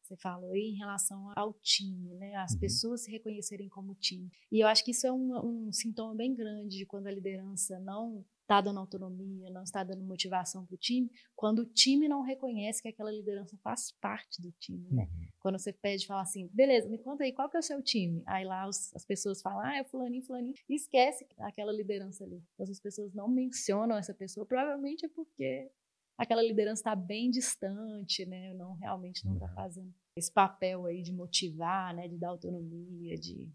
você 0.08 0.16
falou 0.18 0.52
aí 0.52 0.72
em 0.74 0.78
relação 0.78 1.32
ao 1.36 1.54
time, 1.54 2.14
né? 2.16 2.36
As 2.36 2.54
uhum. 2.54 2.60
pessoas 2.60 3.04
se 3.04 3.12
reconhecerem 3.12 3.68
como 3.68 3.94
time. 3.96 4.32
E 4.52 4.64
eu 4.64 4.68
acho 4.68 4.84
que 4.84 4.92
isso 4.92 5.06
é 5.06 5.12
um, 5.12 5.68
um 5.68 5.72
sintoma 5.72 6.16
bem 6.16 6.34
grande 6.34 6.78
de 6.78 6.86
quando 6.86 7.08
a 7.08 7.12
liderança 7.12 7.80
não 7.80 8.26
está 8.48 8.62
dando 8.62 8.80
autonomia, 8.80 9.50
não 9.50 9.64
está 9.64 9.84
dando 9.84 10.02
motivação 10.06 10.66
para 10.66 10.76
o 10.76 10.78
time, 10.78 11.12
quando 11.36 11.60
o 11.60 11.66
time 11.66 12.08
não 12.08 12.22
reconhece 12.22 12.82
que 12.82 12.88
aquela 12.88 13.12
liderança 13.12 13.58
faz 13.58 13.92
parte 14.00 14.42
do 14.42 14.54
time. 14.54 14.88
Né? 14.90 15.04
Uhum. 15.04 15.28
Quando 15.40 15.60
você 15.60 15.74
pede 15.74 16.08
falar 16.08 16.22
assim, 16.22 16.50
beleza, 16.54 16.88
me 16.88 16.98
conta 16.98 17.26
aí, 17.26 17.34
qual 17.34 17.50
que 17.50 17.58
é 17.58 17.60
o 17.60 17.64
seu 17.64 17.84
time? 17.84 18.24
Aí 18.26 18.46
lá 18.46 18.66
os, 18.66 18.96
as 18.96 19.06
pessoas 19.06 19.42
falam, 19.42 19.60
ah, 19.60 19.78
é 19.78 19.84
fulaninho, 19.84 20.24
fulaninho, 20.24 20.56
e 20.70 20.76
esquece 20.76 21.28
aquela 21.40 21.74
liderança 21.74 22.24
ali. 22.24 22.42
Então, 22.54 22.64
as 22.64 22.80
pessoas 22.80 23.14
não 23.14 23.28
mencionam 23.28 23.98
essa 23.98 24.14
pessoa, 24.14 24.46
provavelmente 24.46 25.06
é 25.06 25.10
porque 25.10 25.70
aquela 26.18 26.42
liderança 26.42 26.82
está 26.82 26.96
bem 26.96 27.30
distante, 27.30 28.26
né? 28.26 28.54
Não 28.54 28.74
realmente 28.76 29.26
não 29.26 29.34
está 29.34 29.48
uhum. 29.48 29.56
fazendo 29.56 29.94
esse 30.18 30.32
papel 30.32 30.86
aí 30.86 31.02
de 31.02 31.14
motivar, 31.14 31.94
né? 31.96 32.08
De 32.08 32.18
dar 32.18 32.30
autonomia, 32.30 33.16
de 33.18 33.52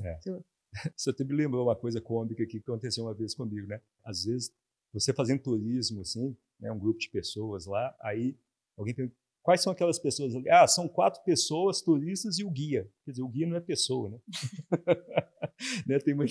é. 0.00 0.18
Você 0.96 1.10
até 1.10 1.24
me 1.24 1.34
lembrou 1.34 1.66
uma 1.66 1.76
coisa 1.76 2.00
cômica 2.00 2.46
que 2.46 2.58
aconteceu 2.58 3.04
uma 3.04 3.14
vez 3.14 3.34
comigo, 3.34 3.66
né? 3.66 3.80
Às 4.04 4.24
vezes 4.24 4.52
você 4.92 5.12
fazendo 5.12 5.42
turismo 5.42 6.00
assim, 6.02 6.36
né? 6.60 6.70
Um 6.70 6.78
grupo 6.78 6.98
de 6.98 7.08
pessoas 7.08 7.66
lá, 7.66 7.96
aí 8.00 8.38
alguém 8.76 8.94
pergunta, 8.94 9.16
Quais 9.42 9.60
são 9.60 9.72
aquelas 9.72 9.98
pessoas 9.98 10.36
ali? 10.36 10.48
Ah, 10.48 10.66
são 10.68 10.88
quatro 10.88 11.22
pessoas, 11.24 11.82
turistas 11.82 12.38
e 12.38 12.44
o 12.44 12.50
guia. 12.50 12.88
Quer 13.04 13.10
dizer, 13.10 13.22
o 13.24 13.28
guia 13.28 13.46
não 13.46 13.56
é 13.56 13.60
pessoa, 13.60 14.08
né? 14.08 14.18
né? 15.86 15.98
Tem 15.98 16.14
uma... 16.14 16.24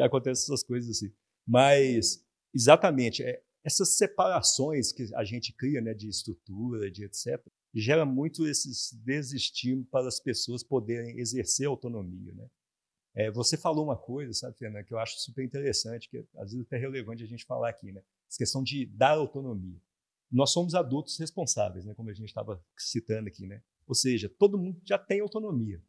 Acontecem 0.00 0.44
essas 0.44 0.62
coisas 0.62 0.88
assim. 0.88 1.12
Mas, 1.46 2.24
exatamente, 2.54 3.24
é, 3.24 3.42
essas 3.68 3.96
separações 3.96 4.92
que 4.92 5.14
a 5.14 5.24
gente 5.24 5.52
cria 5.52 5.80
né, 5.82 5.92
de 5.92 6.08
estrutura, 6.08 6.90
de 6.90 7.04
etc., 7.04 7.38
gera 7.74 8.06
muito 8.06 8.46
esses 8.48 8.92
desestímulos 9.04 9.88
para 9.90 10.08
as 10.08 10.18
pessoas 10.18 10.64
poderem 10.64 11.18
exercer 11.20 11.66
autonomia. 11.66 12.32
Né? 12.32 12.48
É, 13.14 13.30
você 13.30 13.58
falou 13.58 13.84
uma 13.84 13.96
coisa, 13.96 14.32
sabe, 14.32 14.56
Fernanda, 14.56 14.84
que 14.84 14.94
eu 14.94 14.98
acho 14.98 15.18
super 15.18 15.44
interessante, 15.44 16.08
que 16.08 16.24
às 16.38 16.50
vezes 16.50 16.60
é 16.60 16.62
até 16.62 16.78
relevante 16.78 17.22
a 17.22 17.26
gente 17.26 17.44
falar 17.44 17.68
aqui, 17.68 17.92
né? 17.92 18.02
Essa 18.26 18.38
questão 18.38 18.62
de 18.62 18.86
dar 18.86 19.18
autonomia. 19.18 19.78
Nós 20.30 20.50
somos 20.50 20.74
adultos 20.74 21.18
responsáveis, 21.18 21.84
né? 21.84 21.94
Como 21.94 22.08
a 22.08 22.14
gente 22.14 22.28
estava 22.28 22.62
citando 22.78 23.28
aqui, 23.28 23.46
né? 23.46 23.62
Ou 23.86 23.94
seja, 23.94 24.28
todo 24.28 24.58
mundo 24.58 24.80
já 24.82 24.98
tem 24.98 25.20
autonomia. 25.20 25.82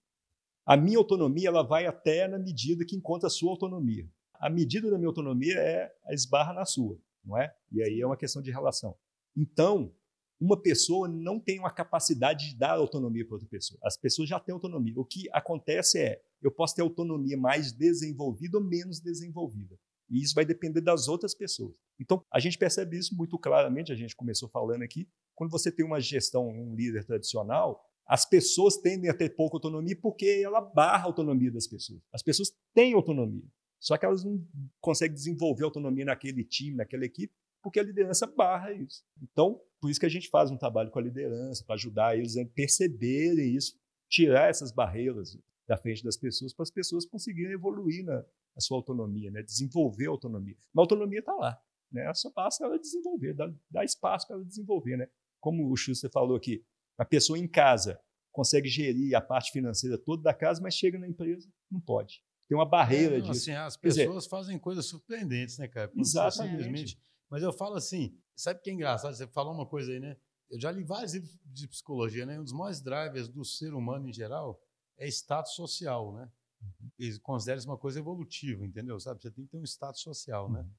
A 0.65 0.75
minha 0.75 0.97
autonomia 0.97 1.47
ela 1.47 1.63
vai 1.63 1.85
até 1.85 2.27
na 2.27 2.37
medida 2.37 2.85
que 2.85 2.95
encontra 2.95 3.27
a 3.27 3.29
sua 3.29 3.51
autonomia. 3.51 4.09
A 4.33 4.49
medida 4.49 4.89
da 4.91 4.97
minha 4.97 5.09
autonomia 5.09 5.57
é 5.57 5.91
a 6.05 6.13
esbarra 6.13 6.53
na 6.53 6.65
sua, 6.65 6.99
não 7.29 7.37
é? 7.37 7.53
E 7.71 7.81
aí 7.81 8.01
é 8.01 8.05
uma 8.05 8.17
questão 8.17 8.41
de 8.41 8.51
relação. 8.51 8.97
Então, 9.37 9.93
uma 10.41 10.59
pessoa 10.59 11.07
não 11.07 11.39
tem 11.39 11.59
uma 11.59 11.71
capacidade 11.71 12.49
de 12.49 12.57
dar 12.57 12.71
autonomia 12.71 13.25
para 13.25 13.35
outra 13.35 13.47
pessoa. 13.47 13.79
As 13.83 13.97
pessoas 13.97 14.27
já 14.27 14.39
têm 14.39 14.53
autonomia. 14.53 14.93
O 14.97 15.05
que 15.05 15.29
acontece 15.31 15.99
é, 15.99 16.21
eu 16.41 16.51
posso 16.51 16.75
ter 16.75 16.81
autonomia 16.81 17.37
mais 17.37 17.71
desenvolvida 17.71 18.57
ou 18.57 18.63
menos 18.63 18.99
desenvolvida. 18.99 19.77
E 20.09 20.23
isso 20.23 20.33
vai 20.33 20.45
depender 20.45 20.81
das 20.81 21.07
outras 21.07 21.35
pessoas. 21.35 21.75
Então, 21.99 22.25
a 22.33 22.39
gente 22.39 22.57
percebe 22.57 22.97
isso 22.97 23.15
muito 23.15 23.37
claramente, 23.37 23.91
a 23.91 23.95
gente 23.95 24.15
começou 24.15 24.49
falando 24.49 24.81
aqui, 24.81 25.07
quando 25.35 25.51
você 25.51 25.71
tem 25.71 25.85
uma 25.85 25.99
gestão, 25.99 26.47
um 26.47 26.73
líder 26.73 27.05
tradicional, 27.05 27.79
as 28.07 28.27
pessoas 28.27 28.77
tendem 28.77 29.09
a 29.09 29.13
ter 29.13 29.35
pouca 29.35 29.57
autonomia 29.57 29.95
porque 30.01 30.41
ela 30.43 30.61
barra 30.61 31.03
a 31.03 31.05
autonomia 31.05 31.51
das 31.51 31.67
pessoas. 31.67 32.01
As 32.11 32.23
pessoas 32.23 32.49
têm 32.73 32.93
autonomia, 32.93 33.43
só 33.79 33.97
que 33.97 34.05
elas 34.05 34.23
não 34.23 34.45
conseguem 34.81 35.15
desenvolver 35.15 35.63
autonomia 35.63 36.05
naquele 36.05 36.43
time, 36.43 36.75
naquela 36.75 37.05
equipe, 37.05 37.33
porque 37.61 37.79
a 37.79 37.83
liderança 37.83 38.27
barra 38.27 38.71
isso. 38.73 39.03
Então, 39.21 39.61
por 39.79 39.89
isso 39.89 39.99
que 39.99 40.05
a 40.05 40.09
gente 40.09 40.29
faz 40.29 40.51
um 40.51 40.57
trabalho 40.57 40.91
com 40.91 40.99
a 40.99 41.01
liderança, 41.01 41.63
para 41.63 41.75
ajudar 41.75 42.17
eles 42.17 42.37
a 42.37 42.45
perceberem 42.45 43.55
isso, 43.55 43.77
tirar 44.09 44.49
essas 44.49 44.71
barreiras 44.71 45.37
da 45.67 45.77
frente 45.77 46.03
das 46.03 46.17
pessoas, 46.17 46.53
para 46.53 46.63
as 46.63 46.71
pessoas 46.71 47.05
conseguirem 47.05 47.53
evoluir 47.53 48.03
na, 48.03 48.17
na 48.55 48.61
sua 48.61 48.77
autonomia, 48.77 49.29
né? 49.31 49.41
desenvolver 49.41 50.07
a 50.07 50.09
autonomia. 50.09 50.55
Mas 50.73 50.81
a 50.81 50.83
autonomia 50.83 51.19
está 51.19 51.33
lá. 51.33 51.61
Né? 51.91 52.11
Só 52.13 52.31
basta 52.31 52.65
ela 52.65 52.77
desenvolver, 52.79 53.33
dar, 53.33 53.53
dar 53.69 53.85
espaço 53.85 54.27
para 54.27 54.35
ela 54.35 54.45
desenvolver. 54.45 54.97
Né? 54.97 55.07
Como 55.39 55.69
o 55.69 55.75
Schuster 55.75 56.09
falou 56.11 56.35
aqui, 56.35 56.63
a 56.97 57.05
pessoa 57.05 57.37
em 57.37 57.47
casa 57.47 57.99
consegue 58.31 58.67
gerir 58.67 59.15
a 59.15 59.21
parte 59.21 59.51
financeira 59.51 59.97
toda 59.97 60.23
da 60.23 60.33
casa, 60.33 60.61
mas 60.61 60.75
chega 60.75 60.97
na 60.97 61.07
empresa, 61.07 61.49
não 61.69 61.79
pode. 61.79 62.23
Tem 62.49 62.57
uma 62.57 62.65
barreira 62.65 63.15
é, 63.15 63.19
não, 63.19 63.29
disso. 63.29 63.43
Assim, 63.43 63.51
as 63.53 63.77
pessoas 63.77 64.15
dizer, 64.15 64.29
fazem 64.29 64.59
coisas 64.59 64.85
surpreendentes, 64.85 65.57
né, 65.57 65.67
cara? 65.67 65.87
Quando 65.87 66.01
exatamente. 66.01 66.49
Simplesmente 66.49 66.99
mas 67.29 67.43
eu 67.43 67.53
falo 67.53 67.75
assim, 67.75 68.17
sabe 68.35 68.59
o 68.59 68.63
que 68.63 68.71
é 68.71 68.73
engraçado? 68.73 69.15
Você 69.15 69.27
falou 69.27 69.53
uma 69.53 69.65
coisa 69.65 69.91
aí, 69.91 69.99
né? 69.99 70.17
Eu 70.49 70.59
já 70.59 70.71
li 70.71 70.83
vários 70.83 71.13
livros 71.13 71.39
de 71.45 71.67
psicologia, 71.67 72.25
né? 72.25 72.39
Um 72.39 72.43
dos 72.43 72.53
maiores 72.53 72.81
drivers 72.81 73.29
do 73.29 73.45
ser 73.45 73.73
humano 73.73 74.09
em 74.09 74.13
geral 74.13 74.59
é 74.97 75.07
status 75.07 75.53
social, 75.53 76.11
né? 76.13 76.29
Uhum. 76.61 76.89
Eles 76.97 77.19
consideram 77.19 77.59
isso 77.59 77.69
uma 77.69 77.77
coisa 77.77 77.99
evolutiva, 77.99 78.65
entendeu? 78.65 78.99
Sabe? 78.99 79.21
Você 79.21 79.29
tem 79.29 79.45
que 79.45 79.51
ter 79.51 79.57
um 79.57 79.63
status 79.63 80.01
social, 80.01 80.51
né? 80.51 80.61
Uhum. 80.61 80.71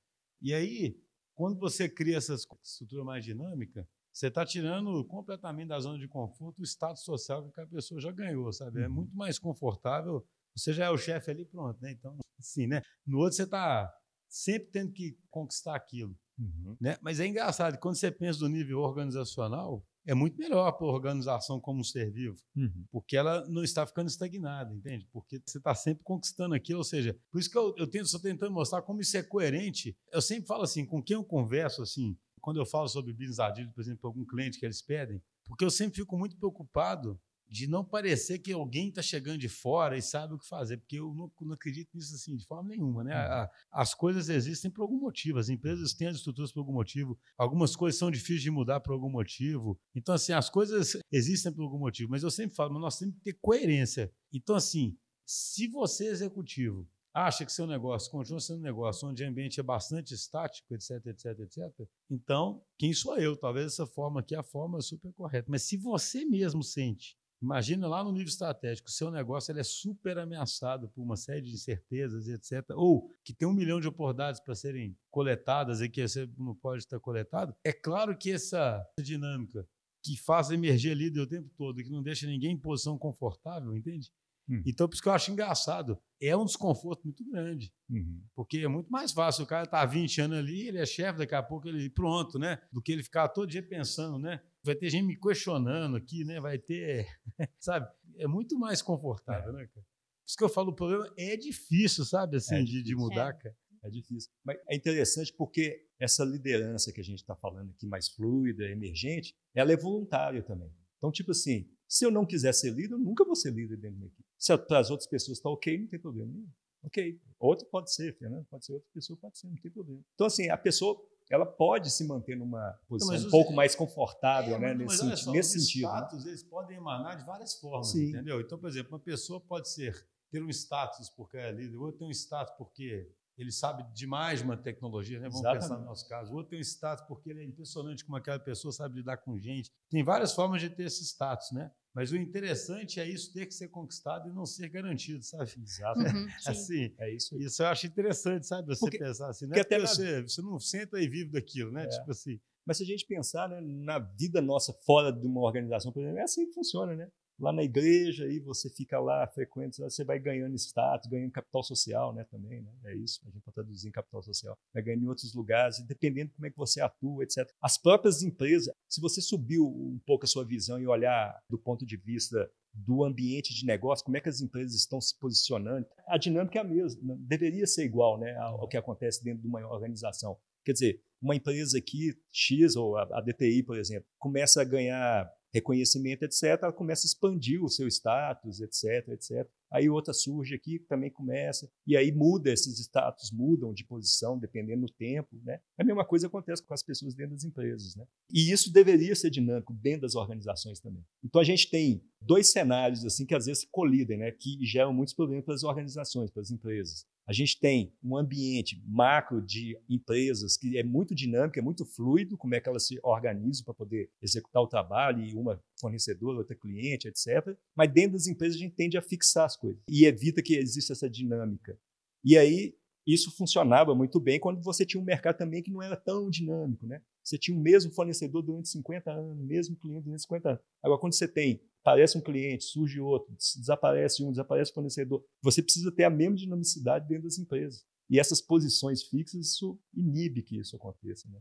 E 0.42 0.52
aí, 0.52 1.00
quando 1.34 1.58
você 1.58 1.88
cria 1.88 2.16
essa 2.16 2.34
estrutura 2.34 3.04
mais 3.04 3.24
dinâmica, 3.24 3.88
você 4.12 4.26
está 4.26 4.44
tirando 4.44 5.04
completamente 5.04 5.68
da 5.68 5.78
zona 5.78 5.98
de 5.98 6.08
conforto 6.08 6.60
o 6.60 6.64
status 6.64 7.04
social 7.04 7.48
que 7.52 7.60
a 7.60 7.66
pessoa 7.66 8.00
já 8.00 8.10
ganhou, 8.10 8.52
sabe? 8.52 8.82
É 8.82 8.88
uhum. 8.88 8.94
muito 8.94 9.16
mais 9.16 9.38
confortável. 9.38 10.26
Você 10.60 10.72
já 10.72 10.86
é 10.86 10.90
o 10.90 10.98
chefe 10.98 11.30
ali, 11.30 11.44
pronto, 11.44 11.80
né? 11.80 11.92
Então, 11.92 12.16
assim, 12.38 12.66
né? 12.66 12.82
No 13.06 13.18
outro 13.18 13.36
você 13.36 13.44
está 13.44 13.92
sempre 14.28 14.70
tendo 14.70 14.92
que 14.92 15.18
conquistar 15.30 15.74
aquilo. 15.74 16.16
Uhum. 16.38 16.76
Né? 16.80 16.96
Mas 17.02 17.20
é 17.20 17.26
engraçado, 17.26 17.78
quando 17.78 17.96
você 17.96 18.10
pensa 18.10 18.38
do 18.38 18.48
nível 18.48 18.78
organizacional, 18.78 19.84
é 20.06 20.14
muito 20.14 20.38
melhor 20.38 20.72
para 20.72 20.86
a 20.86 20.90
organização 20.90 21.60
como 21.60 21.80
um 21.80 21.84
ser 21.84 22.10
vivo, 22.10 22.36
uhum. 22.56 22.84
porque 22.90 23.16
ela 23.16 23.46
não 23.48 23.62
está 23.62 23.86
ficando 23.86 24.08
estagnada, 24.08 24.74
entende? 24.74 25.06
Porque 25.12 25.40
você 25.44 25.58
está 25.58 25.74
sempre 25.74 26.02
conquistando 26.02 26.54
aquilo, 26.54 26.78
ou 26.78 26.84
seja, 26.84 27.16
por 27.30 27.38
isso 27.38 27.50
que 27.50 27.58
eu, 27.58 27.74
eu 27.76 27.86
tento, 27.86 28.06
estou 28.06 28.20
tentando 28.20 28.52
mostrar 28.52 28.80
como 28.82 29.00
isso 29.00 29.16
é 29.16 29.22
coerente. 29.22 29.96
Eu 30.10 30.22
sempre 30.22 30.46
falo 30.46 30.62
assim, 30.62 30.86
com 30.86 31.02
quem 31.02 31.14
eu 31.14 31.24
converso 31.24 31.82
assim, 31.82 32.16
quando 32.40 32.58
eu 32.58 32.64
falo 32.64 32.88
sobre 32.88 33.12
business 33.12 33.38
agility, 33.38 33.74
por 33.74 33.82
exemplo, 33.82 34.00
para 34.00 34.08
algum 34.08 34.24
cliente 34.24 34.58
que 34.58 34.64
eles 34.64 34.80
pedem, 34.80 35.22
porque 35.44 35.64
eu 35.64 35.70
sempre 35.70 35.96
fico 35.96 36.16
muito 36.16 36.36
preocupado 36.36 37.20
de 37.50 37.66
não 37.66 37.84
parecer 37.84 38.38
que 38.38 38.52
alguém 38.52 38.88
está 38.88 39.02
chegando 39.02 39.38
de 39.38 39.48
fora 39.48 39.98
e 39.98 40.02
sabe 40.02 40.34
o 40.34 40.38
que 40.38 40.46
fazer, 40.46 40.76
porque 40.76 41.00
eu 41.00 41.12
não, 41.12 41.30
não 41.40 41.54
acredito 41.54 41.90
nisso 41.92 42.14
assim 42.14 42.36
de 42.36 42.46
forma 42.46 42.68
nenhuma. 42.68 43.02
Né? 43.02 43.12
Uhum. 43.12 43.48
as 43.72 43.92
coisas 43.92 44.28
existem 44.28 44.70
por 44.70 44.82
algum 44.82 45.00
motivo, 45.00 45.38
as 45.38 45.48
empresas 45.48 45.92
têm 45.92 46.06
as 46.06 46.16
estruturas 46.16 46.52
por 46.52 46.60
algum 46.60 46.72
motivo, 46.72 47.18
algumas 47.36 47.74
coisas 47.74 47.98
são 47.98 48.08
difíceis 48.08 48.42
de 48.42 48.50
mudar 48.52 48.78
por 48.78 48.92
algum 48.92 49.10
motivo. 49.10 49.76
Então, 49.94 50.14
assim, 50.14 50.32
as 50.32 50.48
coisas 50.48 50.96
existem 51.10 51.52
por 51.52 51.62
algum 51.62 51.78
motivo, 51.78 52.10
mas 52.10 52.22
eu 52.22 52.30
sempre 52.30 52.54
falo, 52.54 52.72
mas 52.72 52.82
nós 52.82 52.98
temos 52.98 53.16
que 53.16 53.22
ter 53.22 53.38
coerência. 53.42 54.12
Então, 54.32 54.54
assim, 54.54 54.96
se 55.26 55.66
você, 55.66 56.06
executivo, 56.06 56.88
acha 57.12 57.44
que 57.44 57.52
seu 57.52 57.66
negócio 57.66 58.12
continua 58.12 58.38
sendo 58.38 58.60
um 58.60 58.62
negócio 58.62 59.08
onde 59.08 59.24
o 59.24 59.28
ambiente 59.28 59.58
é 59.58 59.62
bastante 59.62 60.14
estático, 60.14 60.72
etc, 60.72 61.04
etc, 61.06 61.40
etc, 61.40 61.88
então, 62.08 62.62
quem 62.78 62.92
sou 62.92 63.18
eu? 63.18 63.36
Talvez 63.36 63.66
essa 63.72 63.86
forma 63.86 64.20
aqui 64.20 64.36
é 64.36 64.38
a 64.38 64.44
forma 64.44 64.80
super 64.80 65.12
correta. 65.12 65.48
Mas 65.50 65.62
se 65.62 65.76
você 65.76 66.24
mesmo 66.24 66.62
sente 66.62 67.18
Imagina 67.42 67.88
lá 67.88 68.04
no 68.04 68.12
nível 68.12 68.28
estratégico, 68.28 68.88
o 68.88 68.92
seu 68.92 69.10
negócio 69.10 69.50
ele 69.50 69.60
é 69.60 69.64
super 69.64 70.18
ameaçado 70.18 70.88
por 70.90 71.02
uma 71.02 71.16
série 71.16 71.42
de 71.42 71.54
incertezas, 71.54 72.28
etc. 72.28 72.70
Ou 72.76 73.10
que 73.24 73.32
tem 73.32 73.48
um 73.48 73.52
milhão 73.52 73.80
de 73.80 73.88
oportunidades 73.88 74.40
para 74.40 74.54
serem 74.54 74.96
coletadas 75.10 75.80
e 75.80 75.88
que 75.88 76.06
você 76.06 76.28
não 76.36 76.54
pode 76.54 76.82
estar 76.82 77.00
coletado. 77.00 77.54
É 77.64 77.72
claro 77.72 78.16
que 78.16 78.30
essa 78.30 78.86
dinâmica 79.00 79.66
que 80.02 80.18
faz 80.18 80.50
emergir 80.50 80.94
líder 80.94 81.20
o 81.20 81.26
tempo 81.26 81.50
todo, 81.56 81.82
que 81.82 81.90
não 81.90 82.02
deixa 82.02 82.26
ninguém 82.26 82.52
em 82.52 82.58
posição 82.58 82.98
confortável, 82.98 83.74
entende? 83.74 84.10
Hum. 84.48 84.62
Então, 84.66 84.88
por 84.88 84.94
isso 84.94 85.02
que 85.02 85.08
eu 85.08 85.12
acho 85.12 85.30
engraçado. 85.30 85.98
É 86.20 86.36
um 86.36 86.44
desconforto 86.44 87.04
muito 87.04 87.24
grande. 87.24 87.72
Uhum. 87.88 88.22
Porque 88.34 88.58
é 88.58 88.68
muito 88.68 88.90
mais 88.90 89.12
fácil. 89.12 89.44
O 89.44 89.46
cara 89.46 89.68
há 89.70 89.86
20 89.86 90.20
anos 90.22 90.38
ali, 90.38 90.68
ele 90.68 90.78
é 90.78 90.84
chefe, 90.84 91.18
daqui 91.18 91.34
a 91.34 91.42
pouco 91.42 91.68
ele 91.68 91.88
pronto, 91.88 92.38
né? 92.38 92.60
Do 92.72 92.82
que 92.82 92.92
ele 92.92 93.02
ficar 93.02 93.28
todo 93.28 93.48
dia 93.48 93.62
pensando, 93.62 94.18
né? 94.18 94.42
Vai 94.70 94.76
ter 94.76 94.88
gente 94.88 95.04
me 95.04 95.16
questionando 95.18 95.96
aqui, 95.96 96.24
né? 96.24 96.38
Vai 96.38 96.56
ter. 96.56 97.04
Sabe? 97.58 97.92
É 98.18 98.28
muito 98.28 98.56
mais 98.56 98.80
confortável, 98.80 99.50
é. 99.50 99.62
né, 99.62 99.66
cara? 99.66 99.84
Por 99.84 100.28
isso 100.28 100.36
que 100.36 100.44
eu 100.44 100.48
falo, 100.48 100.70
o 100.70 100.74
problema 100.74 101.12
é 101.18 101.36
difícil, 101.36 102.04
sabe? 102.04 102.36
Assim, 102.36 102.54
é 102.54 102.62
de, 102.62 102.84
de, 102.84 102.94
mudar, 102.94 103.30
é. 103.30 103.32
cara. 103.32 103.56
É 103.82 103.90
difícil. 103.90 104.30
Mas 104.44 104.58
é 104.68 104.76
interessante 104.76 105.32
porque 105.32 105.88
essa 105.98 106.22
liderança 106.22 106.92
que 106.92 107.00
a 107.00 107.04
gente 107.04 107.18
está 107.18 107.34
falando 107.34 107.70
aqui, 107.70 107.84
mais 107.84 108.08
fluida, 108.10 108.62
emergente, 108.66 109.34
ela 109.52 109.72
é 109.72 109.76
voluntária 109.76 110.40
também. 110.40 110.72
Então, 110.98 111.10
tipo 111.10 111.32
assim, 111.32 111.68
se 111.88 112.06
eu 112.06 112.10
não 112.12 112.24
quiser 112.24 112.52
ser 112.54 112.70
líder, 112.70 112.94
eu 112.94 112.98
nunca 113.00 113.24
vou 113.24 113.34
ser 113.34 113.52
líder 113.52 113.76
dentro 113.76 113.98
da 113.98 114.06
equipe. 114.06 114.28
Se 114.38 114.56
para 114.56 114.78
as 114.78 114.88
outras 114.88 115.08
pessoas 115.08 115.38
está 115.38 115.50
ok, 115.50 115.80
não 115.80 115.88
tem 115.88 115.98
problema 115.98 116.30
nenhum. 116.30 116.48
Ok. 116.84 117.20
Outro 117.40 117.66
pode 117.66 117.92
ser, 117.92 118.16
Fernando, 118.16 118.46
pode 118.46 118.64
ser 118.64 118.74
outra 118.74 118.88
pessoa, 118.94 119.18
pode 119.20 119.36
ser, 119.36 119.48
não 119.48 119.56
tem 119.56 119.70
problema. 119.72 120.00
Então, 120.14 120.28
assim, 120.28 120.48
a 120.48 120.56
pessoa 120.56 120.96
ela 121.30 121.46
pode 121.46 121.90
se 121.90 122.04
manter 122.04 122.36
numa 122.36 122.76
posição 122.88 123.16
não, 123.16 123.28
um 123.28 123.30
pouco 123.30 123.52
mais 123.52 123.76
confortável, 123.76 124.56
é, 124.56 124.58
né? 124.58 124.74
Nesse, 124.74 124.98
senti 124.98 125.16
só, 125.16 125.30
nesse 125.30 125.60
sentido. 125.60 125.86
Os 125.86 125.92
né? 125.92 125.98
status, 125.98 126.24
né? 126.24 126.30
eles 126.30 126.42
podem 126.42 126.76
emanar 126.76 127.16
de 127.16 127.24
várias 127.24 127.54
formas, 127.54 127.92
Sim. 127.92 128.08
entendeu? 128.08 128.40
Então, 128.40 128.58
por 128.58 128.68
exemplo, 128.68 128.92
uma 128.92 128.98
pessoa 128.98 129.40
pode 129.40 129.70
ser 129.70 130.06
ter 130.30 130.42
um 130.42 130.48
status 130.48 131.08
porque 131.10 131.36
é 131.36 131.52
líder, 131.52 131.76
ou 131.76 131.92
tem 131.92 132.06
um 132.06 132.10
status 132.10 132.52
porque 132.58 133.08
ele 133.38 133.52
sabe 133.52 133.84
demais 133.94 134.42
uma 134.42 134.56
tecnologia, 134.56 135.18
né? 135.18 135.28
vamos 135.28 135.40
Exatamente. 135.40 135.62
pensar 135.62 135.78
no 135.78 135.86
nosso 135.86 136.08
caso. 136.08 136.32
O 136.32 136.36
outro 136.36 136.50
tem 136.50 136.58
um 136.58 136.62
status 136.62 137.04
porque 137.06 137.30
ele 137.30 137.40
é 137.40 137.44
impressionante 137.44 138.04
como 138.04 138.16
aquela 138.16 138.38
pessoa 138.38 138.70
sabe 138.70 138.96
lidar 138.96 139.16
com 139.18 139.38
gente. 139.38 139.70
Tem 139.88 140.04
várias 140.04 140.34
formas 140.34 140.60
de 140.60 140.68
ter 140.68 140.84
esse 140.84 141.04
status, 141.04 141.52
né? 141.52 141.70
Mas 141.94 142.12
o 142.12 142.16
interessante 142.16 143.00
é 143.00 143.08
isso 143.08 143.32
ter 143.32 143.46
que 143.46 143.54
ser 143.54 143.68
conquistado 143.68 144.28
e 144.28 144.32
não 144.32 144.46
ser 144.46 144.68
garantido, 144.68 145.22
sabe? 145.24 145.50
Exato. 145.60 146.00
Uhum, 146.00 146.28
assim, 146.46 146.94
é 146.98 147.14
isso. 147.14 147.36
Isso 147.38 147.62
eu 147.62 147.66
acho 147.66 147.86
interessante, 147.86 148.46
sabe? 148.46 148.68
Você 148.68 148.80
porque, 148.80 148.98
pensar 148.98 149.28
assim, 149.28 149.46
né? 149.46 149.56
Porque 149.56 149.60
até 149.60 149.78
você, 149.78 150.22
você 150.22 150.40
não 150.40 150.58
senta 150.58 151.00
e 151.00 151.08
vive 151.08 151.30
daquilo, 151.30 151.72
né? 151.72 151.84
É. 151.84 151.88
Tipo 151.88 152.10
assim. 152.10 152.40
Mas 152.64 152.76
se 152.76 152.84
a 152.84 152.86
gente 152.86 153.06
pensar 153.06 153.48
né, 153.48 153.60
na 153.60 153.98
vida 153.98 154.40
nossa 154.40 154.72
fora 154.84 155.10
de 155.10 155.26
uma 155.26 155.40
organização, 155.40 155.90
por 155.92 156.02
exemplo, 156.02 156.20
é 156.20 156.22
assim 156.22 156.46
que 156.46 156.52
funciona, 156.52 156.94
né? 156.94 157.10
Lá 157.40 157.52
na 157.52 157.62
igreja, 157.62 158.24
aí 158.24 158.38
você 158.38 158.68
fica 158.70 159.00
lá, 159.00 159.26
frequente, 159.26 159.78
você 159.78 160.04
vai 160.04 160.18
ganhando 160.18 160.54
status, 160.56 161.08
ganhando 161.08 161.32
capital 161.32 161.62
social, 161.62 162.12
né, 162.12 162.24
também, 162.30 162.62
né? 162.62 162.70
É 162.84 162.96
isso, 162.96 163.20
a 163.26 163.30
gente 163.30 163.42
pode 163.42 163.54
traduzir 163.54 163.88
em 163.88 163.92
capital 163.92 164.22
social. 164.22 164.56
Vai 164.72 164.82
ganhando 164.82 165.04
em 165.04 165.08
outros 165.08 165.34
lugares, 165.34 165.80
dependendo 165.86 166.28
de 166.28 166.34
como 166.34 166.46
é 166.46 166.50
que 166.50 166.56
você 166.56 166.80
atua, 166.80 167.24
etc. 167.24 167.48
As 167.60 167.78
próprias 167.78 168.22
empresas, 168.22 168.72
se 168.88 169.00
você 169.00 169.20
subiu 169.20 169.66
um 169.66 170.00
pouco 170.06 170.24
a 170.24 170.28
sua 170.28 170.44
visão 170.44 170.78
e 170.78 170.86
olhar 170.86 171.40
do 171.48 171.58
ponto 171.58 171.86
de 171.86 171.96
vista 171.96 172.50
do 172.72 173.02
ambiente 173.04 173.54
de 173.54 173.66
negócio, 173.66 174.04
como 174.04 174.16
é 174.16 174.20
que 174.20 174.28
as 174.28 174.40
empresas 174.40 174.74
estão 174.74 175.00
se 175.00 175.18
posicionando, 175.18 175.86
a 176.06 176.16
dinâmica 176.16 176.58
é 176.58 176.62
a 176.62 176.64
mesma, 176.64 177.02
né? 177.02 177.16
deveria 177.20 177.66
ser 177.66 177.84
igual, 177.84 178.18
né, 178.18 178.36
ao 178.36 178.68
que 178.68 178.76
acontece 178.76 179.24
dentro 179.24 179.42
de 179.42 179.48
uma 179.48 179.60
organização. 179.66 180.38
Quer 180.64 180.72
dizer, 180.72 181.02
uma 181.20 181.34
empresa 181.34 181.78
aqui, 181.78 182.14
X, 182.30 182.76
ou 182.76 182.96
a 182.96 183.20
DTI, 183.20 183.62
por 183.62 183.76
exemplo, 183.76 184.06
começa 184.18 184.60
a 184.60 184.64
ganhar 184.64 185.30
reconhecimento, 185.52 186.24
etc., 186.24 186.58
ela 186.62 186.72
começa 186.72 187.06
a 187.06 187.08
expandir 187.08 187.62
o 187.62 187.68
seu 187.68 187.88
status, 187.88 188.60
etc., 188.60 189.08
etc. 189.08 189.48
Aí 189.72 189.88
outra 189.88 190.12
surge 190.12 190.54
aqui, 190.54 190.78
também 190.80 191.10
começa, 191.10 191.70
e 191.86 191.96
aí 191.96 192.10
muda, 192.10 192.52
esses 192.52 192.78
status 192.80 193.30
mudam 193.30 193.72
de 193.72 193.84
posição 193.84 194.38
dependendo 194.38 194.86
do 194.86 194.92
tempo. 194.92 195.40
Né? 195.44 195.60
A 195.78 195.84
mesma 195.84 196.04
coisa 196.04 196.26
acontece 196.26 196.62
com 196.62 196.74
as 196.74 196.82
pessoas 196.82 197.14
dentro 197.14 197.34
das 197.34 197.44
empresas. 197.44 197.94
Né? 197.94 198.04
E 198.32 198.50
isso 198.50 198.72
deveria 198.72 199.14
ser 199.14 199.30
dinâmico 199.30 199.72
dentro 199.72 200.02
das 200.02 200.16
organizações 200.16 200.80
também. 200.80 201.04
Então 201.24 201.40
a 201.40 201.44
gente 201.44 201.70
tem 201.70 202.02
dois 202.20 202.50
cenários 202.50 203.04
assim 203.04 203.24
que 203.24 203.34
às 203.34 203.46
vezes 203.46 203.66
colidem, 203.70 204.18
né? 204.18 204.32
que 204.32 204.58
geram 204.66 204.92
muitos 204.92 205.14
problemas 205.14 205.44
para 205.44 205.54
as 205.54 205.64
organizações, 205.64 206.30
para 206.30 206.42
as 206.42 206.50
empresas. 206.50 207.06
A 207.30 207.32
gente 207.32 207.60
tem 207.60 207.94
um 208.02 208.16
ambiente 208.16 208.82
macro 208.84 209.40
de 209.40 209.78
empresas 209.88 210.56
que 210.56 210.76
é 210.76 210.82
muito 210.82 211.14
dinâmico, 211.14 211.60
é 211.60 211.62
muito 211.62 211.86
fluido, 211.86 212.36
como 212.36 212.56
é 212.56 212.60
que 212.60 212.68
elas 212.68 212.88
se 212.88 212.98
organizam 213.04 213.64
para 213.64 213.72
poder 213.72 214.10
executar 214.20 214.60
o 214.60 214.66
trabalho, 214.66 215.22
e 215.24 215.32
uma 215.32 215.62
fornecedora, 215.80 216.38
outra 216.38 216.56
cliente, 216.56 217.06
etc. 217.06 217.56
Mas 217.72 217.92
dentro 217.92 218.14
das 218.14 218.26
empresas 218.26 218.56
a 218.56 218.58
gente 218.58 218.74
tende 218.74 218.98
a 218.98 219.02
fixar 219.02 219.44
as 219.44 219.56
coisas 219.56 219.80
e 219.88 220.06
evita 220.06 220.42
que 220.42 220.56
exista 220.56 220.92
essa 220.92 221.08
dinâmica. 221.08 221.78
E 222.24 222.36
aí 222.36 222.74
isso 223.06 223.30
funcionava 223.30 223.94
muito 223.94 224.18
bem 224.18 224.40
quando 224.40 224.60
você 224.60 224.84
tinha 224.84 225.00
um 225.00 225.06
mercado 225.06 225.36
também 225.36 225.62
que 225.62 225.70
não 225.70 225.80
era 225.80 225.96
tão 225.96 226.28
dinâmico, 226.28 226.84
né? 226.84 227.00
Você 227.22 227.38
tinha 227.38 227.56
o 227.56 227.60
mesmo 227.60 227.92
fornecedor 227.92 228.42
durante 228.42 228.68
50 228.70 229.08
anos, 229.08 229.38
o 229.38 229.44
mesmo 229.44 229.76
cliente 229.76 230.02
durante 230.02 230.22
50 230.22 230.48
anos. 230.48 230.62
Agora, 230.82 231.00
quando 231.00 231.12
você 231.12 231.28
tem 231.28 231.60
aparece 231.82 232.16
um 232.16 232.20
cliente, 232.20 232.64
surge 232.64 233.00
outro, 233.00 233.34
desaparece 233.34 234.22
um, 234.22 234.30
desaparece 234.30 234.70
o 234.70 234.74
fornecedor. 234.74 235.24
Você 235.42 235.62
precisa 235.62 235.90
ter 235.90 236.04
a 236.04 236.10
mesma 236.10 236.36
dinamicidade 236.36 237.08
dentro 237.08 237.24
das 237.24 237.38
empresas. 237.38 237.84
E 238.08 238.18
essas 238.18 238.40
posições 238.40 239.04
fixas, 239.04 239.46
isso 239.46 239.78
inibe 239.94 240.42
que 240.42 240.58
isso 240.58 240.76
aconteça, 240.76 241.28
né? 241.28 241.40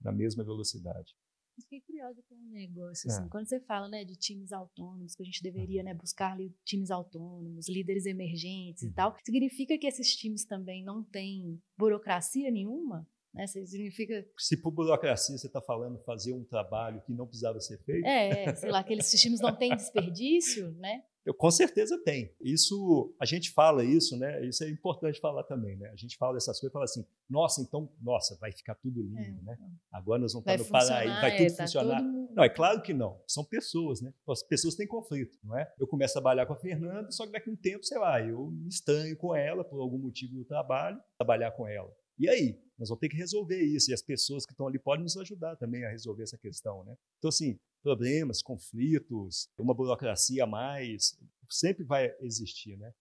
Na 0.00 0.12
mesma 0.12 0.44
velocidade. 0.44 1.14
Eu 1.58 1.62
fiquei 1.62 1.80
curiosa 1.80 2.22
com 2.28 2.36
um 2.36 2.50
negócio, 2.50 3.10
assim, 3.10 3.24
é. 3.24 3.28
quando 3.28 3.48
você 3.48 3.58
fala 3.58 3.88
né, 3.88 4.04
de 4.04 4.14
times 4.14 4.52
autônomos, 4.52 5.16
que 5.16 5.22
a 5.22 5.26
gente 5.26 5.42
deveria 5.42 5.82
né, 5.82 5.92
buscar 5.92 6.34
ali, 6.34 6.54
times 6.64 6.88
autônomos, 6.88 7.68
líderes 7.68 8.06
emergentes 8.06 8.84
uhum. 8.84 8.90
e 8.90 8.92
tal, 8.92 9.16
significa 9.24 9.76
que 9.76 9.88
esses 9.88 10.14
times 10.14 10.44
também 10.44 10.84
não 10.84 11.02
têm 11.02 11.60
burocracia 11.76 12.48
nenhuma? 12.48 13.04
Né? 13.34 13.46
Significa... 13.46 14.26
Se 14.36 14.56
por 14.56 14.70
burocracia 14.70 15.36
você 15.36 15.46
está 15.46 15.60
falando 15.60 15.98
fazer 16.04 16.32
um 16.32 16.44
trabalho 16.44 17.02
que 17.02 17.12
não 17.12 17.26
precisava 17.26 17.60
ser 17.60 17.78
feito? 17.84 18.06
É, 18.06 18.54
sei 18.54 18.70
lá, 18.70 18.80
aqueles 18.80 19.06
sistemas 19.06 19.40
não 19.40 19.54
têm 19.54 19.76
desperdício, 19.76 20.70
né? 20.72 21.02
Eu, 21.28 21.34
com 21.34 21.50
certeza 21.50 22.02
tem. 22.02 22.34
Isso, 22.40 23.14
a 23.20 23.26
gente 23.26 23.50
fala 23.50 23.84
isso, 23.84 24.16
né? 24.16 24.42
Isso 24.46 24.64
é 24.64 24.70
importante 24.70 25.20
falar 25.20 25.42
também, 25.44 25.76
né? 25.76 25.90
A 25.90 25.96
gente 25.96 26.16
fala 26.16 26.32
dessas 26.32 26.58
coisas 26.58 26.70
e 26.70 26.72
fala 26.72 26.84
assim, 26.86 27.04
nossa, 27.28 27.60
então, 27.60 27.92
nossa, 28.00 28.34
vai 28.40 28.50
ficar 28.50 28.74
tudo 28.76 29.02
lindo, 29.02 29.38
é, 29.40 29.42
né? 29.42 29.58
Agora 29.92 30.22
nós 30.22 30.32
vamos 30.32 30.46
estar 30.46 30.56
no 30.56 30.70
Paraíba, 30.70 31.20
vai 31.20 31.36
tudo 31.36 31.46
é, 31.46 31.50
tá 31.50 31.62
funcionar. 31.64 32.00
Todo... 32.00 32.34
Não, 32.34 32.44
é 32.44 32.48
claro 32.48 32.80
que 32.80 32.94
não. 32.94 33.20
São 33.26 33.44
pessoas, 33.44 34.00
né? 34.00 34.10
As 34.26 34.42
pessoas 34.42 34.74
têm 34.74 34.86
conflito, 34.86 35.38
não 35.44 35.58
é? 35.58 35.70
Eu 35.78 35.86
começo 35.86 36.12
a 36.12 36.22
trabalhar 36.22 36.46
com 36.46 36.54
a 36.54 36.58
Fernanda, 36.58 37.10
só 37.10 37.26
que 37.26 37.32
daqui 37.32 37.50
a 37.50 37.52
um 37.52 37.56
tempo, 37.56 37.84
sei 37.84 37.98
lá, 37.98 38.22
eu 38.22 38.50
me 38.50 38.68
estranho 38.68 39.14
com 39.18 39.36
ela 39.36 39.62
por 39.62 39.78
algum 39.82 39.98
motivo 39.98 40.34
do 40.34 40.46
trabalho, 40.46 40.98
trabalhar 41.18 41.50
com 41.50 41.68
ela. 41.68 41.94
E 42.18 42.28
aí? 42.28 42.60
Nós 42.78 42.88
vamos 42.88 43.00
ter 43.00 43.08
que 43.08 43.16
resolver 43.16 43.60
isso. 43.60 43.90
E 43.90 43.94
as 43.94 44.02
pessoas 44.02 44.46
que 44.46 44.52
estão 44.52 44.66
ali 44.66 44.78
podem 44.78 45.02
nos 45.02 45.16
ajudar 45.16 45.56
também 45.56 45.84
a 45.84 45.90
resolver 45.90 46.22
essa 46.22 46.38
questão. 46.38 46.84
Né? 46.84 46.96
Então, 47.18 47.28
assim, 47.28 47.58
problemas, 47.82 48.42
conflitos, 48.42 49.48
uma 49.58 49.74
burocracia 49.74 50.44
a 50.44 50.46
mais, 50.46 51.18
sempre 51.50 51.84
vai 51.84 52.14
existir. 52.20 52.76
Né? 52.76 52.92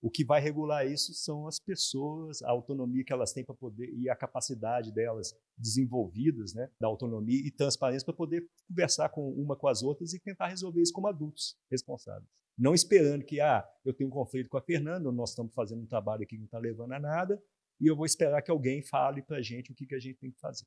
O 0.00 0.10
que 0.10 0.24
vai 0.24 0.40
regular 0.40 0.86
isso 0.86 1.12
são 1.14 1.46
as 1.46 1.58
pessoas, 1.58 2.42
a 2.42 2.50
autonomia 2.50 3.04
que 3.04 3.12
elas 3.12 3.32
têm 3.32 3.44
para 3.44 3.54
poder 3.54 3.92
e 3.94 4.08
a 4.08 4.16
capacidade 4.16 4.92
delas 4.92 5.34
desenvolvidas, 5.56 6.54
né, 6.54 6.70
da 6.78 6.86
autonomia 6.86 7.40
e 7.44 7.50
transparência 7.50 8.04
para 8.04 8.14
poder 8.14 8.46
conversar 8.68 9.08
com 9.08 9.28
uma 9.32 9.56
com 9.56 9.68
as 9.68 9.82
outras 9.82 10.12
e 10.12 10.20
tentar 10.20 10.48
resolver 10.48 10.82
isso 10.82 10.92
como 10.92 11.08
adultos 11.08 11.56
responsáveis. 11.70 12.28
Não 12.58 12.72
esperando 12.72 13.24
que, 13.24 13.40
ah, 13.40 13.66
eu 13.84 13.92
tenho 13.92 14.08
um 14.08 14.12
conflito 14.12 14.48
com 14.48 14.56
a 14.56 14.62
Fernanda, 14.62 15.10
nós 15.10 15.30
estamos 15.30 15.52
fazendo 15.52 15.82
um 15.82 15.86
trabalho 15.86 16.22
aqui 16.22 16.36
que 16.36 16.38
não 16.38 16.46
está 16.46 16.58
levando 16.58 16.92
a 16.92 17.00
nada, 17.00 17.42
e 17.80 17.86
eu 17.86 17.96
vou 17.96 18.06
esperar 18.06 18.42
que 18.42 18.50
alguém 18.50 18.82
fale 18.82 19.22
para 19.22 19.38
a 19.38 19.42
gente 19.42 19.72
o 19.72 19.74
que, 19.74 19.86
que 19.86 19.94
a 19.94 20.00
gente 20.00 20.18
tem 20.18 20.30
que 20.30 20.38
fazer. 20.38 20.66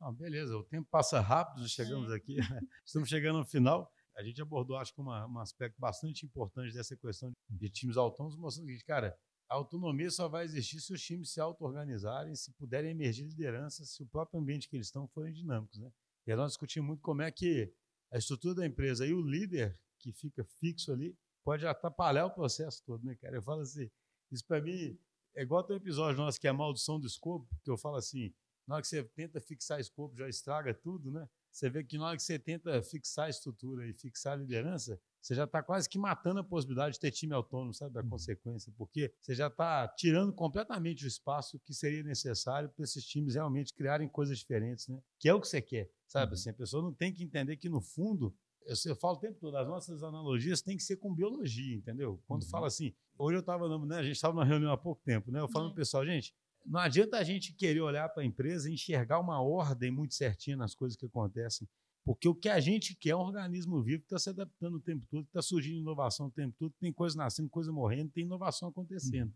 Ah, 0.00 0.12
beleza, 0.12 0.56
o 0.56 0.64
tempo 0.64 0.88
passa 0.90 1.20
rápido, 1.20 1.68
chegamos 1.68 2.10
é. 2.12 2.16
aqui, 2.16 2.36
né? 2.36 2.60
estamos 2.84 3.08
chegando 3.08 3.38
no 3.38 3.44
final. 3.44 3.90
A 4.16 4.22
gente 4.22 4.42
abordou, 4.42 4.76
acho 4.76 4.92
que, 4.94 5.00
uma, 5.00 5.26
um 5.26 5.38
aspecto 5.38 5.78
bastante 5.78 6.26
importante 6.26 6.74
dessa 6.74 6.96
questão 6.96 7.32
de 7.48 7.70
times 7.70 7.96
autônomos, 7.96 8.36
mostrando 8.36 8.66
que, 8.66 8.84
cara, 8.84 9.16
a 9.48 9.54
autonomia 9.54 10.10
só 10.10 10.28
vai 10.28 10.44
existir 10.44 10.80
se 10.80 10.92
os 10.92 11.00
times 11.02 11.32
se 11.32 11.40
auto-organizarem, 11.40 12.34
se 12.34 12.52
puderem 12.52 12.90
emergir 12.90 13.26
lideranças, 13.26 13.90
se 13.90 14.02
o 14.02 14.06
próprio 14.06 14.40
ambiente 14.40 14.68
que 14.68 14.76
eles 14.76 14.88
estão 14.88 15.06
forem 15.08 15.32
dinâmicos. 15.32 15.78
Né? 15.78 15.90
E 16.26 16.34
nós 16.34 16.52
discutimos 16.52 16.86
muito 16.86 17.02
como 17.02 17.22
é 17.22 17.30
que 17.30 17.72
a 18.10 18.18
estrutura 18.18 18.56
da 18.56 18.66
empresa 18.66 19.06
e 19.06 19.12
o 19.12 19.22
líder 19.22 19.78
que 19.98 20.12
fica 20.12 20.44
fixo 20.58 20.92
ali 20.92 21.16
pode 21.44 21.66
atrapalhar 21.66 22.26
o 22.26 22.30
processo 22.30 22.82
todo, 22.84 23.04
né, 23.04 23.14
cara? 23.16 23.36
Eu 23.36 23.42
falo 23.42 23.62
assim, 23.62 23.90
isso 24.30 24.44
para 24.46 24.60
mim 24.60 24.98
é 25.34 25.42
igual 25.42 25.62
tem 25.64 25.76
um 25.76 25.78
episódio 25.78 26.20
nosso 26.20 26.40
que 26.40 26.46
é 26.46 26.50
a 26.50 26.54
maldição 26.54 26.98
do 26.98 27.06
escopo, 27.06 27.48
que 27.62 27.70
eu 27.70 27.76
falo 27.76 27.96
assim, 27.96 28.32
na 28.66 28.76
hora 28.76 28.82
que 28.82 28.88
você 28.88 29.02
tenta 29.02 29.40
fixar 29.40 29.80
escopo, 29.80 30.16
já 30.16 30.28
estraga 30.28 30.72
tudo, 30.72 31.10
né? 31.10 31.28
Você 31.50 31.68
vê 31.68 31.84
que 31.84 31.98
na 31.98 32.06
hora 32.06 32.16
que 32.16 32.22
você 32.22 32.38
tenta 32.38 32.82
fixar 32.82 33.26
a 33.26 33.30
estrutura 33.30 33.86
e 33.86 33.92
fixar 33.92 34.32
a 34.32 34.36
liderança, 34.36 34.98
você 35.20 35.34
já 35.34 35.44
está 35.44 35.62
quase 35.62 35.88
que 35.88 35.98
matando 35.98 36.40
a 36.40 36.44
possibilidade 36.44 36.94
de 36.94 37.00
ter 37.00 37.10
time 37.10 37.34
autônomo, 37.34 37.74
sabe, 37.74 37.92
da 37.92 38.00
uhum. 38.00 38.08
consequência, 38.08 38.72
porque 38.76 39.12
você 39.20 39.34
já 39.34 39.48
está 39.48 39.86
tirando 39.88 40.32
completamente 40.32 41.04
o 41.04 41.08
espaço 41.08 41.60
que 41.60 41.74
seria 41.74 42.02
necessário 42.02 42.70
para 42.70 42.84
esses 42.84 43.04
times 43.04 43.34
realmente 43.34 43.74
criarem 43.74 44.08
coisas 44.08 44.38
diferentes, 44.38 44.88
né? 44.88 44.98
Que 45.18 45.28
é 45.28 45.34
o 45.34 45.40
que 45.40 45.46
você 45.46 45.60
quer, 45.60 45.90
sabe? 46.08 46.32
Uhum. 46.32 46.34
Assim, 46.34 46.50
a 46.50 46.54
pessoa 46.54 46.82
não 46.82 46.94
tem 46.94 47.12
que 47.12 47.22
entender 47.22 47.56
que, 47.56 47.68
no 47.68 47.80
fundo, 47.80 48.34
eu, 48.66 48.74
eu, 48.86 48.96
falo 48.96 49.16
o 49.16 49.20
tempo 49.20 49.38
todo, 49.40 49.56
as 49.56 49.68
nossas 49.68 50.02
analogias 50.02 50.62
têm 50.62 50.76
que 50.76 50.82
ser 50.82 50.96
com 50.96 51.14
biologia, 51.14 51.76
entendeu? 51.76 52.22
Quando 52.26 52.42
uhum. 52.42 52.48
fala 52.48 52.66
assim, 52.66 52.94
hoje 53.18 53.36
eu 53.36 53.40
estava, 53.40 53.68
né, 53.86 53.96
a 53.98 54.02
gente 54.02 54.16
estava 54.16 54.34
numa 54.34 54.44
reunião 54.44 54.72
há 54.72 54.76
pouco 54.76 55.02
tempo, 55.04 55.30
né? 55.30 55.40
Eu 55.40 55.48
falo 55.48 55.68
uhum. 55.68 55.74
pessoal, 55.74 56.04
gente, 56.04 56.34
não 56.64 56.80
adianta 56.80 57.18
a 57.18 57.24
gente 57.24 57.52
querer 57.54 57.80
olhar 57.80 58.08
para 58.08 58.22
a 58.22 58.26
empresa 58.26 58.68
e 58.70 58.74
enxergar 58.74 59.18
uma 59.18 59.40
ordem 59.40 59.90
muito 59.90 60.14
certinha 60.14 60.56
nas 60.56 60.74
coisas 60.74 60.96
que 60.96 61.06
acontecem, 61.06 61.68
porque 62.04 62.28
o 62.28 62.34
que 62.34 62.48
a 62.48 62.60
gente 62.60 62.96
quer 62.96 63.10
é 63.10 63.16
um 63.16 63.20
organismo 63.20 63.82
vivo 63.82 64.00
que 64.00 64.06
está 64.06 64.18
se 64.18 64.30
adaptando 64.30 64.76
o 64.76 64.80
tempo 64.80 65.06
todo, 65.08 65.24
que 65.24 65.30
está 65.30 65.42
surgindo 65.42 65.78
inovação 65.78 66.26
o 66.26 66.30
tempo 66.30 66.54
todo, 66.58 66.74
tem 66.80 66.92
coisa 66.92 67.16
nascendo, 67.16 67.48
coisa 67.48 67.72
morrendo, 67.72 68.10
tem 68.10 68.24
inovação 68.24 68.68
acontecendo. 68.68 69.28
Uhum. 69.28 69.34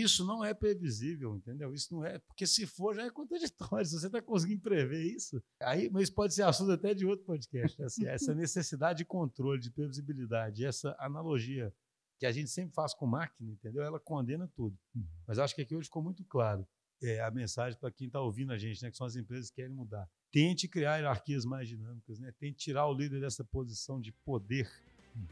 Isso 0.00 0.24
não 0.24 0.44
é 0.44 0.54
previsível, 0.54 1.36
entendeu? 1.36 1.74
Isso 1.74 1.94
não 1.94 2.04
é, 2.04 2.18
porque 2.18 2.46
se 2.46 2.66
for 2.66 2.94
já 2.94 3.04
é 3.04 3.10
contraditório. 3.10 3.84
Se 3.92 3.98
você 3.98 4.06
está 4.06 4.22
conseguindo 4.22 4.62
prever 4.62 5.02
isso, 5.04 5.42
aí, 5.60 5.90
mas 5.90 6.08
pode 6.08 6.34
ser 6.34 6.42
assunto 6.42 6.72
até 6.72 6.94
de 6.94 7.04
outro 7.04 7.26
podcast. 7.26 7.82
Assim, 7.82 8.06
essa 8.08 8.34
necessidade 8.34 8.98
de 8.98 9.04
controle, 9.04 9.60
de 9.60 9.70
previsibilidade, 9.70 10.64
essa 10.64 10.96
analogia 10.98 11.72
que 12.18 12.26
a 12.26 12.32
gente 12.32 12.48
sempre 12.48 12.72
faz 12.74 12.94
com 12.94 13.06
máquina, 13.06 13.50
entendeu? 13.50 13.82
Ela 13.82 13.98
condena 13.98 14.48
tudo. 14.54 14.78
Uhum. 14.94 15.04
Mas 15.26 15.38
acho 15.38 15.54
que 15.54 15.62
aqui 15.62 15.74
hoje 15.74 15.86
ficou 15.86 16.02
muito 16.02 16.24
claro 16.24 16.66
é, 17.02 17.20
a 17.20 17.30
mensagem 17.30 17.78
para 17.78 17.90
quem 17.90 18.06
está 18.06 18.20
ouvindo 18.20 18.52
a 18.52 18.58
gente, 18.58 18.82
né, 18.82 18.90
que 18.90 18.96
são 18.96 19.06
as 19.06 19.16
empresas 19.16 19.50
que 19.50 19.56
querem 19.56 19.74
mudar. 19.74 20.08
Tente 20.30 20.68
criar 20.68 20.96
hierarquias 20.96 21.44
mais 21.44 21.68
dinâmicas, 21.68 22.18
né? 22.18 22.32
tente 22.38 22.58
tirar 22.58 22.86
o 22.86 22.94
líder 22.94 23.20
dessa 23.20 23.44
posição 23.44 24.00
de 24.00 24.12
poder 24.24 24.70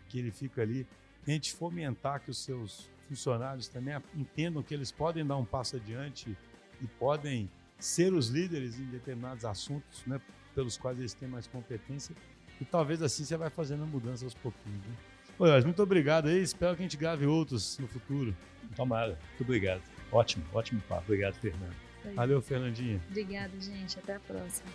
que 0.08 0.18
ele 0.18 0.30
fica 0.30 0.60
ali, 0.60 0.86
tente 1.24 1.52
fomentar 1.52 2.22
que 2.22 2.30
os 2.30 2.44
seus 2.44 2.90
funcionários 3.10 3.66
também 3.66 4.00
entendam 4.14 4.62
que 4.62 4.72
eles 4.72 4.92
podem 4.92 5.26
dar 5.26 5.36
um 5.36 5.44
passo 5.44 5.76
adiante 5.76 6.36
e 6.80 6.86
podem 6.86 7.50
ser 7.78 8.12
os 8.12 8.28
líderes 8.28 8.78
em 8.78 8.84
determinados 8.84 9.44
assuntos, 9.44 10.04
né, 10.06 10.20
pelos 10.54 10.76
quais 10.76 10.98
eles 10.98 11.12
têm 11.12 11.28
mais 11.28 11.46
competência. 11.46 12.14
E 12.60 12.64
talvez 12.64 13.02
assim 13.02 13.24
você 13.24 13.36
vai 13.36 13.50
fazendo 13.50 13.82
a 13.82 13.86
mudança 13.86 14.24
aos 14.24 14.34
pouquinhos. 14.34 14.80
Né? 14.86 14.94
Oi, 15.38 15.64
muito 15.64 15.82
obrigado 15.82 16.28
aí. 16.28 16.40
Espero 16.40 16.76
que 16.76 16.82
a 16.82 16.84
gente 16.84 16.96
grave 16.96 17.26
outros 17.26 17.78
no 17.78 17.88
futuro. 17.88 18.36
Tomara. 18.76 19.18
Muito 19.28 19.42
obrigado. 19.42 19.82
Ótimo, 20.12 20.44
ótimo 20.52 20.80
papo. 20.82 21.04
Obrigado, 21.04 21.34
Fernando. 21.34 21.74
Valeu, 22.14 22.40
Fernandinha. 22.40 23.00
Obrigada, 23.08 23.58
gente. 23.60 23.98
Até 23.98 24.16
a 24.16 24.20
próxima. 24.20 24.70